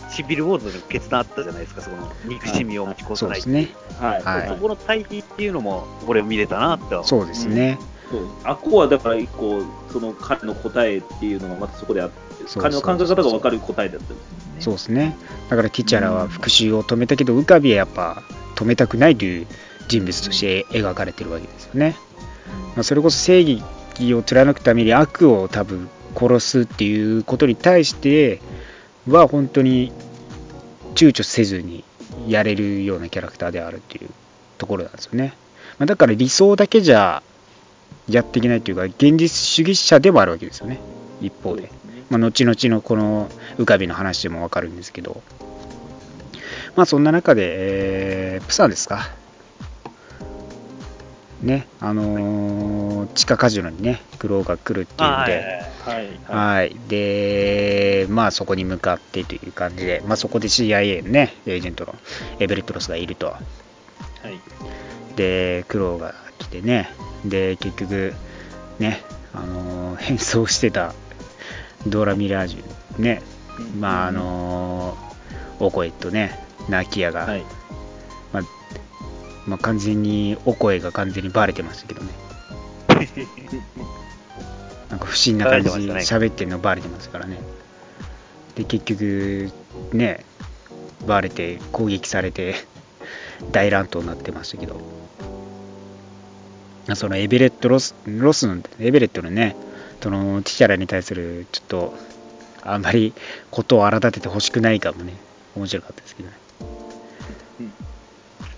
[0.09, 3.69] シビルウォーズの決断あったじゃないですか、そこの憎しみを持ち越さないそうですね。
[3.99, 4.23] うんはい。
[4.23, 4.47] はい。
[4.47, 7.77] そこの対比っていうのも、これ見れたなってはそうですね、
[8.09, 8.27] そう。
[8.43, 9.61] あっこはだから一個、
[9.91, 12.15] その彼の答えっていうのがまたそこであって、
[12.57, 14.23] 彼の考え方が分かる答えだったんですよ
[14.55, 14.61] ね。
[14.61, 15.17] そうですね。
[15.49, 18.23] だからティチャラは復讐を止めたけどウカビはやっぱ
[18.55, 19.47] 止めたくないという
[19.87, 21.95] 人物として描かれてるわけですよね、
[22.75, 28.41] まあ、それこそ正義を貫くために悪を多分殺すっていうことに対して
[29.07, 29.91] は本当に
[30.95, 31.83] 躊躇せずに
[32.27, 34.09] やれるようなキャラクターであるっていう
[34.57, 35.33] ところなんですよね、
[35.77, 37.21] まあ、だから理想だけじゃ
[38.09, 40.79] やっていけないというか現実主義者でもあるわけですよね。
[41.21, 41.69] 一方で、
[42.09, 45.21] まあ、後々のこの浮かびの話でもわかるんですけど。
[46.75, 49.09] まあそんな中で、えープサンですか。
[51.41, 51.67] ね。
[51.79, 56.19] あのー地下カジノにねクローが来るっていうんはいで、はい。
[56.27, 61.95] はい、で、まあそこに向かってという感じで、まあそこで CIA のね、エージェントの
[62.39, 63.27] エベレットロスがいると。
[63.27, 63.39] は
[64.29, 65.15] い。
[65.15, 66.13] で、クローが
[66.47, 66.89] 来てね、
[67.25, 68.13] で、結局、
[68.79, 69.03] ね、
[69.33, 70.93] あのー変装してた
[71.87, 73.21] ドーラ・ミラージュ、ね、
[73.79, 75.07] まああのー
[75.59, 77.43] オコエとね、ナキヤが、はい。
[78.31, 78.43] まあ、
[79.47, 82.13] まあ完全に、オコエが完全にバレてましたけどね。
[84.89, 87.39] なんか不審な感じで喋ってるのバレてますからね。
[88.55, 89.51] で、結局、
[89.93, 90.25] ね、
[91.05, 92.55] バレて攻撃されて
[93.51, 94.79] 大乱闘になってましたけど、
[96.95, 99.55] そのエベレットロス、ロスの、エベレットのね、
[100.01, 101.97] そのティチャラに対するちょっと、
[102.63, 103.13] あんまり
[103.51, 105.13] ことを荒立ててほしくないかもね、
[105.55, 106.35] 面白かったですけどね。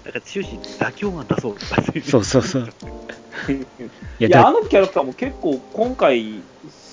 [0.05, 3.51] だから終始妥協が出そうとかそうそうそうそう。
[3.51, 3.65] い い
[4.19, 6.41] や、や、あだのキャラクターも結構今回、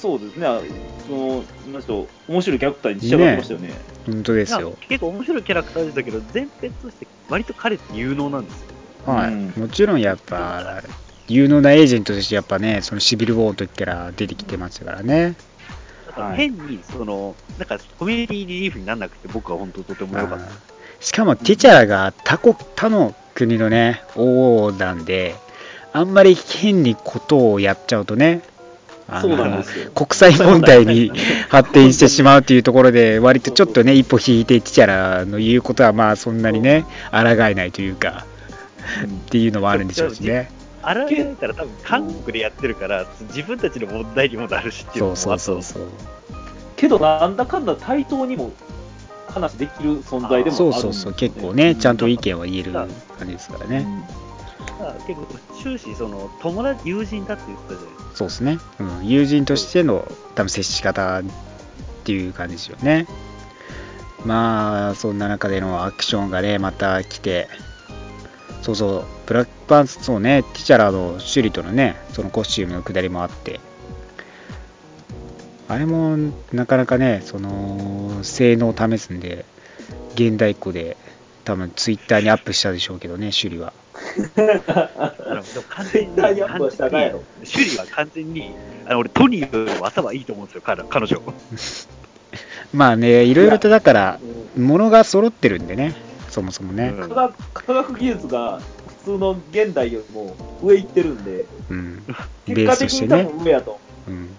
[0.00, 0.46] そうですね、
[1.06, 3.72] その、なんでしょう、面白いキャラクターに仕上がってましたよね。
[4.06, 4.76] 本当ですよ。
[4.88, 8.66] 結構面白いキャラクターでしたけど、前編として割と彼って有能なんですよ。
[9.06, 10.82] はい、うんもちろんやっぱ
[11.28, 15.34] 有能なエージェントとしてやっぱねそのシビルウォーの時から出てきてましたからね。
[16.34, 20.44] 変に、その、なんかコミュニティリリーフにならなくて、僕は本当とても良かった。
[20.44, 20.50] うん
[21.00, 25.34] しかもティチャラが他国他の国のね王なんで
[25.92, 28.42] あんまり変にことをやっちゃうとね
[29.20, 29.90] そうなんですよ。
[29.92, 31.12] 国際問題に
[31.48, 38.26] 発展してしまうというところで割とちょっとね一歩引いてティチャラの言うことはまあそんなにね抗えないというか
[39.04, 40.50] っていうのもあるんでしょうしね
[40.86, 45.88] あられたら多分韓国でやってるから、自分たちの問題にもなるしっていうのそもうそうそうそう。
[46.76, 48.52] けど、なんだかんだ対等にも
[49.28, 50.72] 話できる存在でもあるんですよね。
[50.72, 52.88] そうそうそう、結構ね、ちゃんと意見は言える感
[53.22, 53.84] じですからね。
[54.66, 55.26] だから結構
[55.60, 58.16] 終始その友達友人だって言ってたじゃないですか。
[58.16, 61.22] そうですね、うん、友人としての多分接し方っ
[62.04, 63.06] ていう感じですよね。
[64.24, 67.48] まあ、そんな中でのアクションがね、また来て、
[68.66, 73.60] そうそう、ブラックパンツ、そうね、ティチャラのシュリとのね、そのコスチュームのくだりもあって、
[75.68, 79.44] あれもなかなかね、その性能を試すんで、
[80.16, 80.96] 現代っ子で、
[81.44, 83.72] 多分ツイッターにアップしたでしょうけどね、シュリは。
[85.68, 88.54] 完全に、絶対にアップはしたかいやろ完全に趣里は完全に、
[88.86, 91.22] あの俺、トニーよりも頭いいと思うんですよ、彼彼女。
[92.74, 94.18] まあね、いろいろとだから、
[94.56, 95.94] 物が揃ってるんでね、
[96.36, 96.92] そもそもね。
[96.94, 98.60] うん科学科学技術が
[98.98, 102.04] 普通の現代よりも上行ってるんで、うん。
[102.46, 103.24] ベー結果的に多スとしてね。
[103.24, 103.80] 分上やと。
[104.06, 104.38] うん。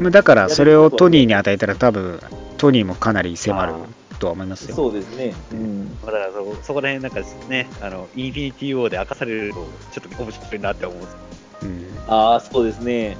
[0.00, 2.20] まあだから、それをトニーに与えたら多分、
[2.58, 3.74] トニーもかなり迫る
[4.18, 4.76] とは思いますよ。
[4.76, 5.34] そうですね。
[5.52, 5.98] うん。
[6.00, 11.16] だからそ、そこら辺なんかね、あの、インフィニティ・ウォーで明かされると、ちょっと面白いなって思うんです
[11.62, 11.98] うん。
[12.06, 13.16] ああ、そうですね。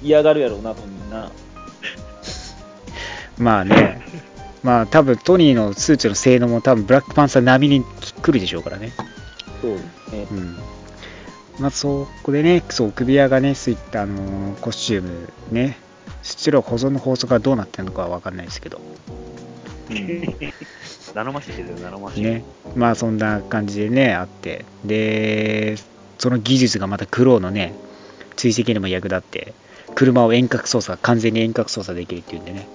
[0.00, 1.30] 嫌がるやろうな、とみんな。
[3.36, 4.06] まあね、
[4.64, 7.84] まあ多分トニーのスーツの性能も多分ブラックパンサー並みに
[8.22, 8.92] 来るでしょうからね。
[9.60, 10.26] そうですね。
[10.32, 10.56] うん。
[11.60, 15.76] まあそこでね、そう、首輪がね、そういったあのーコスチュームね、
[16.22, 18.80] 質量保存の法則がどうなってるのかはわかんないですけど、
[21.14, 22.24] ナノマシンですよ、ナノマシン。
[22.24, 25.76] ね、まあそんな感じでね、あって、で、
[26.18, 27.74] その技術がまたクローのね、
[28.36, 29.52] 追跡にも役立って、
[29.94, 32.66] 車を遠隔操作、完全に遠隔操作できるっていうんでね、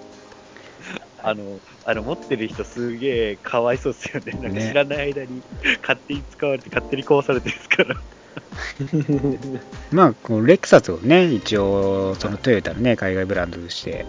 [1.23, 4.33] あの、あの持ってる人すげえかわいそうですよね。
[4.41, 5.41] なんか知らない間に
[5.81, 7.95] 勝手に使われて勝手に壊されてですから。
[9.91, 14.05] まあ、このレクサスをね、一応、そのトヨタのね、海外ブランドとして、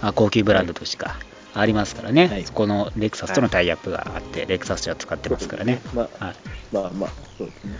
[0.00, 1.16] あ高級ブランドとしてか、
[1.54, 5.80] ありますからね、はいそこのレクサスとのタイアップがあって、レクサス車使ってますからね。
[5.94, 6.36] まあ、はい
[6.72, 7.78] まあまあ、そうですね。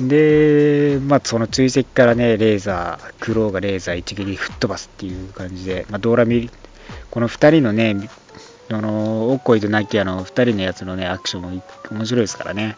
[0.00, 6.50] で、まあ、その追跡からね、レーザー、クローがレーザー一撃吹っ飛ばすっていう感じで、まあ、ドーラミ、
[7.10, 7.96] この2人のね、
[8.70, 12.76] あのオッコイとナキアの2人のやつのね、アクションも面白いですからね、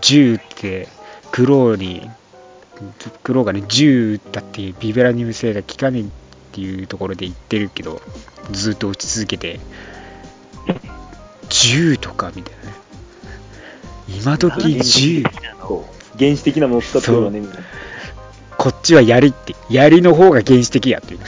[0.00, 0.88] 銃って、
[1.30, 2.10] クローに、
[3.22, 6.06] クローがね、銃撃ったっていうビブラニウム性が効かねえっ
[6.52, 8.00] ていうところで言ってるけど、
[8.50, 9.60] ずっと撃ち続けて、
[11.48, 12.76] 銃とかみたいなね。
[14.08, 15.22] 今時銃。
[16.18, 17.56] 原始的なものを使ってるわね、みんな。
[18.60, 21.20] こっちは槍って、槍の方が原始的やっていう。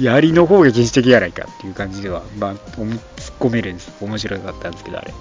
[0.00, 3.92] 槍の方が原始的やないかっていう感じでは、まあ、突っ込めるんです。
[4.02, 5.12] 面白かったんですけど、あれ。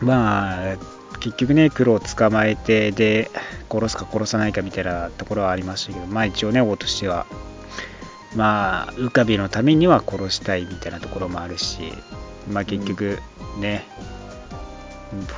[0.00, 0.76] まあ、
[1.18, 3.28] 結局ね、黒を捕まえて、で、
[3.68, 7.26] 殺すか殺さないかみたいなところはありましたけど、まあ一応ね、王としては、
[8.36, 11.92] まあ、浮かびのためには殺したいみたいなところもあるし、
[12.52, 13.18] まあ結局
[13.58, 13.84] ね、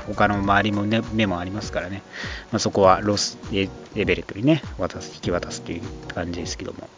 [0.06, 2.02] 他の周りも、ね、目もありますからね、
[2.50, 6.88] まあ、そこはロスエエベレットにね渡す引き渡すという感じですけども。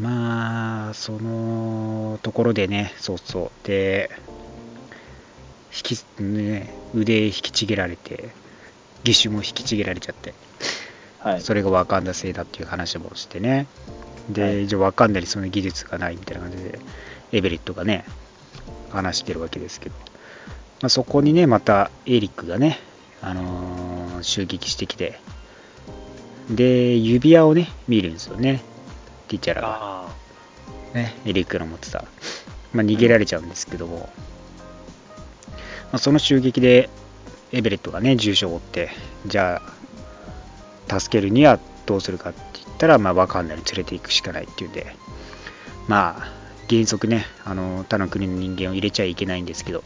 [0.00, 3.66] まあそのところでねそうそう。
[3.66, 4.10] で
[5.72, 8.30] 引き、ね、腕引きちぎられて
[9.04, 10.34] 義手も引きちぎられちゃって。
[11.18, 11.40] はい。
[11.40, 13.66] それがワカンダ製だっていう話もしてね。
[14.28, 14.66] で、はい。
[14.66, 16.78] じゃあワカンダにその技術がないみたいな感じで、
[17.32, 18.04] エベレットがね、
[18.90, 19.94] 話してるわけですけど、
[20.84, 22.78] まあ、そこにね、またエリックがね、
[23.22, 25.18] あのー襲撃してきて、
[26.50, 28.62] で、指輪をね、見るんですよね、
[29.28, 29.78] ティチャラが。
[29.80, 30.08] あ
[30.92, 32.04] ね、エリックの持ってた、
[32.74, 34.10] まあ、逃げられちゃうんですけども、
[35.48, 36.90] まあ、その襲撃で
[37.50, 38.90] エベレットがね重傷を負って
[39.24, 39.62] じゃ
[40.86, 44.94] あ助けるにはどうするかって言ったら、まあ、ワカンダに連れていくしかないっていうんで。
[45.88, 49.82] まあ原則ねあの他の国の人間を入れちゃいけないんですけど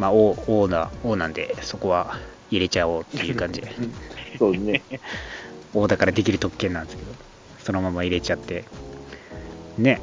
[0.00, 2.16] まあ王王な王なんでそこは
[2.48, 3.70] 入れちゃおうっていう感じで
[4.38, 4.82] そうね。
[5.74, 7.12] 王だからできる特権なんですけど
[7.58, 8.64] そのまま入れちゃって
[9.76, 10.00] ね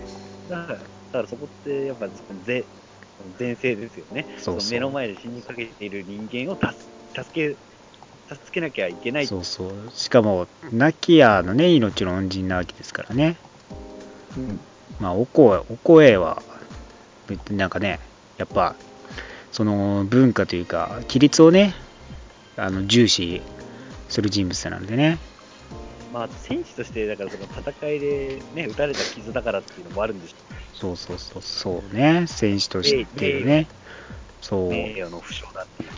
[0.49, 0.53] あ。
[0.53, 0.87] だから、だか
[1.23, 2.63] らそこって、やっぱそのぜ
[3.39, 4.27] 前世ですよね。
[4.37, 7.57] そうそうの目の前で死にかけている人間を助助
[8.29, 9.25] け、助けなきゃいけない。
[9.25, 13.35] そうそうしかもナキアのね命の恩人なわけですからね
[14.37, 14.59] うん。
[14.99, 16.41] まあおこお声は
[17.27, 17.99] 別になんかね
[18.37, 18.75] やっぱ
[19.57, 21.73] その文化というか規律をね
[22.57, 23.41] あの重視
[24.07, 25.17] する人物なんでね。
[26.13, 30.35] まあ、戦士として、だからその戦いでね、撃たれた傷だからっていうのもあるんでしょ
[30.73, 32.25] そうそうそうそうね。
[32.27, 33.67] 選手としてね。
[34.41, 34.71] そう。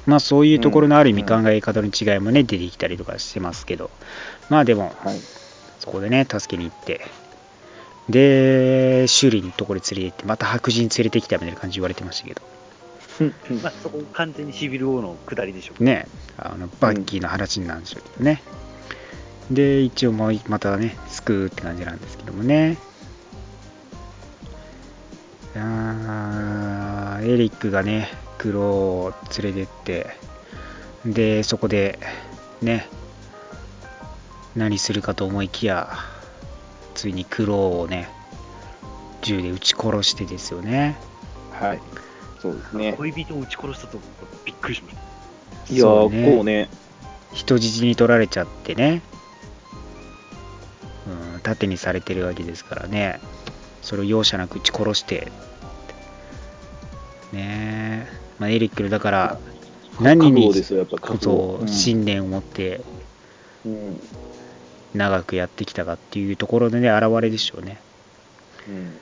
[0.05, 1.43] まあそういうところのある意味うん。
[1.43, 3.91] 考え方の違いもね出てきたりとかしてますけど。
[4.49, 5.19] まあでもはい。
[5.79, 7.01] そこでね、助けに行って、
[8.07, 12.58] で、修理のところに連れて行って、また白人連れてきたみたいな感じ言われてましたけど、
[13.61, 15.83] まあ、そこ完全にシビル王の下りでしょう。
[15.83, 18.41] ね、あのバッキーの話なんでしょうけどね。
[19.51, 22.77] で、一応もうまたね、救うって感じなんですけどもね。
[25.55, 30.15] あーエリックがね、クロを連れてって、
[31.05, 31.99] で、そこで、
[32.61, 32.87] ね、
[34.55, 35.89] 何するかと思いきや、
[36.93, 38.09] ついにクロをね、
[39.21, 40.97] 銃で撃ち殺してですよね。
[41.51, 41.81] はい。
[42.41, 42.93] そうですね。
[42.93, 45.73] 恋人を撃ち殺したと思ってびっくりしました。
[45.73, 46.69] いやそうー、こうね。
[47.33, 49.01] 人質に取られちゃってね、
[51.35, 53.19] うん、盾にされてるわけですからね、
[53.83, 55.31] それを容赦なく撃ち殺して、
[57.31, 59.39] ねえ、まあ、エリックのだから、
[59.99, 60.51] 何に
[60.99, 61.17] こ。
[61.21, 62.81] そ信念を持って
[64.95, 67.79] 長くやってきたかっていうところでね、現れでしょうね。
[68.67, 68.97] うん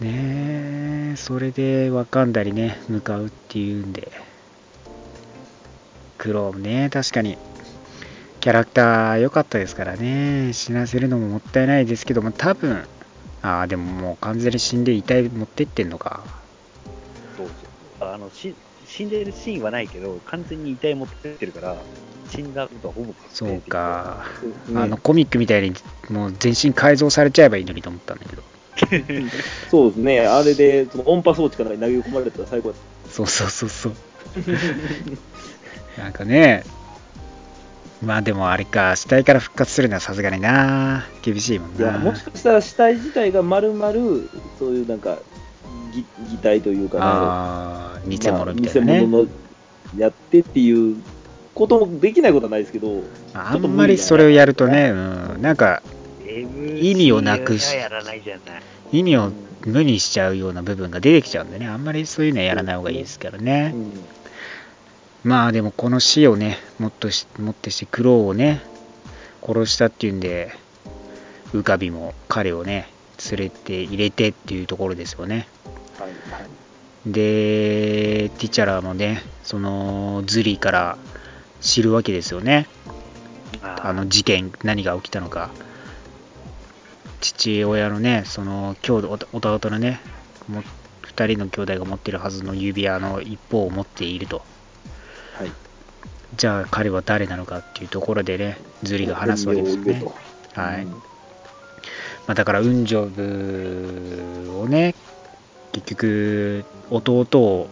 [0.00, 4.10] ねえ、それでワカンダにね、向かうっていうんで、
[6.18, 7.38] クロームね、確かに、
[8.40, 12.84] キャラクター良かったですからね、死なせるのももったいないですけども、多分。
[13.42, 16.24] ああ、でももう完全に死んで遺体持ってってんのか。
[17.36, 18.54] そうそうあのし
[18.84, 21.76] 死んでるシーンはないけど、完全に遺体持ってってるから、
[22.28, 24.24] 死んだことはほぼ確定そうか。
[24.68, 24.80] ね。
[24.80, 25.72] あのコミックみたいに
[26.10, 28.42] もう全身改造されちゃえばいいのにと思ったんだけど。
[29.70, 32.78] そうですね、あれでその音波装置から投げ込まれたら最高だっ
[33.10, 33.92] そうそうそうそう。
[35.98, 36.64] なんかね、
[38.02, 41.98] まあでもあれか、死体から復活するのはさすがにな、厳しいもんな。
[41.98, 43.92] もしかしたら死体自体が丸々、
[44.58, 45.18] そういうなんか、
[45.94, 49.00] 擬擬態というか、ああ、偽物みたいなまあね。
[49.00, 49.28] 偽物の
[49.96, 50.96] やってっていう
[51.54, 53.02] こともできないことはないですけど、
[53.34, 55.82] あんまりそれをやるとね、うん、なんか
[56.40, 57.76] 意味をなくし。
[58.92, 59.32] 意味を
[59.64, 63.72] 無にしちゃうような部分が出てきちゃうんでね、あんまりそういうのはやらない方がいいですからね。
[63.74, 63.92] うん
[65.24, 68.60] まあでもこの死をね、もっとしもってしてクローをね、
[69.40, 70.50] 殺したっていうんで、
[71.52, 72.88] ウカビも彼をね、
[73.30, 75.46] 連れて入れてっていうところですよね。
[75.98, 76.50] はいはい
[77.06, 80.98] で、ティチャラもね、そのズリーから
[81.60, 82.68] 知るわけですよね。
[83.60, 85.50] あの事件、何が起きたのか。
[87.22, 90.00] 父親のね、その兄弟弟のね、
[90.48, 90.62] も
[91.14, 94.42] 2人の兄弟が持ってるはずの指輪の一方を持っていると。
[95.38, 95.52] はい
[96.36, 100.02] じゃあ彼は誰なのかっていうところでね、ズリが話すわけですよね。
[100.54, 100.86] はい。
[100.86, 100.94] ま
[102.28, 104.94] あ、だから、ウンジョブをね、
[105.72, 107.68] 結局、弟を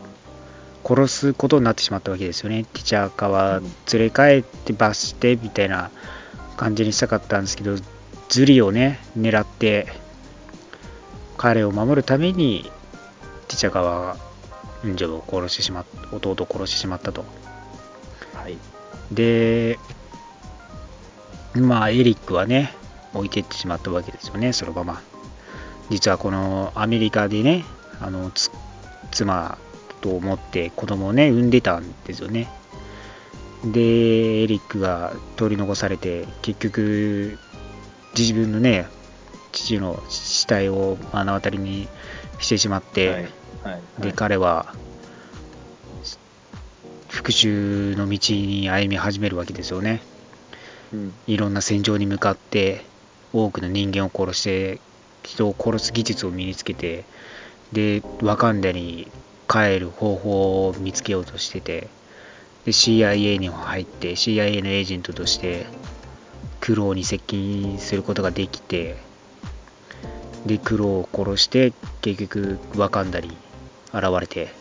[0.85, 2.64] 殺すことになってしまったわけですよね。
[2.72, 3.60] ティチャーカは
[3.93, 5.90] 連れ帰って罰してみたいな
[6.56, 7.77] 感じにしたかったんですけど、
[8.31, 9.89] ズリをね、狙って、
[11.36, 12.70] 彼を守るために、
[13.48, 14.16] ティチャーカは
[14.85, 17.24] ウンジョブを殺してしまっ弟を殺してしまったと。
[18.35, 18.57] はい
[19.12, 19.81] で、
[21.55, 22.73] まあ、エリックはね、
[23.15, 25.02] 置いてってしまったわけですよね、そのまま。
[25.89, 27.65] 実はこのアメリカでね、
[28.01, 28.52] あのつ
[29.11, 29.59] 妻
[30.01, 32.48] と思って子供をね、産んでたんですよね。
[33.65, 33.81] で、
[34.43, 37.39] エリックが取り残されて、結局、
[38.19, 38.87] 自分のね、
[39.53, 41.89] 父の死体を目の当たりに
[42.39, 43.23] してしまって、はい
[43.62, 44.74] はいで、彼は、
[47.09, 50.01] 復讐の道に歩み始めるわけですよね。
[50.93, 52.85] うんいろんな戦場に向かって、
[53.32, 54.81] 多くの人間を殺して、
[55.23, 57.05] 人を殺す技術を身につけて、
[57.73, 59.09] で、ワカンダに
[59.49, 61.89] 帰る方法を見つけようとしてて、
[62.65, 65.66] で、CIA にも入って、CIA のエージェントとして、
[66.61, 68.97] クローに接近することができて、
[70.47, 71.73] で、クローを殺して、
[72.03, 73.37] 結局、ワカンダに
[73.93, 74.55] 現れて、はい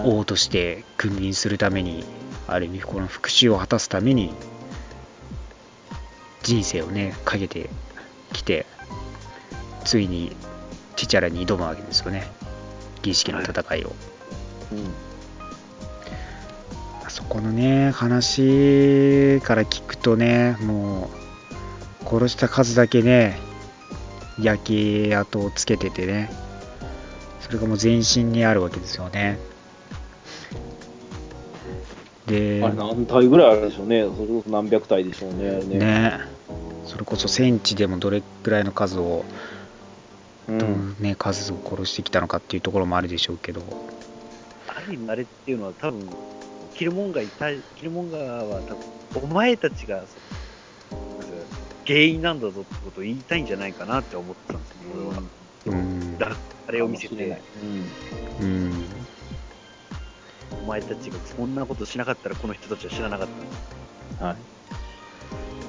[0.00, 2.04] 王として君臨するために、
[2.46, 4.32] ある意味この復讐を果たすために、
[6.44, 7.68] 人生をね、かけて
[8.32, 8.64] きて、
[9.84, 10.36] ついに
[10.94, 12.30] ティチャラに挑むわけですよね。
[13.02, 13.92] 儀式の戦いを。
[14.70, 15.07] うんあそ
[17.28, 21.10] このね、話から聞くとね、も
[22.02, 23.38] う、殺した数だけね、
[24.40, 26.30] 焼け跡をつけててね、
[27.40, 29.38] それがもう全身にあるわけですよね。
[32.26, 35.60] で、あれ何体ぐらいあるでしょうね、それこそ何百体でしょうね。
[35.64, 36.20] ねね、
[36.86, 39.24] それこそ戦地でもどれくらいの数を、
[40.48, 43.62] うんね、数を殺してきたのかっていうところもあるでしょうけど、
[44.68, 46.08] ある意味あれっていうのは多分、
[46.78, 48.74] キルモンガーに対、キルモンガーは多
[49.20, 50.04] 分、お前たちが、
[51.84, 55.22] 原因なんだぞってことを言いたいんじゃないかなって思ってたんですよ、俺は。
[55.66, 56.36] うんだ
[56.68, 57.14] あれを見せて
[58.40, 58.84] うんうん
[60.62, 63.28] お前たちがそんなことしなかったらこの人たちは知らなかっ
[64.18, 64.24] た。
[64.24, 64.36] はい。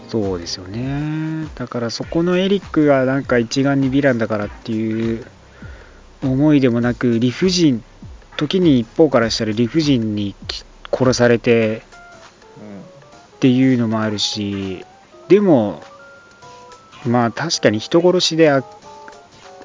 [0.09, 5.25] そうですよねだからそこのエリックがなんか一丸にヴィランだからっていう
[6.23, 7.83] 思いでもなく理不尽
[8.35, 10.35] 時に一方からしたら理不尽に
[10.91, 11.81] 殺されて
[13.37, 14.85] っていうのもあるし
[15.27, 15.81] でも
[17.05, 18.63] まあ確かに人殺しでは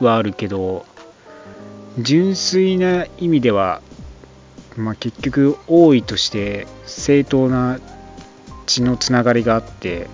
[0.01, 0.87] あるけど
[1.99, 3.81] 純粋な意味では、
[4.77, 7.79] まあ、結局王位として正当な
[8.67, 10.09] 血のつながりがあって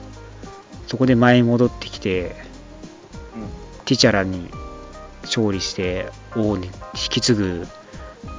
[0.86, 2.34] そこで前に戻ってきて
[3.84, 4.48] ティチャラに
[5.22, 6.72] 勝利して王に引
[7.10, 7.66] き継ぐ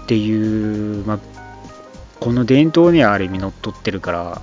[0.04, 1.20] っていう、まあ、
[2.22, 4.42] この伝統にはある意味のっとってるから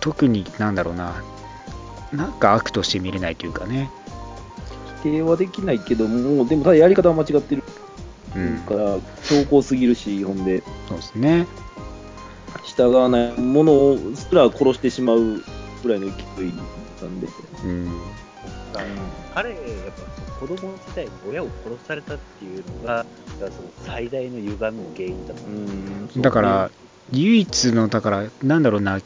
[0.00, 1.22] 特になんだろうな
[2.12, 3.90] なんか悪として見れないというかね。
[5.02, 7.62] 否定はできないけども、でもただやり方は間違ってる
[8.36, 11.46] うんから、強硬すぎるし、ほんで、そうですね。
[12.64, 15.42] 従わないものすら殺してしまう
[15.82, 16.12] ぐらいの勢
[16.44, 16.54] い
[17.02, 17.28] なんで。
[17.64, 18.00] うん。
[19.34, 19.60] 彼、やっ
[20.16, 23.06] ぱ子供時代に親を殺されたっていうのが、
[23.38, 23.50] その
[23.84, 25.46] 最大の歪みの原因だとう。
[25.46, 26.20] 思う。
[26.22, 26.70] だから、
[27.12, 29.00] 唯一のだからなんだろうな。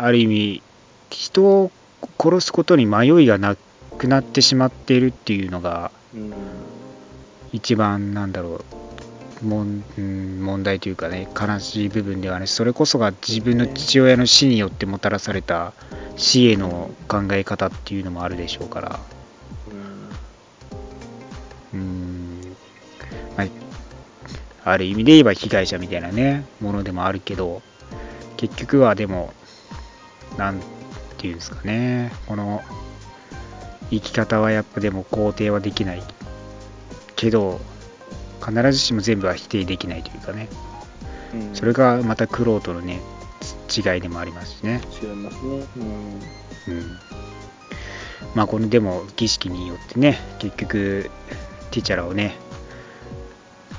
[0.00, 0.62] ある意味
[1.10, 1.72] 人を
[2.20, 3.56] 殺すことに迷いがな
[3.98, 6.32] くなってしまっているっていうのがうん。
[7.52, 8.60] 一番なんだろ
[9.42, 9.44] う。
[9.44, 9.84] もん
[10.42, 15.72] 問題というかね悲しい部分ではねそれこそが自分の父親の死によってもたらされた
[16.16, 18.98] 死への考え方っていうのもあるでしょうから
[21.78, 22.56] うん、
[23.36, 23.44] ま
[24.64, 27.62] あ、ある意味で言えば被害者みたいなねものでもあるけど
[28.36, 29.32] 結局はでも
[30.36, 30.60] なん
[31.16, 32.12] ていうんですかね。
[32.26, 32.62] この
[33.90, 36.02] 生き方はやっぱでも肯定はできない
[37.16, 37.60] けど
[38.44, 40.48] 必ずしも全部は否定できないというかね。
[41.34, 41.54] うん。
[41.54, 43.00] それがまた苦労とのね
[43.66, 44.80] つ違いでもありますしね。
[45.02, 45.66] 違いますね。
[45.76, 45.84] うん。
[45.84, 46.98] うん。
[48.34, 51.10] まあこのでも儀式によってね結局
[51.68, 52.34] ティチャラをね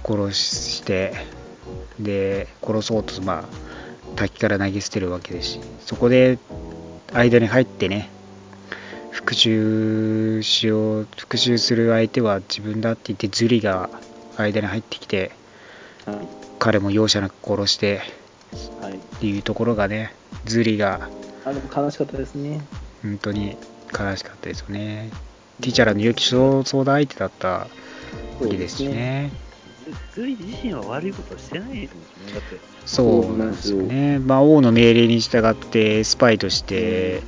[0.06, 1.14] 殺して
[2.00, 3.44] で殺そうとまあ
[4.16, 6.40] 滝から投げ捨てるわけですしそこで
[7.14, 8.10] 間に入ってね
[9.12, 13.90] 復讐しよう復讐する相手は自分だって言ってズリが
[14.38, 15.32] 間に入ってきて
[16.06, 16.18] はい
[16.60, 18.02] 彼も容赦なく殺して
[18.82, 18.96] はい。
[18.96, 20.14] っていうところがね
[20.46, 21.10] ズリが
[21.46, 22.62] あでも悲しかったですね。
[23.02, 23.58] 本当に
[23.98, 25.10] 悲しかったですよね。
[25.62, 27.68] ティチャラの良き相談相手だったわ
[28.50, 29.32] けですしね。
[30.14, 32.34] ズリ自身は悪いことはしてないですもんね。
[32.34, 34.20] だって、そうなんですよね。
[34.20, 37.22] まあ、王の命令に従ってスパイとして、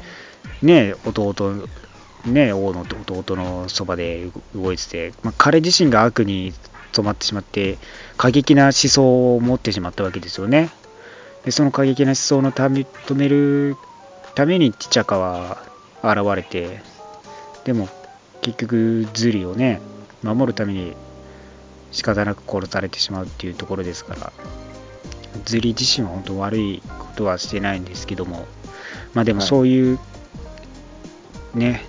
[0.62, 1.68] ね、弟、
[2.26, 6.54] ね、王の弟のそばで動いてて、まあ、彼自身が悪に
[6.94, 7.78] 染まってしまって、
[8.18, 10.70] 過激な思想を持ってしまったわけですよね。
[11.46, 13.76] でその過激な思想のため止める
[14.36, 15.64] ためにティチャカは
[16.04, 16.82] 現れて、
[17.66, 17.90] でも
[18.42, 19.82] 結局ズリをね、
[20.24, 20.96] 守るために
[21.92, 24.34] 仕方なく殺されてしまうっていうところですから、
[25.46, 28.48] ズリ自身は本当悪いことはしてないんですけども、
[29.14, 29.48] まあでもはい。
[29.48, 30.00] そういう、
[31.54, 31.86] ね、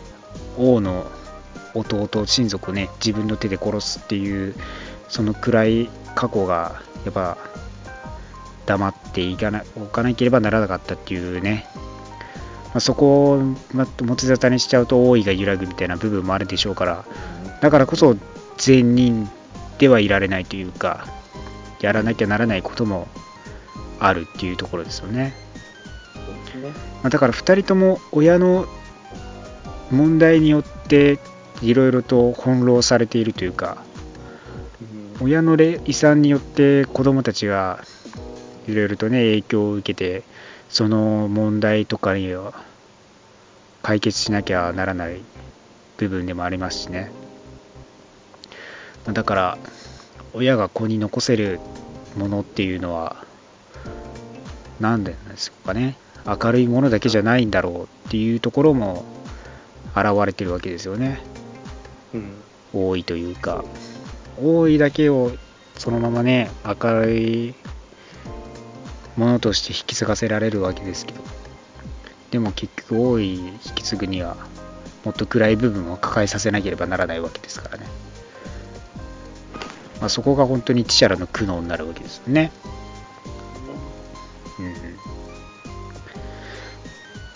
[0.58, 1.10] 王の
[1.74, 4.54] 弟、親族をね、自分の手で殺すっていう、
[5.08, 7.38] その暗い過去が、やっぱ、
[8.66, 11.66] 黙っていかなおかなければならなかったっていうね、
[12.72, 13.42] まあ、そこを、
[13.74, 17.04] まあ、持ち沙汰にしちゃうと王位が揺らぐみたいな部分もあるでしょうから、
[17.60, 18.16] だからこそ
[18.56, 19.28] 善人
[19.78, 21.06] ではいられないというか、
[21.80, 23.08] やらなきゃならないことも
[23.98, 25.34] あるっていうところですよね。
[27.02, 28.66] まあ、だから2人とも親の
[29.90, 31.18] 問題によって
[31.60, 33.78] いろいろと翻弄されているというか、
[35.20, 37.84] 親のれ遺産によって子供たちが
[38.66, 40.24] いろいろとね影響を受けて
[40.72, 42.54] その問題とかには
[43.82, 45.20] 解決しなきゃならない
[45.98, 47.12] 部分でもありますしね。
[49.04, 49.58] まあだから
[50.32, 51.60] 親が子に残せる
[52.16, 53.22] ものっていうのは
[54.80, 55.98] 何でなんですかね。
[56.24, 59.04] 明るいものだけじゃないんだろうっていうところも
[59.94, 61.20] 現れてるわけですよね。
[62.14, 62.32] うん。
[62.72, 63.62] 多いというか。
[64.42, 65.32] 多いだけを
[65.76, 67.54] そのままね明るい
[69.16, 71.20] ものとして引き継がせられるわけですけど。
[72.30, 74.36] でも結局多い引き継ぐには
[75.04, 77.86] もっと暗い部分を抱えさせなければならないわけですからね、
[80.00, 82.50] まあ、そこが本当にティシャラの苦悩になるわけですよね。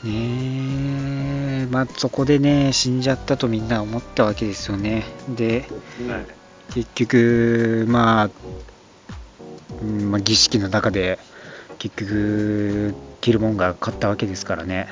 [0.04, 0.10] うん。
[0.10, 1.66] ねえ。
[1.70, 5.04] まあ、そこでね、死んじゃったとみんな思ったわけですよね。
[5.28, 5.68] で、
[6.08, 6.26] はい。
[6.74, 8.30] 結局、まあ、
[9.82, 11.18] うんまあ、儀式の中で、
[11.78, 14.88] 結局、キルモンガー勝ったわけですからね。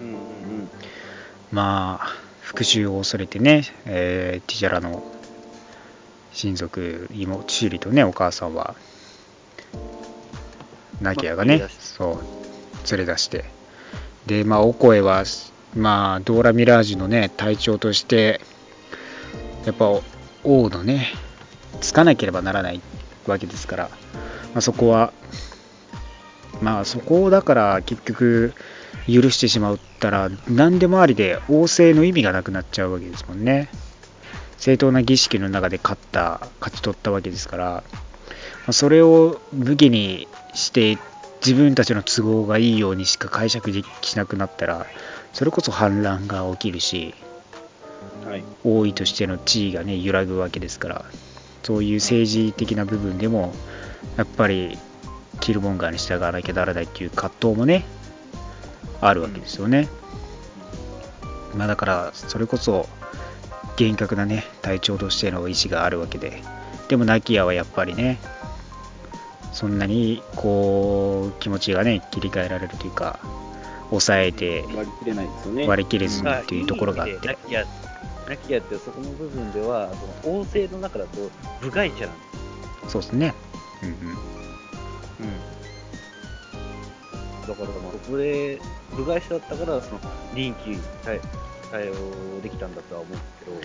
[0.00, 0.70] うんうんうん。
[1.50, 2.06] まあ、
[2.40, 5.04] 復讐を恐れてね、えーティジャラの
[6.32, 8.74] 親族、妹、シュリとね、お母さんは、
[11.00, 13.44] ナキアがね、そう、連れ出して、
[14.26, 15.24] で、まあ、オコエは、
[15.74, 18.40] まあ、ドーラ・ミラージュのね、隊長として、
[19.64, 19.90] やっぱ、
[20.44, 21.08] 王のね、
[21.80, 22.80] つかなければならない
[23.26, 23.88] わけですから、
[24.54, 25.12] まあ、そこは、
[26.60, 28.52] まあ、そこをだから、結局、
[29.06, 33.68] 許してしまったら、何でもありで、王政の意味がなくなっちゃうわけですもんね。
[34.58, 37.82] 正当な儀式の中で勝った、勝ち取ったわけですから、ま
[38.68, 40.98] あそれを武器にして、
[41.44, 44.86] 自分たちの都合がいいようにしか解釈できなくなったら、
[45.32, 47.14] それこそ反乱が起きるし、
[48.26, 48.44] はい。
[48.64, 51.04] 王位としての地位がね、揺らぐわけですから、
[51.62, 53.54] そういう政治的な部分でも、
[54.16, 54.78] やっぱり、
[55.40, 57.84] キルモンガーに従わなきゃならないっていう葛藤もね、
[59.00, 59.88] あるわけですよね。
[61.54, 62.88] まあだから、それこそ、
[63.76, 66.42] 厳格なね、隊長としての意思があるわけで、
[66.88, 68.18] でもナキアはやっぱりね、
[69.52, 73.18] そんなにこう気持ちがね切り替えられるというか
[73.90, 75.66] 抑えて割り切れないですよね。
[75.66, 77.66] 割り切れずにまあっていうところがあって、いい意味でナキア、
[78.28, 79.90] ナキアってそこの部分では、
[80.22, 81.30] その王政の中だと
[81.60, 82.24] 部外者なんで
[82.86, 82.90] す。
[82.92, 83.34] そうですね。
[83.82, 84.29] うんうん
[87.50, 88.60] だから、まあ、そこで
[88.94, 90.00] 部外者だったから、その
[90.34, 91.20] 臨機対
[91.70, 91.94] 対応
[92.42, 93.56] できたんだとは思うけど、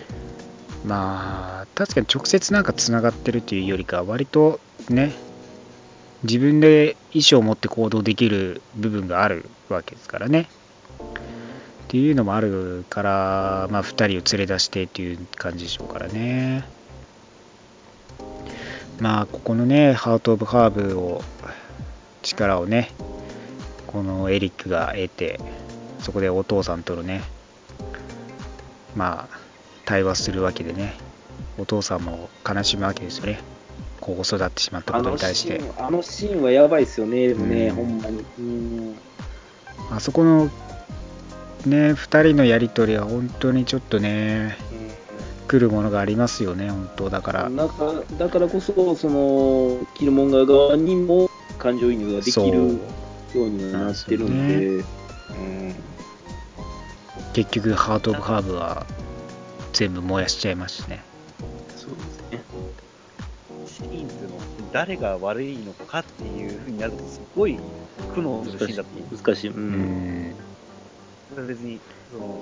[0.84, 5.12] まあ確かに直接なんかつながってるというよりか割とね
[6.22, 10.48] 自分で意思を持って行動できる部分があるわけですからね。
[11.84, 16.64] っていうのもあるからまあ2人を連れ出してっていう感じでしょうからね。
[18.98, 21.22] まあここのねハート・オブ・ハーブを
[22.22, 22.90] 力をね
[23.96, 25.40] このエリックが得て
[26.00, 27.22] そこでお父さんとのね
[28.94, 29.38] まあ
[29.86, 30.92] 対話するわけでね
[31.56, 33.40] お父さんも悲しむわけですよね。
[34.02, 35.62] こう育ってしまったことに対して。
[35.78, 37.74] あのシーンはやばいですよね、でもね、うん。
[37.74, 38.24] ほんまに。
[38.38, 38.96] うん。
[39.90, 40.50] あそこの
[41.64, 44.58] ね2人のやり取りは本当にちょっとね
[45.48, 47.08] 来るものがありますよね本当。
[47.08, 47.48] だから。
[47.48, 52.78] なんかだからこそ、その、キルモンガー側にも感情移入ができる
[53.38, 55.74] ようになってるんで、うん。
[57.32, 58.86] 結局ハート・オブ・ハーブは
[59.72, 61.02] 全部燃やしちゃいますしね
[61.76, 62.44] そうですね。
[63.66, 64.42] シーンっていうのは
[64.72, 67.58] 誰が悪いのかっていうふうになると、すごい
[68.14, 69.18] 苦悩するシーンだっていう。
[69.22, 69.50] 難しい。
[69.50, 69.54] う。
[69.54, 70.36] うん
[71.46, 71.80] 別に、
[72.10, 72.40] その、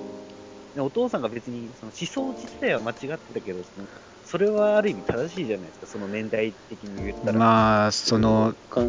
[0.76, 3.86] ねお父さんが別にその思想自体は間違ってたけど、その
[4.24, 7.38] それはある意味正しいじゃないですか、その年代的に言ったら。
[7.38, 8.82] まあその考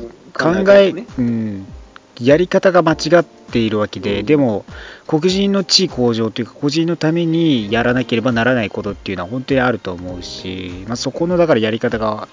[0.69, 1.05] え、ね。
[1.17, 1.67] うん、
[2.19, 4.65] やり方が間違っているわけで、でも
[5.07, 12.27] 黒人の地位向上というか黒人のためにやらなければならないことっていうのは本当にあると思うし、まあ、そこのだからやり方が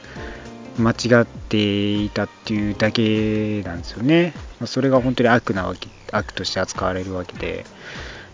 [0.78, 7.64] 間違っていたっていうだけなんですよね、まあ、それが本当に悪なわけ悪として扱われるわけで。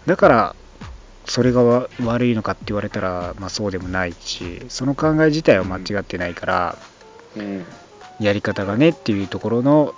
[0.07, 0.57] だから
[1.25, 6.79] それがわ悪いのかって言われたら、まあ、そうでもないしその考え自体は間違ってないから、
[7.37, 7.65] うん。
[8.21, 9.95] やり方がねっていうところの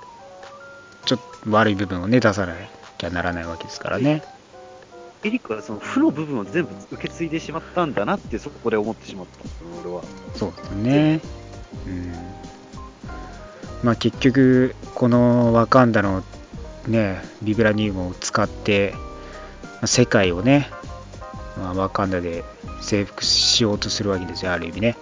[1.46, 2.54] 悪い部分をね出さな
[2.98, 4.22] きゃならないわけですからね。
[5.22, 10.02] エリックはその負の部分を全部受け継いでしまったんだなって、そこで思ってしまった俺は。
[10.34, 11.20] そうですね。
[11.86, 12.12] うん。
[13.82, 16.22] まあ結局このワカンダの
[16.86, 19.00] ねビブラニウムを使ってま
[19.82, 20.70] あ世界をね、
[21.58, 22.44] まあ、ワカンダで
[22.82, 24.96] 征服しようとするわけですよある意味ね。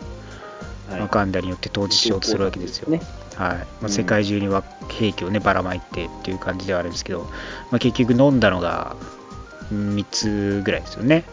[0.89, 2.91] はいワカンダによって統治しようとするわけですよ。
[2.91, 3.01] ね。
[3.39, 3.57] はい。
[3.57, 3.89] まあ、うん。
[3.89, 7.23] 世界中には兵器をねばらまいてっていう感じではあるんですけど、
[7.71, 8.97] まあ、結局飲んだのが
[9.73, 11.25] 3つぐらいですよね。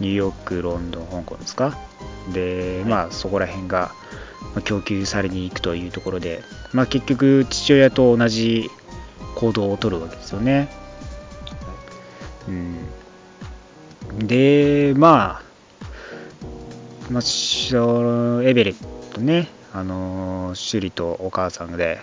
[0.00, 1.76] ニューヨークロンドン香港ですか？
[2.32, 3.90] でまあそこら辺が
[4.54, 6.42] まあ供給されに行くというところで、
[6.72, 8.70] まあ、結局父親と同じ
[9.34, 10.68] 行動を取るわけですよね、
[12.46, 15.42] うん、でまあ、
[17.10, 17.22] まあ、
[18.44, 18.74] エベレッ
[19.12, 19.48] トね
[19.78, 22.00] あのーシュリとお母さんで、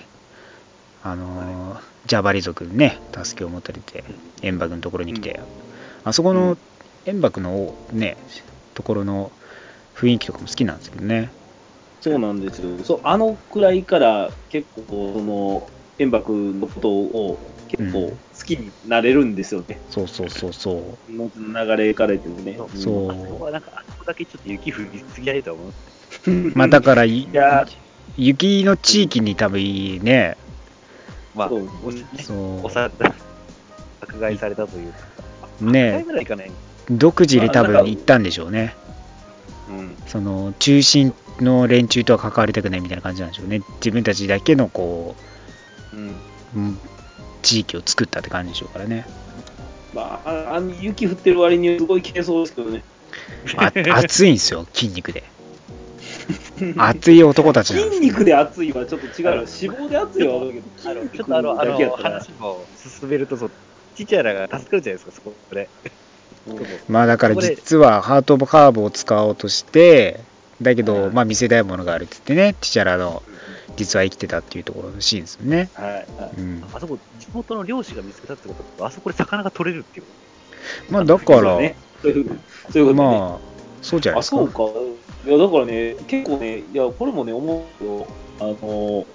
[1.01, 4.03] あのージャバリ族にね、助けを求めて、
[4.43, 5.39] 円幕のところに来て、
[6.03, 6.57] あそこの
[7.05, 8.17] 円幕のね、
[8.75, 9.31] ところの
[9.95, 11.31] 雰囲気とかも好きなんですけどね。
[11.99, 12.83] そうなんですよ。
[12.83, 14.85] そう、あのくらいから結構、
[15.15, 19.81] その、円幕のことを結構好きになれるんですよね。
[19.89, 21.15] そうそうそうそう。
[21.17, 22.57] 後の流れから言ってもね。
[22.73, 25.75] そうあそこはなんか、あそこだけちょっと雪降りすぎないと思う。
[26.53, 27.65] まあだからいいや
[28.17, 30.37] 雪の地域に多分いいね、
[31.35, 32.89] まあ、そうおね、そうおさ
[34.01, 34.99] 迫害されたというか。
[35.61, 36.51] 1回ねぐらいかね。
[36.89, 38.75] 独自で多分行ったんでしょうね。
[39.69, 39.95] うん。
[40.07, 43.61] その中心の連中とは関わりたくないみたいな感じなんでしょうね。
[43.75, 45.15] 自分たちだけのこ
[45.93, 46.07] うん。
[46.07, 46.11] う、
[46.55, 46.79] うん
[47.41, 49.05] 地域を作ったって感じでしょうからね。
[49.93, 52.83] まあ、ああの雪降ってる割にすごい軽装ですけどね。
[53.55, 55.23] あ熱いんですよ、筋肉で。
[56.77, 59.31] 熱い男たちなんです筋肉で熱いはちょっと違うよ。
[59.33, 62.65] 脂肪で熱いはわかるけど、あの、筋ちょっとあの、あやったら話を
[62.99, 63.51] 進めると、そう、
[63.95, 65.69] チチャラが助かるじゃないですか、そこで。
[66.87, 70.19] まあだから実はハート・オブ・カーブを使おうとして、
[70.61, 73.23] だけど、うんまあ見せたいものがあるって言ってね、ティチャラの
[73.75, 75.69] 実は生きてたっていうところのシーンですよね。
[75.73, 75.93] はい。
[75.93, 76.05] はい
[76.37, 80.11] うん、あそこ、地元の漁師が見つけたってことは、あそこで魚が取れるっていうこ
[80.89, 82.39] まあだから、ね、そういう
[82.71, 83.17] そういうことね。
[83.19, 83.39] まあ、
[83.81, 84.37] そうじゃないあ、ですか。
[84.37, 85.04] そうか。
[85.25, 88.07] いや、だからね、結構ね、いや、これもね、思うよ。
[88.39, 89.05] あの、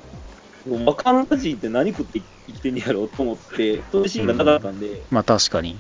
[0.85, 5.79] ワカンダ人って何食って生きてんやろうと思って、そういうシーンがなかったんで、まあ確かに。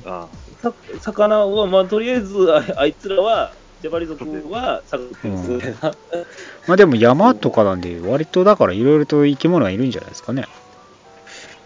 [1.00, 5.78] 魚は、まあ、とりあえずあ、あいつらは、ジャバリ族は魚食ってるんですよね。
[6.66, 10.46] まあでも山とかなんで、割とだからいろいろと生き物がいるんじゃないですかね。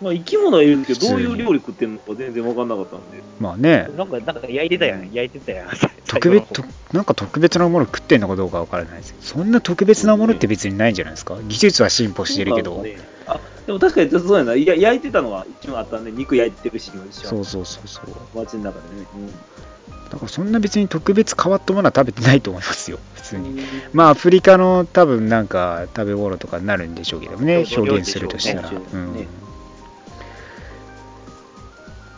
[0.04, 3.22] まあ、生き物はいるけど、どういう料理食ってるのか全然わかんなかったんで。
[3.40, 5.68] まあねあ。、なんか、なんか焼いてたやん、焼いてたやん。
[6.06, 6.62] 特別、と
[6.92, 11.38] なんか特別なもの食ってんのかどうかわからないですけど、そんな特別なものって別にないんじゃないですか？
[11.48, 14.54] 技術は進歩してるけどねあ、でも確かにそうやな。
[14.54, 18.06] いや焼いてたのは一瞬あったんで、肉焼いてるシーンが一瞬あっそうそうそうそう。
[18.06, 19.30] た街の中でね。
[20.10, 23.48] だからそんな別に特別変わったものは食べてないと思いますよ、普通に。
[23.48, 23.58] うん
[23.94, 28.68] まあアフリカの多分なんか食べ物とかになるんでしょうけどね、表現するとしたら。
[28.68, 29.26] うねうんね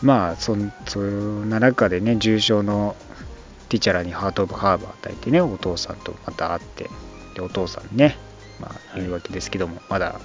[0.01, 2.95] まあそん、そんな中でね、重症の
[3.69, 6.89] ティチャラにハート・オブ・ハーブを与えてね、お父さんとまた会って、
[7.35, 8.17] でお父さんにね、
[8.59, 10.19] まあ、はい言うわけですけども、まだ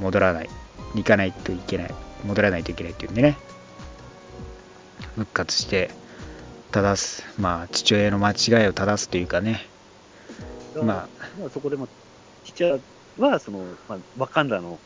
[0.00, 0.50] 戻らない、
[0.94, 3.38] 行かないといけない、戻らないといけないっていうんでね、
[5.14, 5.90] 復活して、
[6.72, 9.66] 正す、まあ、父親の間違いを正すというかね、
[10.76, 11.08] まま
[11.46, 11.88] あ、そこでも、
[12.44, 12.78] チチャ
[13.18, 14.78] ラは、その、まあ、ワカンダの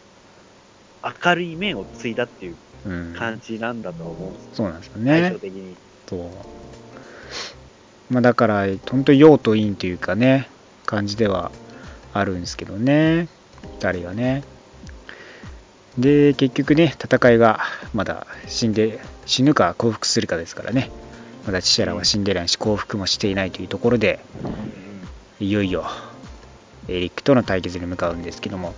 [1.25, 2.57] 明るい面を継いだっていううん、
[3.17, 5.39] 感じなんだと思うんですよ、そうなんですよ対ね照。
[5.39, 5.77] 的に。
[6.09, 6.29] そう。
[8.13, 10.49] まあだから、本当陽と陰というかね、
[10.87, 11.53] 感じでは
[12.13, 13.29] あるんですけどね、
[13.81, 14.43] 二人がね。
[15.99, 17.61] で、結局ね、戦いが
[17.95, 20.91] まだ死んで、死ぬか降伏するかですからね、
[21.47, 24.21] まだチシャラは死んでないし、降伏もしていないというところで、
[25.39, 25.85] いよいよ
[26.89, 28.75] エリックとの対決に向かうんですけども、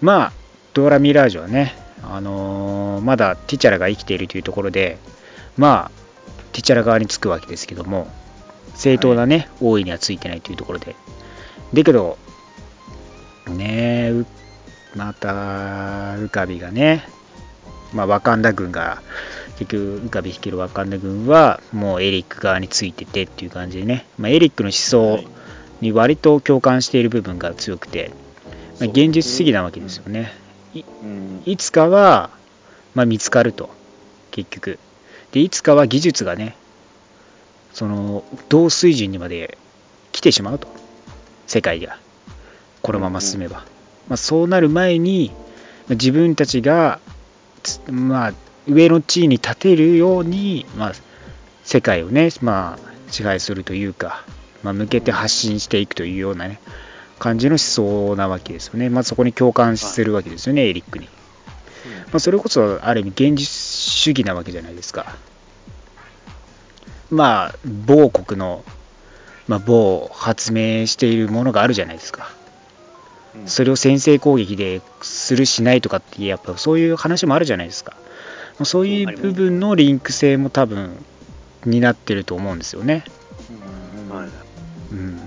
[0.00, 0.32] まあ、
[0.72, 1.74] ドーラ・ミラージュはね、
[2.10, 4.98] あのーまだティチャラが生きているというところで、
[5.56, 6.04] まあ、
[6.52, 8.08] ティチャラ側につくわけですけども、
[8.74, 10.96] 正当なね、王位にはついてないというところで。
[11.74, 12.18] だけど、
[13.48, 14.24] ね
[14.94, 17.06] また、ウカビがね、
[17.92, 19.02] まあ、ワカンダ軍が、
[19.58, 25.24] 結局、ウカビ率いるワカンダ軍は、もうエリック側についててっていう感じでね、まあ、エリックの思想
[25.80, 28.10] に割と共感している部分が強くて、
[28.80, 30.43] まあ、現実主義なわけですよね。
[30.80, 32.30] うんいつかは、
[32.94, 33.70] まあ、見つかると、
[34.30, 34.78] 結局。
[35.32, 36.56] で、いつかは技術がね、
[37.72, 39.58] その、同水準にまで
[40.12, 40.68] 来てしまうと。
[41.46, 41.98] 世界が。
[42.82, 43.64] このまま進めば。
[44.08, 45.32] まあ、そうなる前に、
[45.88, 47.00] まあ自分たちが、
[47.62, 48.32] つまあ、
[48.66, 50.92] 上の地位に立てるように、まあ、
[51.64, 54.24] 世界をね、まあ、支配するというか、
[54.62, 56.60] まあ、向けて発信していくというようなね、
[57.18, 58.88] 感じの思想なわけですよね。
[58.88, 61.08] まあ、そこに共感するわけですよね、エリックに。
[62.06, 65.14] まあ、それこそある意味現実主義なわけじゃないですか。
[67.10, 68.64] まあ、某国の、
[69.48, 72.30] まあ、某発明しているものがあるじゃないですか。
[72.38, 72.44] うん
[73.46, 77.96] それを先制攻撃でするしないとかって、やっぱそういう話もあるじゃないですか。
[77.96, 81.04] まあそういう部分のリンク性も多分
[81.66, 83.04] 担ってると思うんですよね。
[84.08, 84.28] はい
[84.92, 85.20] うん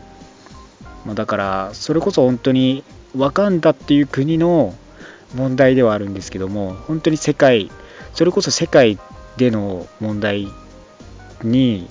[1.07, 2.83] まあ、だから、それこそ本当に
[3.15, 4.75] ワカンダっていう国の
[5.33, 7.71] 問題ではあるんですけども、本当に世界、
[8.13, 8.99] それこそ世界
[9.37, 10.49] での問題
[11.43, 11.89] に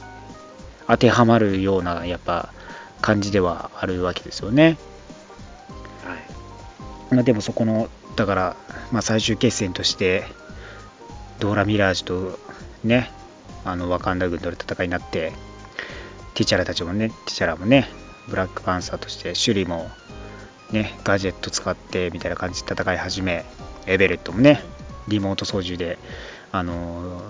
[0.87, 2.53] 当てはまるような、やっぱ
[3.01, 4.77] 感じではあるわけですよね。
[6.05, 7.15] はい。
[7.15, 8.57] まあ、でもそこの、だから、
[8.93, 10.25] まあ、最終決戦として、
[11.41, 12.39] ドーラ・ミラージュと
[12.85, 13.11] ね、
[13.65, 15.33] あのワカンダ軍との戦いになって、
[16.35, 17.89] ティチャラたちもね、ティチャラもね、
[18.29, 19.91] ブラックパンサーとして、シュリも
[20.73, 23.45] ね、ガジェット使ってみたいな感じで戦い始め、
[23.87, 24.63] エベレットもね、
[25.09, 25.99] リモート操縦で、
[26.53, 27.23] あの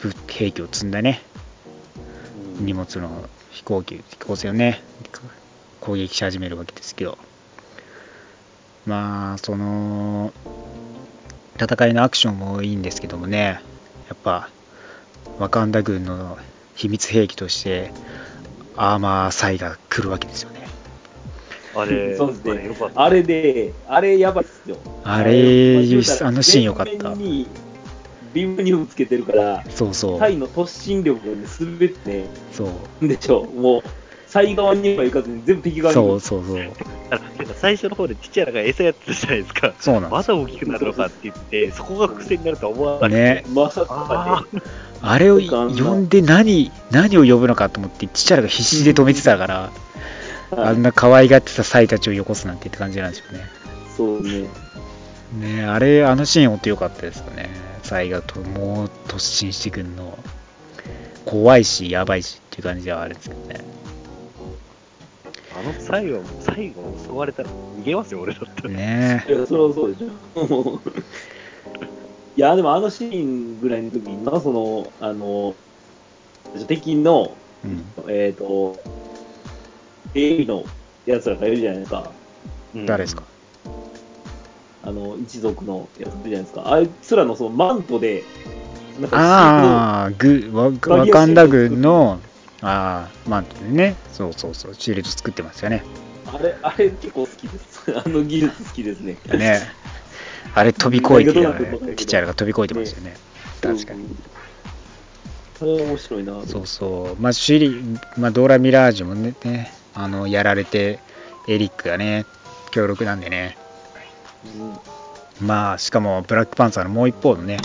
[0.00, 1.22] 武兵器を積んだね
[2.58, 4.82] 荷物の飛行機飛行船をね
[5.80, 7.18] 攻撃し始めるわけですけど。
[8.84, 10.32] まあその
[11.60, 13.60] 戦いのアクションもいいんですけどもね
[14.08, 14.48] やっぱ
[15.38, 16.36] ワカンダ軍の
[16.74, 17.92] 秘密兵器として
[18.76, 20.66] アーマーサイが来るわけですよね
[21.74, 24.76] あれ、 そうですねあれで、あれやばいっすよ。
[25.04, 27.46] あれあのシーンよかった全面に
[28.34, 32.64] ビームニウムつけてるから、そうそうタイの突進力がね、すべてそ
[33.00, 33.44] うね、でしょ。
[33.44, 33.82] もう、
[34.32, 35.94] サイ側には行かずに全部敵側に。
[35.94, 36.72] そうそうそう。
[37.46, 39.74] か最初の方でティチャラが餌やってたじゃないですか。
[39.78, 43.14] そうなんでまだ大きくなるのかって言って、そこが伏線になるとは思わなくて。
[43.14, 43.44] ね。
[43.52, 44.46] まさか。
[44.54, 44.62] ね。
[45.02, 49.70] あれを呼んで何何を呼ぶのかと思ってチチャラが必死で止めてたから、
[50.56, 53.44] あんな可愛がってたサイたちをよこすなんてって感じなんですよね。
[53.94, 54.48] そうね。
[55.38, 57.50] ねあれあのシーン本当良かったですよね。
[57.82, 60.18] サイがともう突進してくんの。
[61.24, 63.60] 怖いしやばいしっていう感じではあるんですけどね
[65.54, 68.70] あの最後、最後襲われたら逃げますよ、俺だったら。
[68.70, 70.80] ねいや、それはそうでしょ。
[72.34, 75.54] いや、でもあのシーンぐらいの時にな、その、あの、
[76.66, 78.78] 敵の、うんえっ、と、
[80.14, 80.64] A の
[81.06, 82.10] やつらがいるじゃないですか。
[82.74, 83.24] うん誰ですか？
[84.84, 86.72] あの、一族のやついるじゃないですか。
[86.72, 88.24] あいつらのそのマントで、
[89.00, 90.64] なんかああグワ
[90.96, 92.18] ワカンダ軍の
[92.62, 93.96] ああマントでね。
[94.12, 94.74] そうそうそう。
[94.74, 95.82] シールド作ってますよね。
[96.26, 97.84] あれ、あれ結構好きです。
[97.96, 99.16] あの技術好きですね。
[99.36, 99.60] ね。
[100.54, 103.16] あれ飛び越えてるのかティチャラが飛び越えてましたよね。
[103.60, 104.00] 確かに。
[104.00, 104.16] うん。
[105.58, 106.42] それは面白いな。
[106.46, 109.72] そうそう、まあ、シリ、まあ、ドーラ・ミラージュもね、ね。
[109.94, 111.00] あのやられて、
[111.48, 112.24] エリックがね、
[112.70, 113.56] 強力なんでね、
[115.40, 115.46] うん。
[115.46, 117.58] まあ、しかもブラックパンサーのもう一方のね、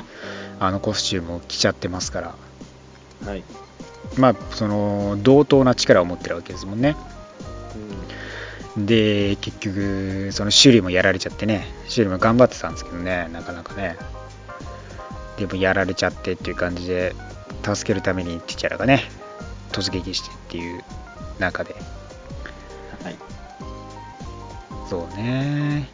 [0.60, 2.36] あのコスチュームを着ちゃってますから、
[3.26, 3.44] はい。
[4.18, 6.96] まあ、その同等な力を持ってるわけですもんね。
[8.78, 13.98] で、結局、そのシュリもやられちゃってね、シュリも頑張ってたんですけどね、なかなかね。
[15.38, 17.16] でもやられちゃってっていう感じで、
[17.64, 19.04] 助けるためにティチャラがね、
[19.72, 20.84] 突撃してっていう
[21.40, 21.76] 中で、
[23.04, 23.16] はい。
[24.90, 25.90] そうね。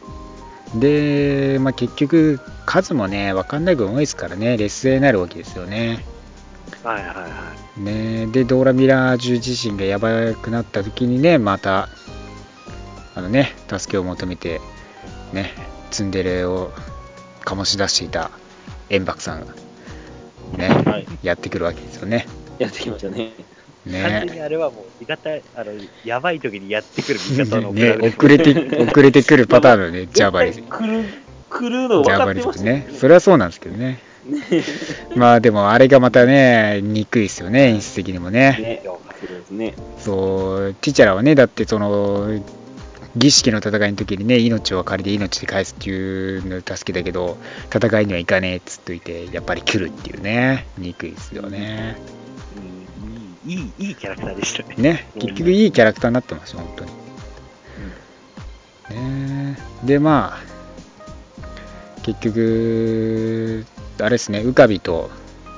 [0.74, 6.04] で、まあ、結局、数もね、わかんない分多いですからね、劣勢になるわけですよね。
[6.82, 7.80] はいはいはい。
[7.80, 11.88] ねで、ドーラ・ミラージュ自身がやばくなった時にね、また、
[13.14, 14.60] あのね、助けを求めて、
[15.32, 15.52] ね、
[15.90, 16.72] ツンデレを
[17.44, 18.30] 醸し出していた
[18.90, 19.54] 円楽さんが、
[20.56, 21.06] ね、はい。
[21.22, 22.26] やってくるわけですよね。
[22.58, 23.32] やってきましたね。
[23.86, 25.30] 完全にねあれはもう、味方、
[25.60, 25.72] あの、
[26.04, 31.04] やばい時にやってくる味方の ね遅れて、遅れてくるパターンのね、ジャーバリ絶対来る、
[31.50, 32.82] 来るの分かってましたよ。
[32.98, 34.00] それはそうなんですけどね。
[35.16, 38.82] まあでもあれがまたね、憎いですよね、演出的にもね。
[39.50, 39.74] ね。
[39.98, 42.40] そうティチャラはね、だってその、
[43.16, 47.36] 儀式の戦いの時にね、命を借りて命で返すっていうの助けだけど、
[47.72, 51.96] 戦いには行かねえっつっといて、やっぱり来るっていうね、憎いですよね。
[53.46, 54.74] いい、いい、いいキャラクターでしたね。
[54.78, 56.90] ね、結局いいキャラクターになってますよ、本当に。
[58.90, 60.54] ねで、まあ、
[62.02, 63.64] 結局、
[64.00, 65.10] あれですね、ウカビと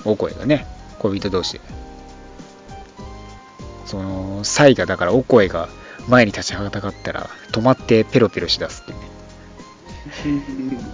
[0.05, 0.67] オコエがね、
[0.99, 1.61] 恋人同士で、
[3.87, 5.69] その、サイが、だからオコエが
[6.09, 8.99] 前に立ちはだかったら、止まってペロペロしだすって ね。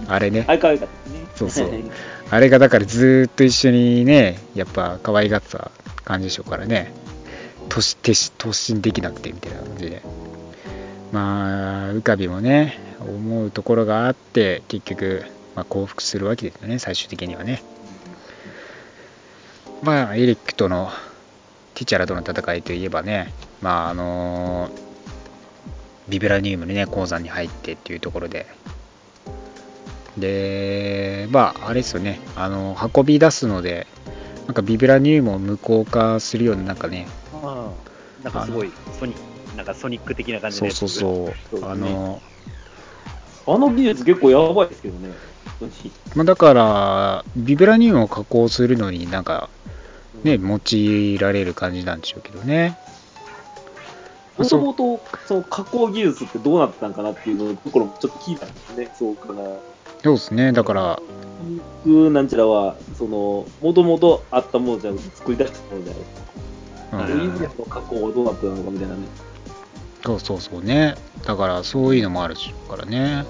[0.07, 1.25] あれねあ、れ可愛かったね。
[1.35, 1.69] そうそう
[2.29, 5.71] あれがだからずーっと一緒にね、やっぱ可愛がってた
[6.03, 6.91] 感じでしょうからね、
[7.69, 10.01] 突進できなくてみたいな感じで。
[11.11, 15.25] まあ、浮かびもね、思うところがあって、結局、
[15.55, 17.63] まあ、降伏するわけですよね、最終的にはね。
[19.81, 20.89] まあ、エリックとの、
[21.75, 24.69] ティチャラとの戦いといえばね、まあ、あの
[26.07, 28.45] ビブラニウムのね、鉱山に入ってっていうところで、
[30.17, 33.87] で、まあ、あれですよね、あの、運び出すので、
[34.45, 42.21] なんかビブラニウムを無効化するような、なんかね、ああなんかすごい、ソニック、なんかソニック的な感じそうのやつそうそう、そうですねあの、
[43.47, 45.09] あの技術結構やばいですけどね。
[46.15, 49.49] まあ、だから、ビブラニウムを加工するのになんか、
[50.23, 52.77] ね、用いられる感じなんでしょうけどね。
[54.37, 58.91] もともと、その加工技術ってどうなってたんかなっていうのところもちょっと聞いたんですね。
[58.97, 59.43] そうかな。
[60.03, 60.99] そうですね、だから、
[61.85, 66.21] 僕なんちゃらは、その、もともとあったものじゃなくて作り出したものじゃないですか。
[66.37, 66.43] うん
[66.93, 69.01] そういう意味でその加工はどうなってたのかみたいなね。
[70.05, 70.95] そうそうそうね、
[71.25, 73.25] だからそういうのもあるでしょうからね。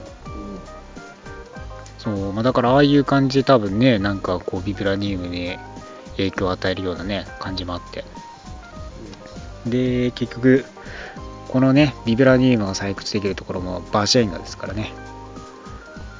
[2.06, 5.58] うんそう、まあ、だからああいう感じで多分ね、なんかこうビブラニウムに
[6.18, 8.04] 影響を与えるようなね、感じもあって。
[9.66, 10.66] で、結局、
[11.50, 14.92] このね、ビブラニウムが採掘できるところもバーシェンガですからね。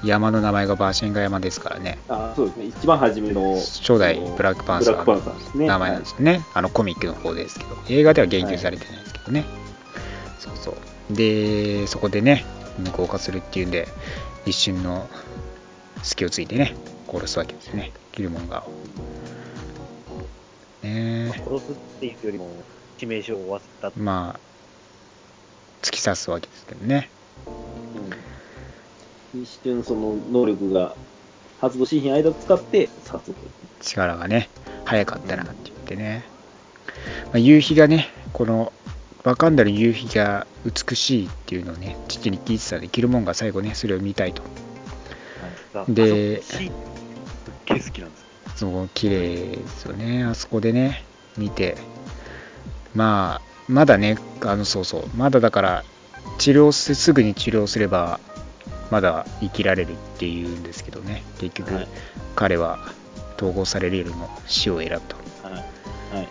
[0.04, 1.98] 山の名前がバーシェンガ山ですからね。
[2.10, 5.58] あそうですね、一番初めの初代ブラックパンサー。
[5.58, 6.42] の名前なんですよね。
[6.54, 9.46] あのコミックの方ですけど、映画では言及されてないですけどね。
[10.40, 11.14] そうそう。
[11.16, 12.46] で、そこでね、
[12.80, 13.88] 無効化するっていうんで、
[14.46, 15.08] 一瞬の
[16.04, 16.76] 隙をついてね、
[17.12, 18.72] 殺すわけですよね、キルモンガーを。
[20.84, 22.50] ね殺すっていうよりも、
[22.98, 24.40] 致命傷を負わせたえまあ、
[25.82, 27.10] 突き刺すわけですけどね。
[27.48, 30.96] うん一瞬その能力が
[31.60, 33.34] 発動しひん間使って殺す。
[33.82, 34.50] 力がね、
[34.86, 36.24] 早かったなって言ってね。
[37.28, 38.72] まあ、夕日がね、この、
[39.24, 44.44] ワカンダの夕日が美しいっていうのをね、父に聞いてたんで、キルモンが最後ね、それを見たいと。
[45.88, 46.94] であそこシーン
[47.46, 48.28] すっげえ好きなんですよ。
[48.56, 51.78] そう、綺麗ですよね、あそこでね、見て。
[52.94, 55.86] まあ、まだね、あの、そうそう、まだだから、
[56.38, 58.20] 治療す、すぐに治療すれば、
[58.92, 61.88] まだ生きられるっていうんですけどね、結局、はい
[62.36, 62.80] 彼は
[63.38, 65.18] 統合されるよりも死を選ぶと。
[65.48, 65.54] はい。
[66.16, 66.30] はい。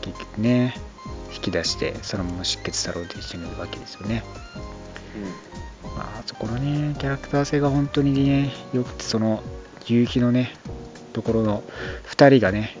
[0.00, 0.74] 結局ね、
[1.34, 4.24] 引き出して、そのまま出血さろうとしてるわけですよね。
[5.96, 9.42] まあ、そこのね、キャラクター性が本当にね、よくて、その、
[9.86, 10.54] 夕日のね、
[11.12, 11.62] ところの
[12.06, 12.76] 2人がね、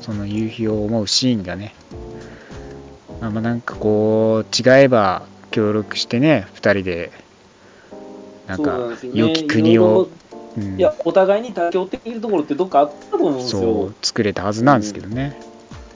[0.00, 1.74] その夕日を思うシーンがね、
[3.20, 7.12] まあ、まあなんかこう、違えば協力してね、2人で、
[8.46, 8.78] なんか
[9.12, 10.08] 良き国を、
[10.56, 13.60] うんいや、お互いに妥協できるところってどっかあったと思うんですよ。
[13.60, 15.38] そう、作れたはずなんですけどね。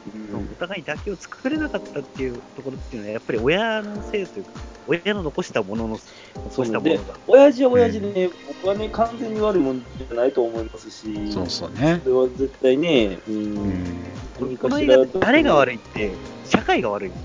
[0.06, 4.50] うんお互い妥協を作れなかったっていうところっていうのは、やっぱり親のせいというか、
[4.86, 6.00] 親の残したものの、
[6.34, 7.14] 残したもでのが。
[7.28, 12.10] 親父は親父でね、僕はね、完全に悪いもんじゃないと思いますし、そうそうねそ。
[12.10, 14.04] れは絶対ね、う、うんん。
[14.40, 16.10] 何この映画で誰が悪いって、
[16.44, 17.24] 社会が悪いんだよ。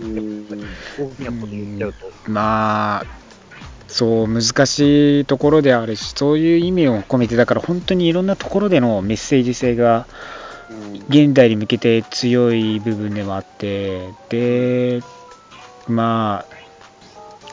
[0.00, 0.46] うん
[0.98, 2.30] 大きなこと言っちゃうと。
[2.30, 3.06] まあ、
[3.88, 10.06] そう、難しいところであるし、そういう意味を込めて、だから本当にいろんなところでのメッセージ性が、
[11.08, 15.00] 現代に向けて強い部分でもあって、で、
[15.86, 16.58] まあ、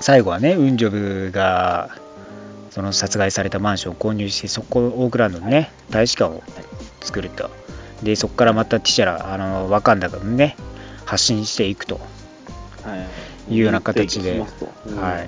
[0.02, 0.90] 最後はね、ウンジョ
[1.28, 1.90] ブが、
[2.72, 6.44] その殺害されたマンションを購入して、そこ、オークランドのね、大使館を
[7.02, 7.50] 作ると。
[8.04, 10.58] で、そこからまたティシャラ、あの、ワカンダがね、
[11.06, 12.02] 発信していくと。
[12.84, 12.98] は
[13.50, 15.26] い、いうような形では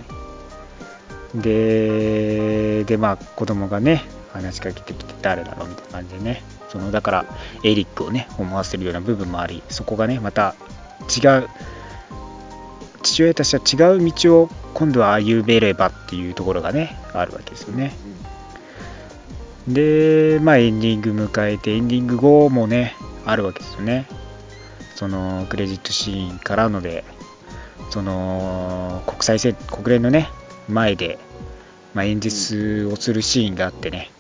[1.35, 1.41] い。
[1.41, 4.03] で、で、まあ、子供がね、
[4.33, 7.25] 話しかけてきて誰だろうみたいな感じでね、その、だから、
[7.63, 10.55] エリックをね、思わせるような部分もあり、そこがね、また
[11.03, 11.49] 違う、
[13.03, 17.93] 父親たちは違う道を今度は歩めればっていうところがね、あるわけですよね。
[19.67, 22.95] で、まあ、エンディング迎えて、エンディング後もね、
[23.25, 24.07] あるわけですよね。
[24.95, 27.03] その、クレジットシーンからので、
[27.89, 30.29] その、国際、国連のね、
[30.69, 31.19] 前で、
[31.93, 34.11] まあ、演説をするシーンがあってね、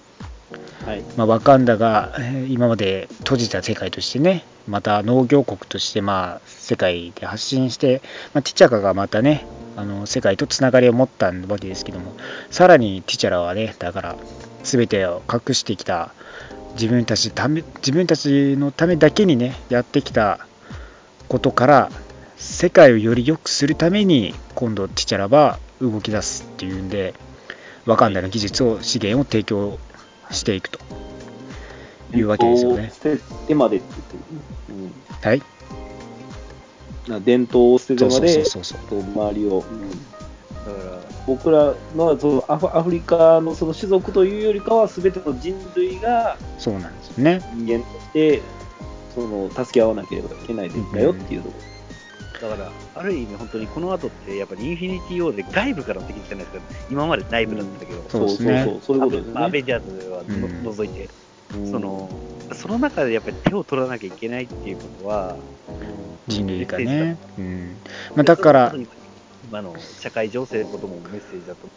[0.85, 2.17] はい、まあ、ワカンダが
[2.47, 8.01] 今まで閉じた世界としてね、また農業国として、まあ、世界で発信して、
[8.33, 9.45] まあ、ティチャカがまたね、
[9.75, 12.13] あの世界とつながりを持ったわけですけども、
[12.51, 14.15] さらにティチャラはね、だから、
[14.63, 16.11] すべてを隠してきた
[16.73, 20.45] 自分たちため、自分たちのためだけにね、やってきた
[21.27, 21.91] ことから、
[22.37, 27.13] 世界をより良くするために、今度、ティチャラは動き出すっていうんで、
[27.85, 29.79] ワカンダの技術を、資源を提供
[30.31, 30.79] していくと
[32.13, 32.91] いうわけですよね。
[32.93, 34.91] 捨ててまでって言ってるね
[35.21, 35.37] はい。
[35.37, 35.57] うん
[37.07, 38.79] な伝統を捨ててまで、そうそうそう。
[38.89, 47.41] こう周りを、うんだから、僕らのそのアフアフリカのその種族というよりかは、すべての人類がそうなんですよね。
[47.55, 48.41] 人間として、
[49.15, 51.55] その助け合わなければいけないんだよっていうとこ
[52.41, 56.63] だから、ある意味本当にこの後って、やっぱりインフィニティ・ウォーで外部からの敵じゃないですか。
[56.89, 59.63] 今まで内部だったけど、そうそうそう、そういうことでアベね。
[59.63, 61.09] ンジャーズはのうん除いて、
[61.55, 62.09] うんその、
[62.53, 65.35] その中でやっぱり手を取らなきゃいけないっていうことは、
[66.27, 67.17] 人類がね。
[67.37, 67.75] うん。
[68.15, 68.73] まあ、だから、
[69.49, 71.67] 今の社会情勢のこともメッセージだと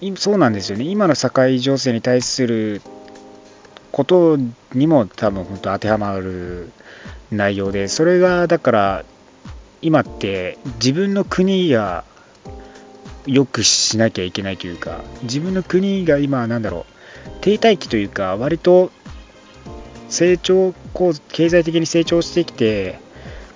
[0.00, 0.84] いそうなんですよね。
[0.84, 2.80] 今の社会情勢に対する
[3.90, 4.36] こと
[4.72, 6.70] にも多分本当当てはまる
[7.30, 9.04] 内容で、それがだから
[9.82, 12.04] 今って自分の国が
[13.26, 18.90] 良くしなきゃいけないというか、自分の国が今なんだろう、停滞期というか、割と
[20.08, 23.00] 成長こう経済的に成長してきて、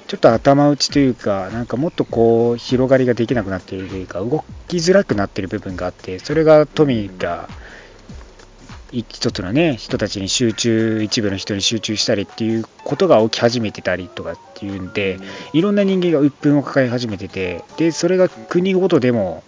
[0.06, 7.48] ちょっと頭打ちというか、なんかもっとこう広がりができなくなっているというか、動きづらくなっている部分があって、それが富が
[8.92, 15.18] 一つのね人たちに集中一部の人に集中したりっていうことが起き始めてたりとかっていうんで
[15.52, 19.42] いろんな人間が鬱憤を抱え始めててでそれが国ごとでも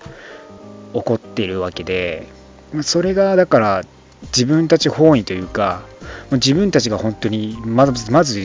[0.92, 2.26] 起こっているわけで
[2.82, 3.82] それがだから
[4.22, 5.82] 自分たち本位というか
[6.32, 8.44] 自分たちが本当にまずまず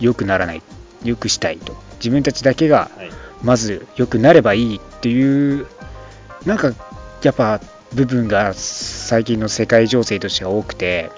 [0.00, 0.62] 良くならない
[1.04, 3.10] 良くしたいと自分たちだけがはい。
[3.42, 5.66] まず良くなればいいっていう
[6.44, 6.72] なんか
[7.22, 7.60] やっぱ
[7.94, 11.10] 部分が最近の世界情勢としては多くて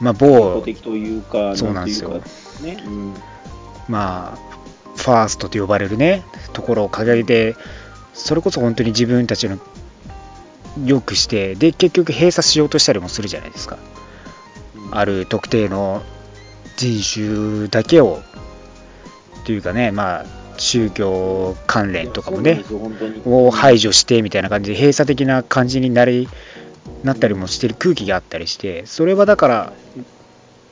[0.00, 2.20] まあ法某的というか、そうなんですよ。
[2.60, 2.82] ね。
[2.84, 3.14] うん。
[3.88, 4.52] まあ
[4.96, 7.56] ファーストと呼ばれるねところを掲げて
[8.12, 9.58] それこそ本当に自分たちの
[10.84, 13.78] 良くしてで結局閉鎖しようとしたりもするじゃないですか。
[14.90, 16.02] ある特定の
[16.76, 18.20] 人種だけを
[19.44, 20.26] というかねまあ
[20.62, 22.64] 宗教関連とかもね
[23.26, 26.28] を排除してみたいな感じで閉鎖的な感じになり
[27.02, 29.72] なったりもしてる空気があったりしてそれはだから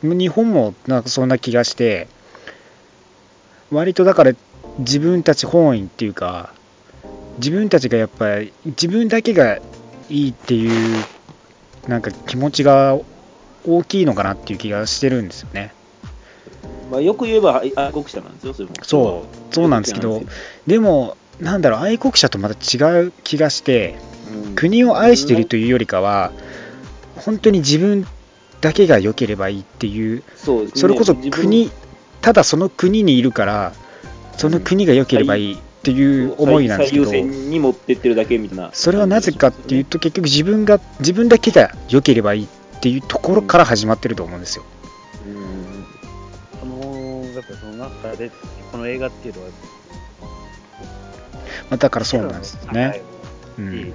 [0.02, 2.08] 日本もなんかそんな気がして
[3.70, 4.32] 割とだから
[4.78, 6.52] 自分たち本位っていうか
[7.38, 9.56] 自分たちがやっぱり自分だけが
[10.08, 11.04] いいっていう
[11.88, 12.98] なんか気持ちが
[13.66, 15.72] 大きいのかなっていう気がしてるんですよね。
[16.90, 18.74] まあ、よく言えば愛愛国者なんですよ、それも。
[18.82, 20.22] そうそうなんですけど
[20.66, 23.96] でもなんだろう愛国者とまた違う気がして
[24.46, 26.32] うん国を愛しているというよりかは
[27.16, 28.06] 本当に自分
[28.60, 31.70] だけが良ければいいっていうそねそれこそ国
[32.20, 33.72] ただその国にいるから
[34.36, 38.70] その国が良ければいいっていう思いなんですけどに持ってってるだけみたいな。
[38.74, 44.64] それはなぜかっていうと結局自分が自分だけが良ければいいっていうところから始まってると思うんですよ。
[45.26, 45.69] うん
[47.90, 48.30] っぱその中で、
[48.72, 49.48] この映画っていうのは、
[51.70, 53.02] まあだからそうなんですね。
[53.58, 53.94] ううんん、ティ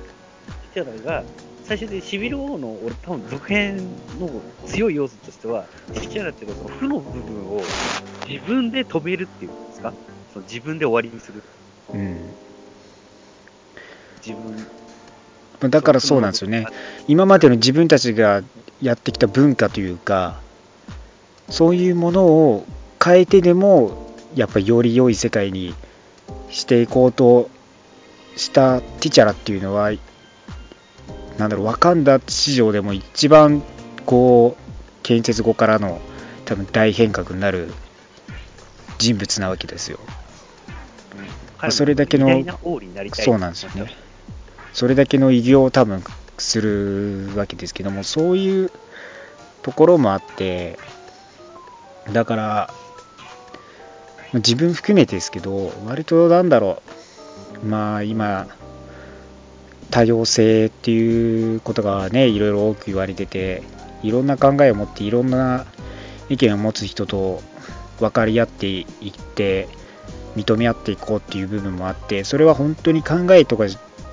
[0.73, 1.23] チャラが、
[1.63, 3.77] 最初でシビル王の、俺多分続編
[4.19, 4.29] の
[4.67, 7.61] 強い要素としては、ティチャラっていうのはその負の部分を
[8.27, 9.93] 自分で止めるっていうんですか
[10.33, 11.41] その自分で終わりにする。
[11.93, 12.17] うん
[14.25, 14.55] 自分。
[14.55, 16.65] まあだからそうなんですよね。
[17.07, 18.41] 今までの自分たちが
[18.81, 20.39] やってきた文化というか
[21.49, 22.65] そういうものを
[23.05, 25.75] 変えてでもやっぱりより良い世界に
[26.49, 27.51] していこうと
[28.35, 29.91] したティチャラっていうのは
[31.37, 33.61] なんだろうワカンダ史上でも一番
[34.07, 36.01] こう建設後からの
[36.45, 37.71] 多分大変革になる
[38.97, 39.99] 人物なわけですよ。
[41.69, 42.27] それだけの
[43.13, 43.91] そうなんですよね。
[44.73, 46.03] それだけの偉業を多分
[46.37, 48.71] するわけですけども、そういう
[49.61, 50.77] ところもあって、
[52.11, 52.84] だから、まあ
[54.39, 56.81] 自分含めてですけど、割となんだろ
[57.63, 58.47] う、まあ今、
[59.91, 63.63] 多様性っていうことがね、いろいろ多く言われてて、
[64.03, 65.65] いろんな考えを持って、いろんな
[66.29, 67.41] 意見を持つ人と
[67.99, 69.67] 分かり合っていって、
[70.35, 73.65] 認め合っていこうっていう部分もあってそれは本当に考えとか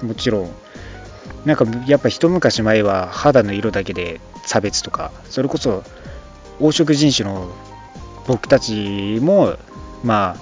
[0.03, 0.51] もちろん
[1.44, 5.82] なんかやっぱ一昔前は肌の色だけで差別とかそれこそ
[6.61, 7.53] 黄色人種の
[8.27, 9.57] 僕たちも
[10.03, 10.37] ま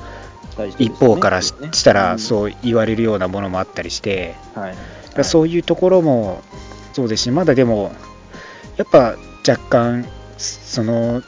[0.58, 2.18] あ一方からししたらうん。
[2.18, 4.72] そう言われるようなものもあったりしてはい。
[4.72, 4.76] だ
[5.10, 6.42] からそういうところも
[6.92, 7.92] そうですしまだでも
[8.76, 9.16] やっぱ
[9.48, 10.06] 若干
[10.36, 11.22] その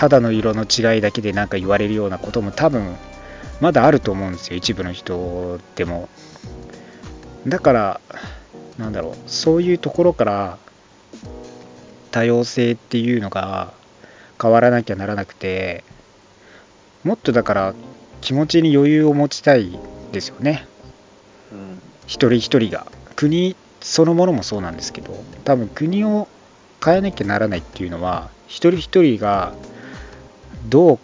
[0.00, 2.96] 肌の色の違いだけでなんか言われるようなことも多分
[3.60, 4.56] まだあると思うんですよ。
[4.56, 6.08] 一部の人でも。
[7.46, 8.00] だから
[8.78, 9.14] なんだろう。
[9.26, 10.58] そういうところから
[12.10, 13.74] 多様性っていうのが
[14.40, 15.84] 変わらなきゃならなくて
[17.04, 17.74] もっとだから
[18.20, 19.78] 気持ちに余裕を持ちたい
[20.12, 20.66] ですよね。
[21.52, 22.86] うん一人一人が。
[23.16, 25.12] 国そのものもそうなんですけど
[25.44, 26.28] 多分国を
[26.84, 29.54] 変えなきゃならないっていうのは一人一人が
[30.68, 30.98] どう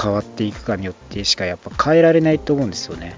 [0.00, 3.16] 変わっていくかによってしかやっぱ変えられないと思うんですよね。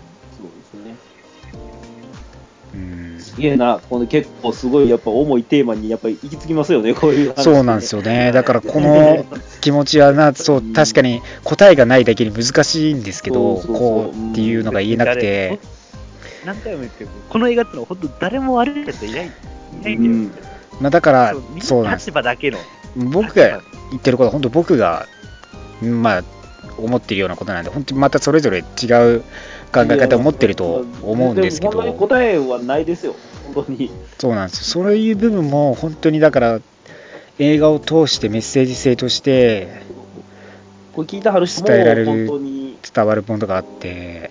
[3.41, 8.33] すげえな、この結構すごいやっぱ重いテーマにやっぱり行き着きますよね、こういう話、そうなんですよね。
[8.37, 9.25] だからこの
[9.63, 13.81] 気持ちはなそう確かに答えがないだけに難しいんですけどそうそうそう。
[13.81, 15.59] こうっていうのが言えなくて。
[16.45, 17.11] 何回も言ってる。
[17.31, 19.27] この映画ってのは本当誰も悪いやついない。
[19.27, 20.13] いないんだよ。
[20.13, 20.33] うん。
[20.81, 22.07] まあだからそうなんです。
[22.07, 22.59] 立場だけの。
[22.97, 25.07] 僕が言ってることは本当僕が
[25.81, 26.25] まあ
[26.77, 28.63] 思ってるようなことなんで本当にまたそれぞれ違
[29.17, 29.23] う
[29.73, 31.93] 考え方を持ってると思うんですけど。
[31.95, 33.15] 答えはないですよ、
[33.55, 33.91] 本当に。
[34.19, 34.85] そうなんですよ。
[34.85, 36.61] そういう部分も本当にだから
[37.39, 39.83] 映画を通してメッセージ性として
[40.93, 42.29] これ聞いたはる人も伝えられる
[42.95, 44.31] 伝わるものがあって。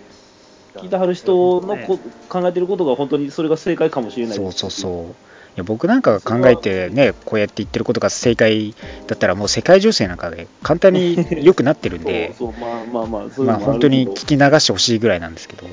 [0.75, 4.35] 聞いたはる人のこ考えてることが本当にそれが正解かもしれない。
[4.35, 5.15] そうそうそう。
[5.59, 8.73] や僕なんかが考えてねこうやって言ってることが正解
[9.07, 12.33] だったらもう世界情勢なんかで簡単に良くなってるんで。
[12.37, 13.05] そうそう、
[13.45, 15.67] まあ本当にる聞き流してほしいぐらいなんですけど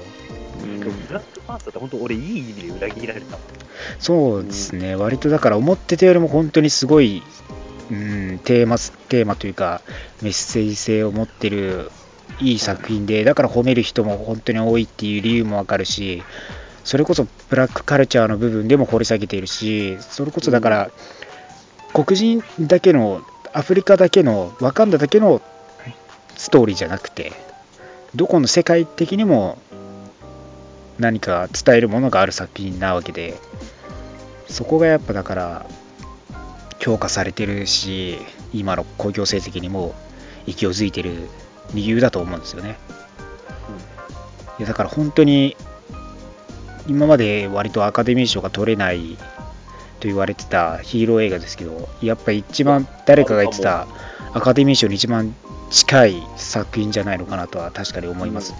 [0.84, 3.38] ブラックパンサーって本当俺いい意味で裏切られた。
[3.98, 7.22] そうですね割とだから思ってたよりも本当にすごい、
[7.90, 8.78] うん、テーマ
[9.08, 9.82] テーマというか
[10.22, 11.90] メッセージ性を持ってる
[12.40, 16.22] いい作品でだから褒める人も本当に多いっていう理由もわかるし
[16.84, 20.90] それこそブラックカルチャーの部分でも掘り下げているしそれこそだから、
[21.92, 23.22] 黒人だけの
[23.52, 25.40] アフリカだけのワカンダだけの
[26.36, 27.32] ストーリーじゃなくて
[28.14, 29.58] どこの世界的にも
[30.98, 33.34] 何か伝えるものがある作品なわけで
[34.48, 35.66] そこがやっぱだから
[36.78, 38.18] 評価されてるし
[38.52, 39.94] 今の興行成績にも
[40.46, 41.28] 勢いづいてる
[41.74, 42.78] 理由だと思うんですよね、
[44.58, 45.56] いやだから本当に
[46.86, 49.16] 今まで割とアカデミー賞が取れない
[49.98, 53.88] と言われてたヒーロー映画ですけどやっぱ一番誰かが言ってた
[54.32, 55.34] アカデミー賞に一番
[55.70, 58.58] 近い作品じゃないのかなとは確かに思いますね、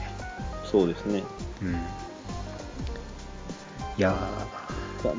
[0.65, 1.23] そうですね。
[1.63, 1.79] うん、
[3.99, 4.15] いや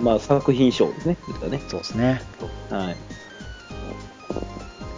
[0.02, 1.18] まあ、作品賞ですね。
[1.50, 1.62] ね。
[1.68, 2.22] そうですね
[2.70, 2.98] はい。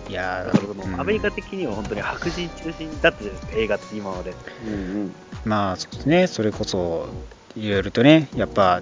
[0.10, 4.34] いやだからそー、うんアメリカ的には本当に白人中心だったじゃないですか、映画って今まで。
[4.66, 5.16] うんうん。
[5.46, 7.08] まあそうですね、それこそ
[7.56, 8.82] いろいろとね、やっぱ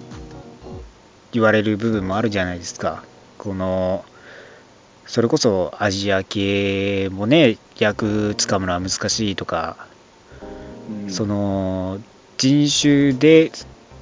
[1.32, 3.04] 言われる部分もあるじゃないですか。
[3.36, 4.04] この
[5.06, 9.88] それこそアジア系もね、役つかむのは難しいとか、
[10.90, 11.98] うんその
[12.38, 13.50] 人種で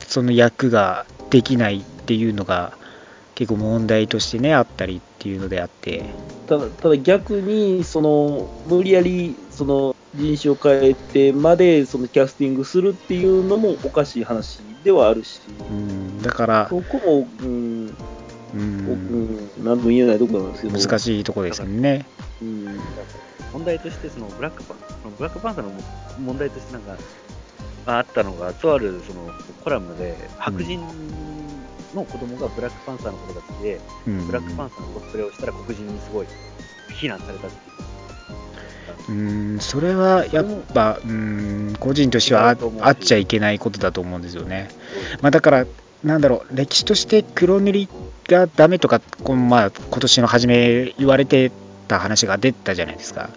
[0.06, 2.76] その役ができないっていうのが
[3.34, 6.04] 結構問題としてね、あったりっていうのであって、
[6.46, 17.94] ただ、ただ逆に、その、無理やり、その、人種を変えてまで、そのキャスティングするっていうのもおかしい話ではあるし、うん、だから、そこも、うん、う、
[18.54, 22.06] うんん、なんとも言えないところなんですけど、難しいところですよね。
[22.40, 22.64] うん、
[23.52, 24.78] 問題として、そのブラックパン、
[25.18, 25.72] ブラックパンサーの
[26.18, 26.96] 問題としてなんか、ま
[27.86, 29.32] あ、あったのが、とあるその
[29.62, 30.80] コラムで、白人
[31.94, 36.26] の子供がブラックパンサーのことが好きで、うんブラックパンサーのコスプレをしたら黒人にすごい
[36.94, 37.76] 非難されたっていう。
[39.08, 44.68] うんそれはやっぱ、うん、個人としてはあっちゃいけないことだと思うんですよね。
[45.20, 45.66] まあ、だから、
[46.02, 47.88] なんだろう、歴史として黒塗り
[48.28, 51.52] がダメとか、このまあ、今年の初め言われて
[51.86, 53.30] た話が出たじゃないですか。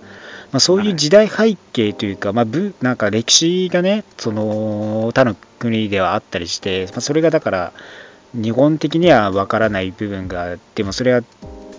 [0.51, 7.73] まあ、そういう時代背景というか、まあ、文なんか歴史がね、その他の国ではあったりして、まあ、それがだから、
[8.33, 11.21] 日本的にはわからない部分があっても、それは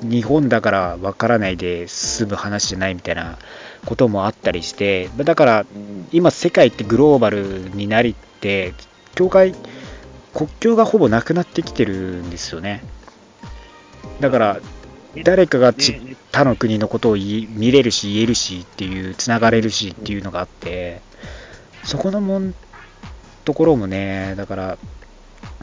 [0.03, 3.39] 日本だからわからないで済む話じゃないみたいな
[3.87, 7.43] こともあったりして、だからうん今、世界ってグローバル
[7.75, 8.75] になりって、
[9.15, 9.55] 境界、
[10.33, 12.83] 国境がほぼなくなってきてるんですよね。
[14.21, 14.61] だから、
[15.25, 21.01] 誰かがち他の国のことを見れるし、言えるしっていう、つながれるしっていうのがあって、
[21.85, 22.55] そこのもん
[23.45, 24.79] ところもね、だから、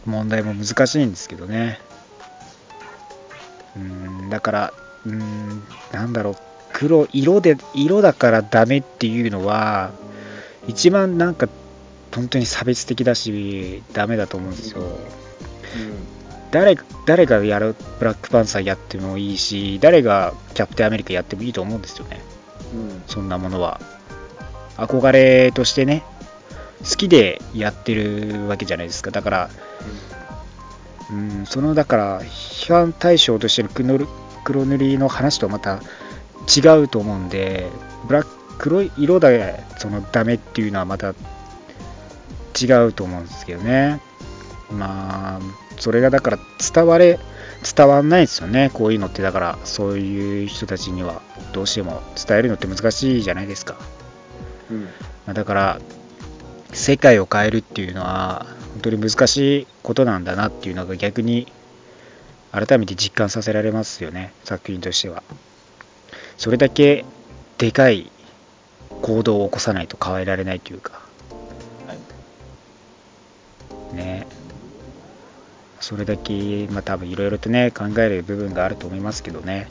[0.05, 1.79] 問題も難しいんですけどね。
[3.75, 4.73] うん、だから、
[5.05, 6.35] うん、なんだろう、
[6.73, 9.91] 黒、色で、色だからダメっていうのは、
[10.67, 11.47] 一番なんか、
[12.13, 14.81] 本当に差別的だし、ダメだと思うんですよ。
[16.51, 22.21] 誰誰がやるブラックパンサーやってもいいし、誰がキャプテンアメリカやってもいいと思うんですよね。
[22.73, 23.79] うんそんなものは。
[24.77, 26.03] 憧れとしてね、
[26.87, 29.11] 好きでやってるわけじゃないですか。
[29.11, 29.49] だから、
[31.09, 33.69] うん、その、だから、批判対象としての
[34.43, 35.81] 黒塗りの話とはまた
[36.55, 37.67] 違うと思うんで、
[38.07, 41.13] ブラック黒い色でそのダメっていうのはまた
[42.59, 44.01] 違うと思うんですけどね。
[44.71, 45.39] まあ、
[45.77, 46.39] それがだから
[46.73, 47.19] 伝われ、
[47.75, 48.69] 伝わんないですよね。
[48.73, 51.21] こういうのって、だから、そういう人たちには
[51.53, 53.75] どうしても伝えるのって難しいじゃないですか。
[54.69, 54.89] うんま
[55.27, 55.79] あだから、
[56.73, 61.51] 世界を変えるっていうのは、本当に難しいことなんだなっていうのが逆に、
[62.51, 65.23] 改めて実感させられますよね、作品としては。
[66.37, 67.05] それだけ
[67.57, 68.11] でかい
[69.01, 71.01] 行動を起こさないと変えられないというか、
[71.87, 71.93] は
[73.93, 74.27] いね。
[75.87, 79.69] それだけ、まあ多分いろいろとね、考える部分があると思いますけどね。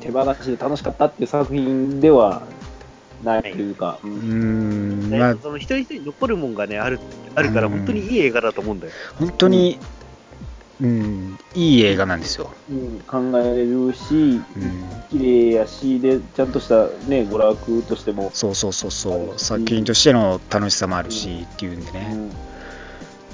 [0.00, 2.42] 手放しで楽しかったっていう作品では
[3.22, 5.36] ないというか、ううんまあ。
[5.40, 6.98] その一人一人残るもんがね、ある
[7.36, 8.92] あるから、うん本当にいい映画だと思うんだよ。
[9.20, 9.78] 本当に、
[10.80, 12.50] うん、いい映画なんですよ。
[12.68, 14.42] うん考えれるし、うん。
[15.08, 22.16] 綺麗やし、で、ちゃんとしたね、娯楽としても、そうそうそうそう、作品としての楽しさもあるしっていうんでね、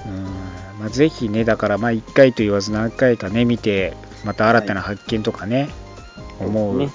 [0.06, 0.12] うん。
[0.12, 3.94] うんまあ、ぜひね、だからまあ1回と言わず何回かね、見て、
[4.24, 5.68] また新たな発見とかね、
[6.40, 6.90] 思うね。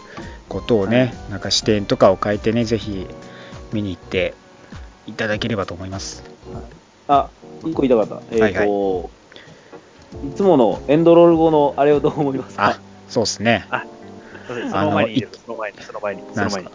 [0.49, 3.07] ことをね、なんか視点とかを変えてね、ぜひ
[3.71, 4.33] 見に行って
[5.07, 6.23] いただければと思います。
[7.07, 7.29] あ、
[7.63, 8.35] 一個言いたかった。
[8.35, 9.09] えっ、はいと、
[10.25, 10.35] い。
[10.35, 13.65] つものエンドロール後のあれをどう思いますあか、そうですね。
[14.47, 16.69] そうですそあのの前にい、その前に、その前に、その前に。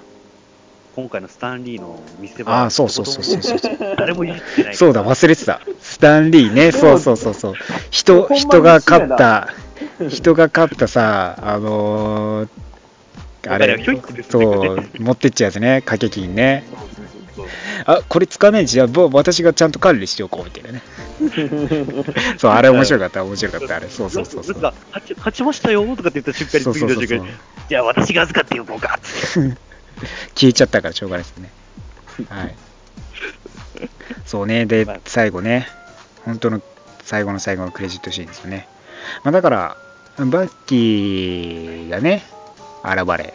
[0.94, 3.78] 今回のスタンリーの見せ場あ、そうそうそうそうそう。
[3.96, 4.74] 誰も言ってない。
[4.76, 5.60] そうだ、忘れてた。
[5.80, 7.54] スタンリーね、そうそうそうそう。
[7.90, 9.48] 人、人が勝った、
[10.08, 12.48] 人が勝ったさ、あのー
[13.46, 13.84] あれ
[14.30, 16.64] そねう、持ってっちゃうやつね、掛け金ね。
[17.86, 20.82] あ、これ使わないんじゃ、ぼ私がちゃんと管理しておこうみたいなね。
[22.38, 23.88] そう、あれ面白かった、面白かった、あれ。
[23.88, 24.72] そうそうそうそう。
[25.18, 27.32] 勝ちましたよとかって言った瞬間に次の瞬間に。
[27.68, 29.63] じゃあ私が預かっておこうかって。
[30.34, 31.50] 消えちゃったからしょうがないですね。
[32.28, 32.54] はい。
[34.26, 35.68] そうね、でまあ、最後ね、
[36.24, 36.62] 本当の
[37.04, 38.68] 最後の最後のクレジットシーンですよね。
[39.22, 39.76] まあ、だから、
[40.18, 42.22] バッキーがね、
[42.84, 43.34] 現れ、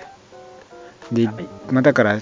[1.12, 2.22] で、はいまあ、だから、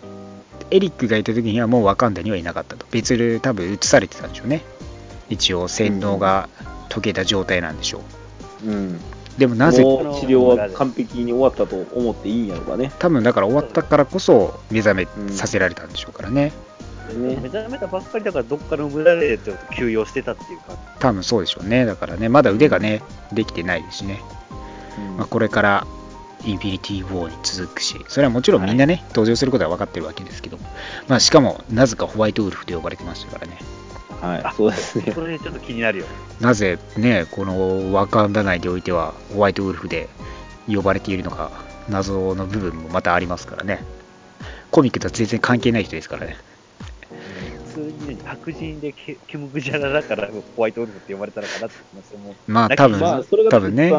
[0.70, 2.86] エリックがいた時にはもうワカンダにはいなかったと。
[2.92, 4.64] 別で多分移されてたんでしょうね。
[5.30, 6.50] 一応、洗脳が
[6.90, 8.02] 解けた状態なんでしょ
[8.66, 8.70] う。
[8.70, 9.02] うん。
[9.38, 12.92] でもなぜ、治療は完璧に終わったと思っていいんやろうかね。
[12.98, 16.52] 多分だから終わったからこそ目覚めさせられたんでしょうからね。
[17.14, 20.78] ね目覚めたばっかりだからどっかの村でちょっと休養してたっていうか。
[21.00, 21.86] 多分そうでしょうね。
[21.86, 24.22] だからね、まだ腕がね、できてないですしね。
[25.18, 25.88] まあ、これから
[26.44, 30.58] インフィニティ・ウォーに続くし、それはもちろんみんなね、登場することは分かってるわけですけど、
[31.08, 33.58] まあ、しかも、なぜかホワイトウルフと呼ばれてましたからね。
[34.22, 35.14] はい、そうですね。
[35.14, 36.06] これちょっと気になるよ。
[36.42, 40.10] なぜね、このワカンダ内においてはホワイトウルフで
[40.68, 41.52] 呼ばれているのか、
[41.90, 43.84] 謎の部分もまたありますからね。
[44.72, 46.38] コミックとは全然関係ない人ですからね。
[47.68, 51.76] 普通にね、白人でケケムクジャラだからホワイトウルフって呼ばれたのかなって
[52.16, 53.94] 思いまあ、多分、まあ、それが多分ね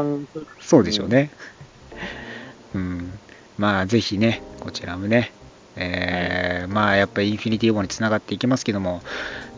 [0.60, 1.30] そうでしょうね。
[2.74, 3.12] うん。
[3.56, 5.32] まあ、ぜひね、こちらもね、
[5.76, 9.02] えーまあ、やっぱりインフィニティ・ウォーにつながっていきますけども、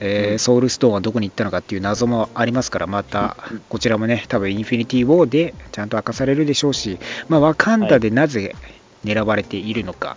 [0.00, 6.98] えーうんソウルストーンはどこに行ったのかっていう謎もありますから、またうんこちらもね、多分インフィニティ・ウォーでちゃんと明かされるでしょうし、
[7.28, 8.54] まあ、ワカンダでなぜ
[9.04, 10.16] 狙われているのか、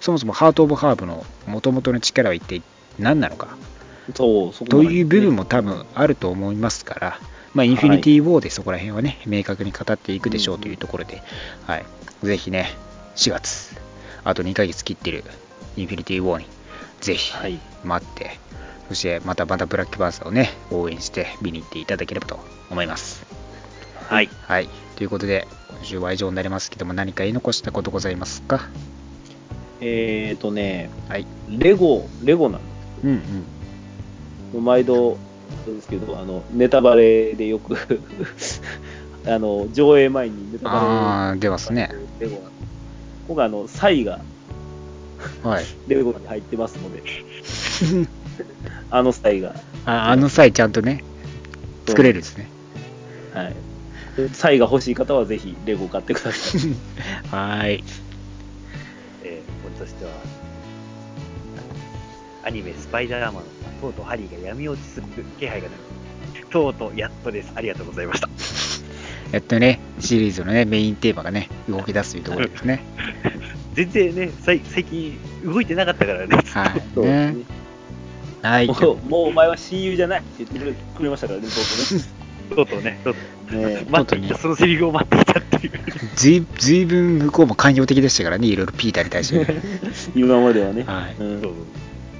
[0.00, 2.62] そもそもハート・オブ・ハーブの元々の力は一体
[2.98, 3.56] 何なのか、
[4.14, 7.20] そう、そこという部分も多分あると思いますから、
[7.54, 11.22] まあ、インフィニティ・ウォーでそこら辺はね、明確に語っていくでしょうというところで、
[11.66, 11.84] はい、
[12.22, 12.70] ぜひね、
[13.16, 13.76] 4月、
[14.24, 15.24] あと2ヶ月切ってる
[15.76, 16.46] インフィニティ・ウォーに、
[17.00, 17.58] ぜひはい。
[17.84, 18.38] 待って、
[18.88, 22.38] そしてまたまたブラックバーサーをね、応援して見に行っていただければと
[22.70, 23.24] 思います。
[24.08, 24.28] はい。
[24.46, 28.60] はい、ということで、今週は以上になりますけども、何か言い残したことございますか？
[29.80, 31.26] えーとね、はい。
[31.48, 32.60] レゴ、レゴなん
[33.04, 33.22] うん
[34.54, 34.64] うん。
[34.64, 35.18] 毎度、
[35.66, 37.76] そうですけど、あの、ネタバレでよく、
[39.26, 41.90] あの、上映前にネタバレあー、出ますね。
[42.18, 42.52] レゴなん
[43.28, 44.20] 今回、あの、サイが
[45.44, 45.64] はい。
[45.86, 47.02] レゴに入ってますので、
[48.90, 49.54] あのサイが、
[49.84, 51.04] ああの際、ちゃんとね、
[51.86, 52.48] 作れるんですね。
[53.34, 53.56] はい。
[54.32, 56.60] サイが欲しい方はぜひレゴ買ってください。
[57.30, 57.84] はい。
[59.22, 60.10] えー、僕としては、
[62.44, 63.40] アニメスパイダーマンの
[63.80, 65.06] とうとうハリーが闇落ちする
[65.38, 65.74] 気配がな
[66.40, 67.52] く、とうとうやっとです。
[67.54, 68.28] ありがとうございました。
[69.32, 72.82] やっとね、シリーズのね、メインテーマがね、動き出すというところですね。
[73.74, 76.36] 全然ね、最近動いてなかったからね。
[76.36, 77.00] はい。
[77.00, 77.36] ね。
[78.42, 78.66] はい。
[78.66, 81.46] もう、もうお前は親友じゃないって言ってくれくれましたからね、
[82.54, 83.50] とうとうね、とうとう。
[83.50, 83.86] とうとうね。
[83.90, 85.72] 待っていた、そのセリフを待っていたっていう。
[86.16, 89.60] ずいずいぶん向こうも寛容的でしたからね、いろいろピーターに対してね。
[90.14, 90.84] 今まではね。
[90.84, 91.42] はいうん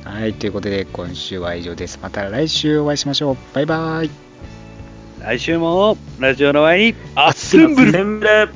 [0.04, 0.32] はい。
[0.32, 1.98] ということで、今週は以上です。
[2.02, 3.36] また来週お会いしましょう。
[3.54, 4.10] バイバイ。
[5.20, 8.48] 来週も、ラジオの前に、アッセンブル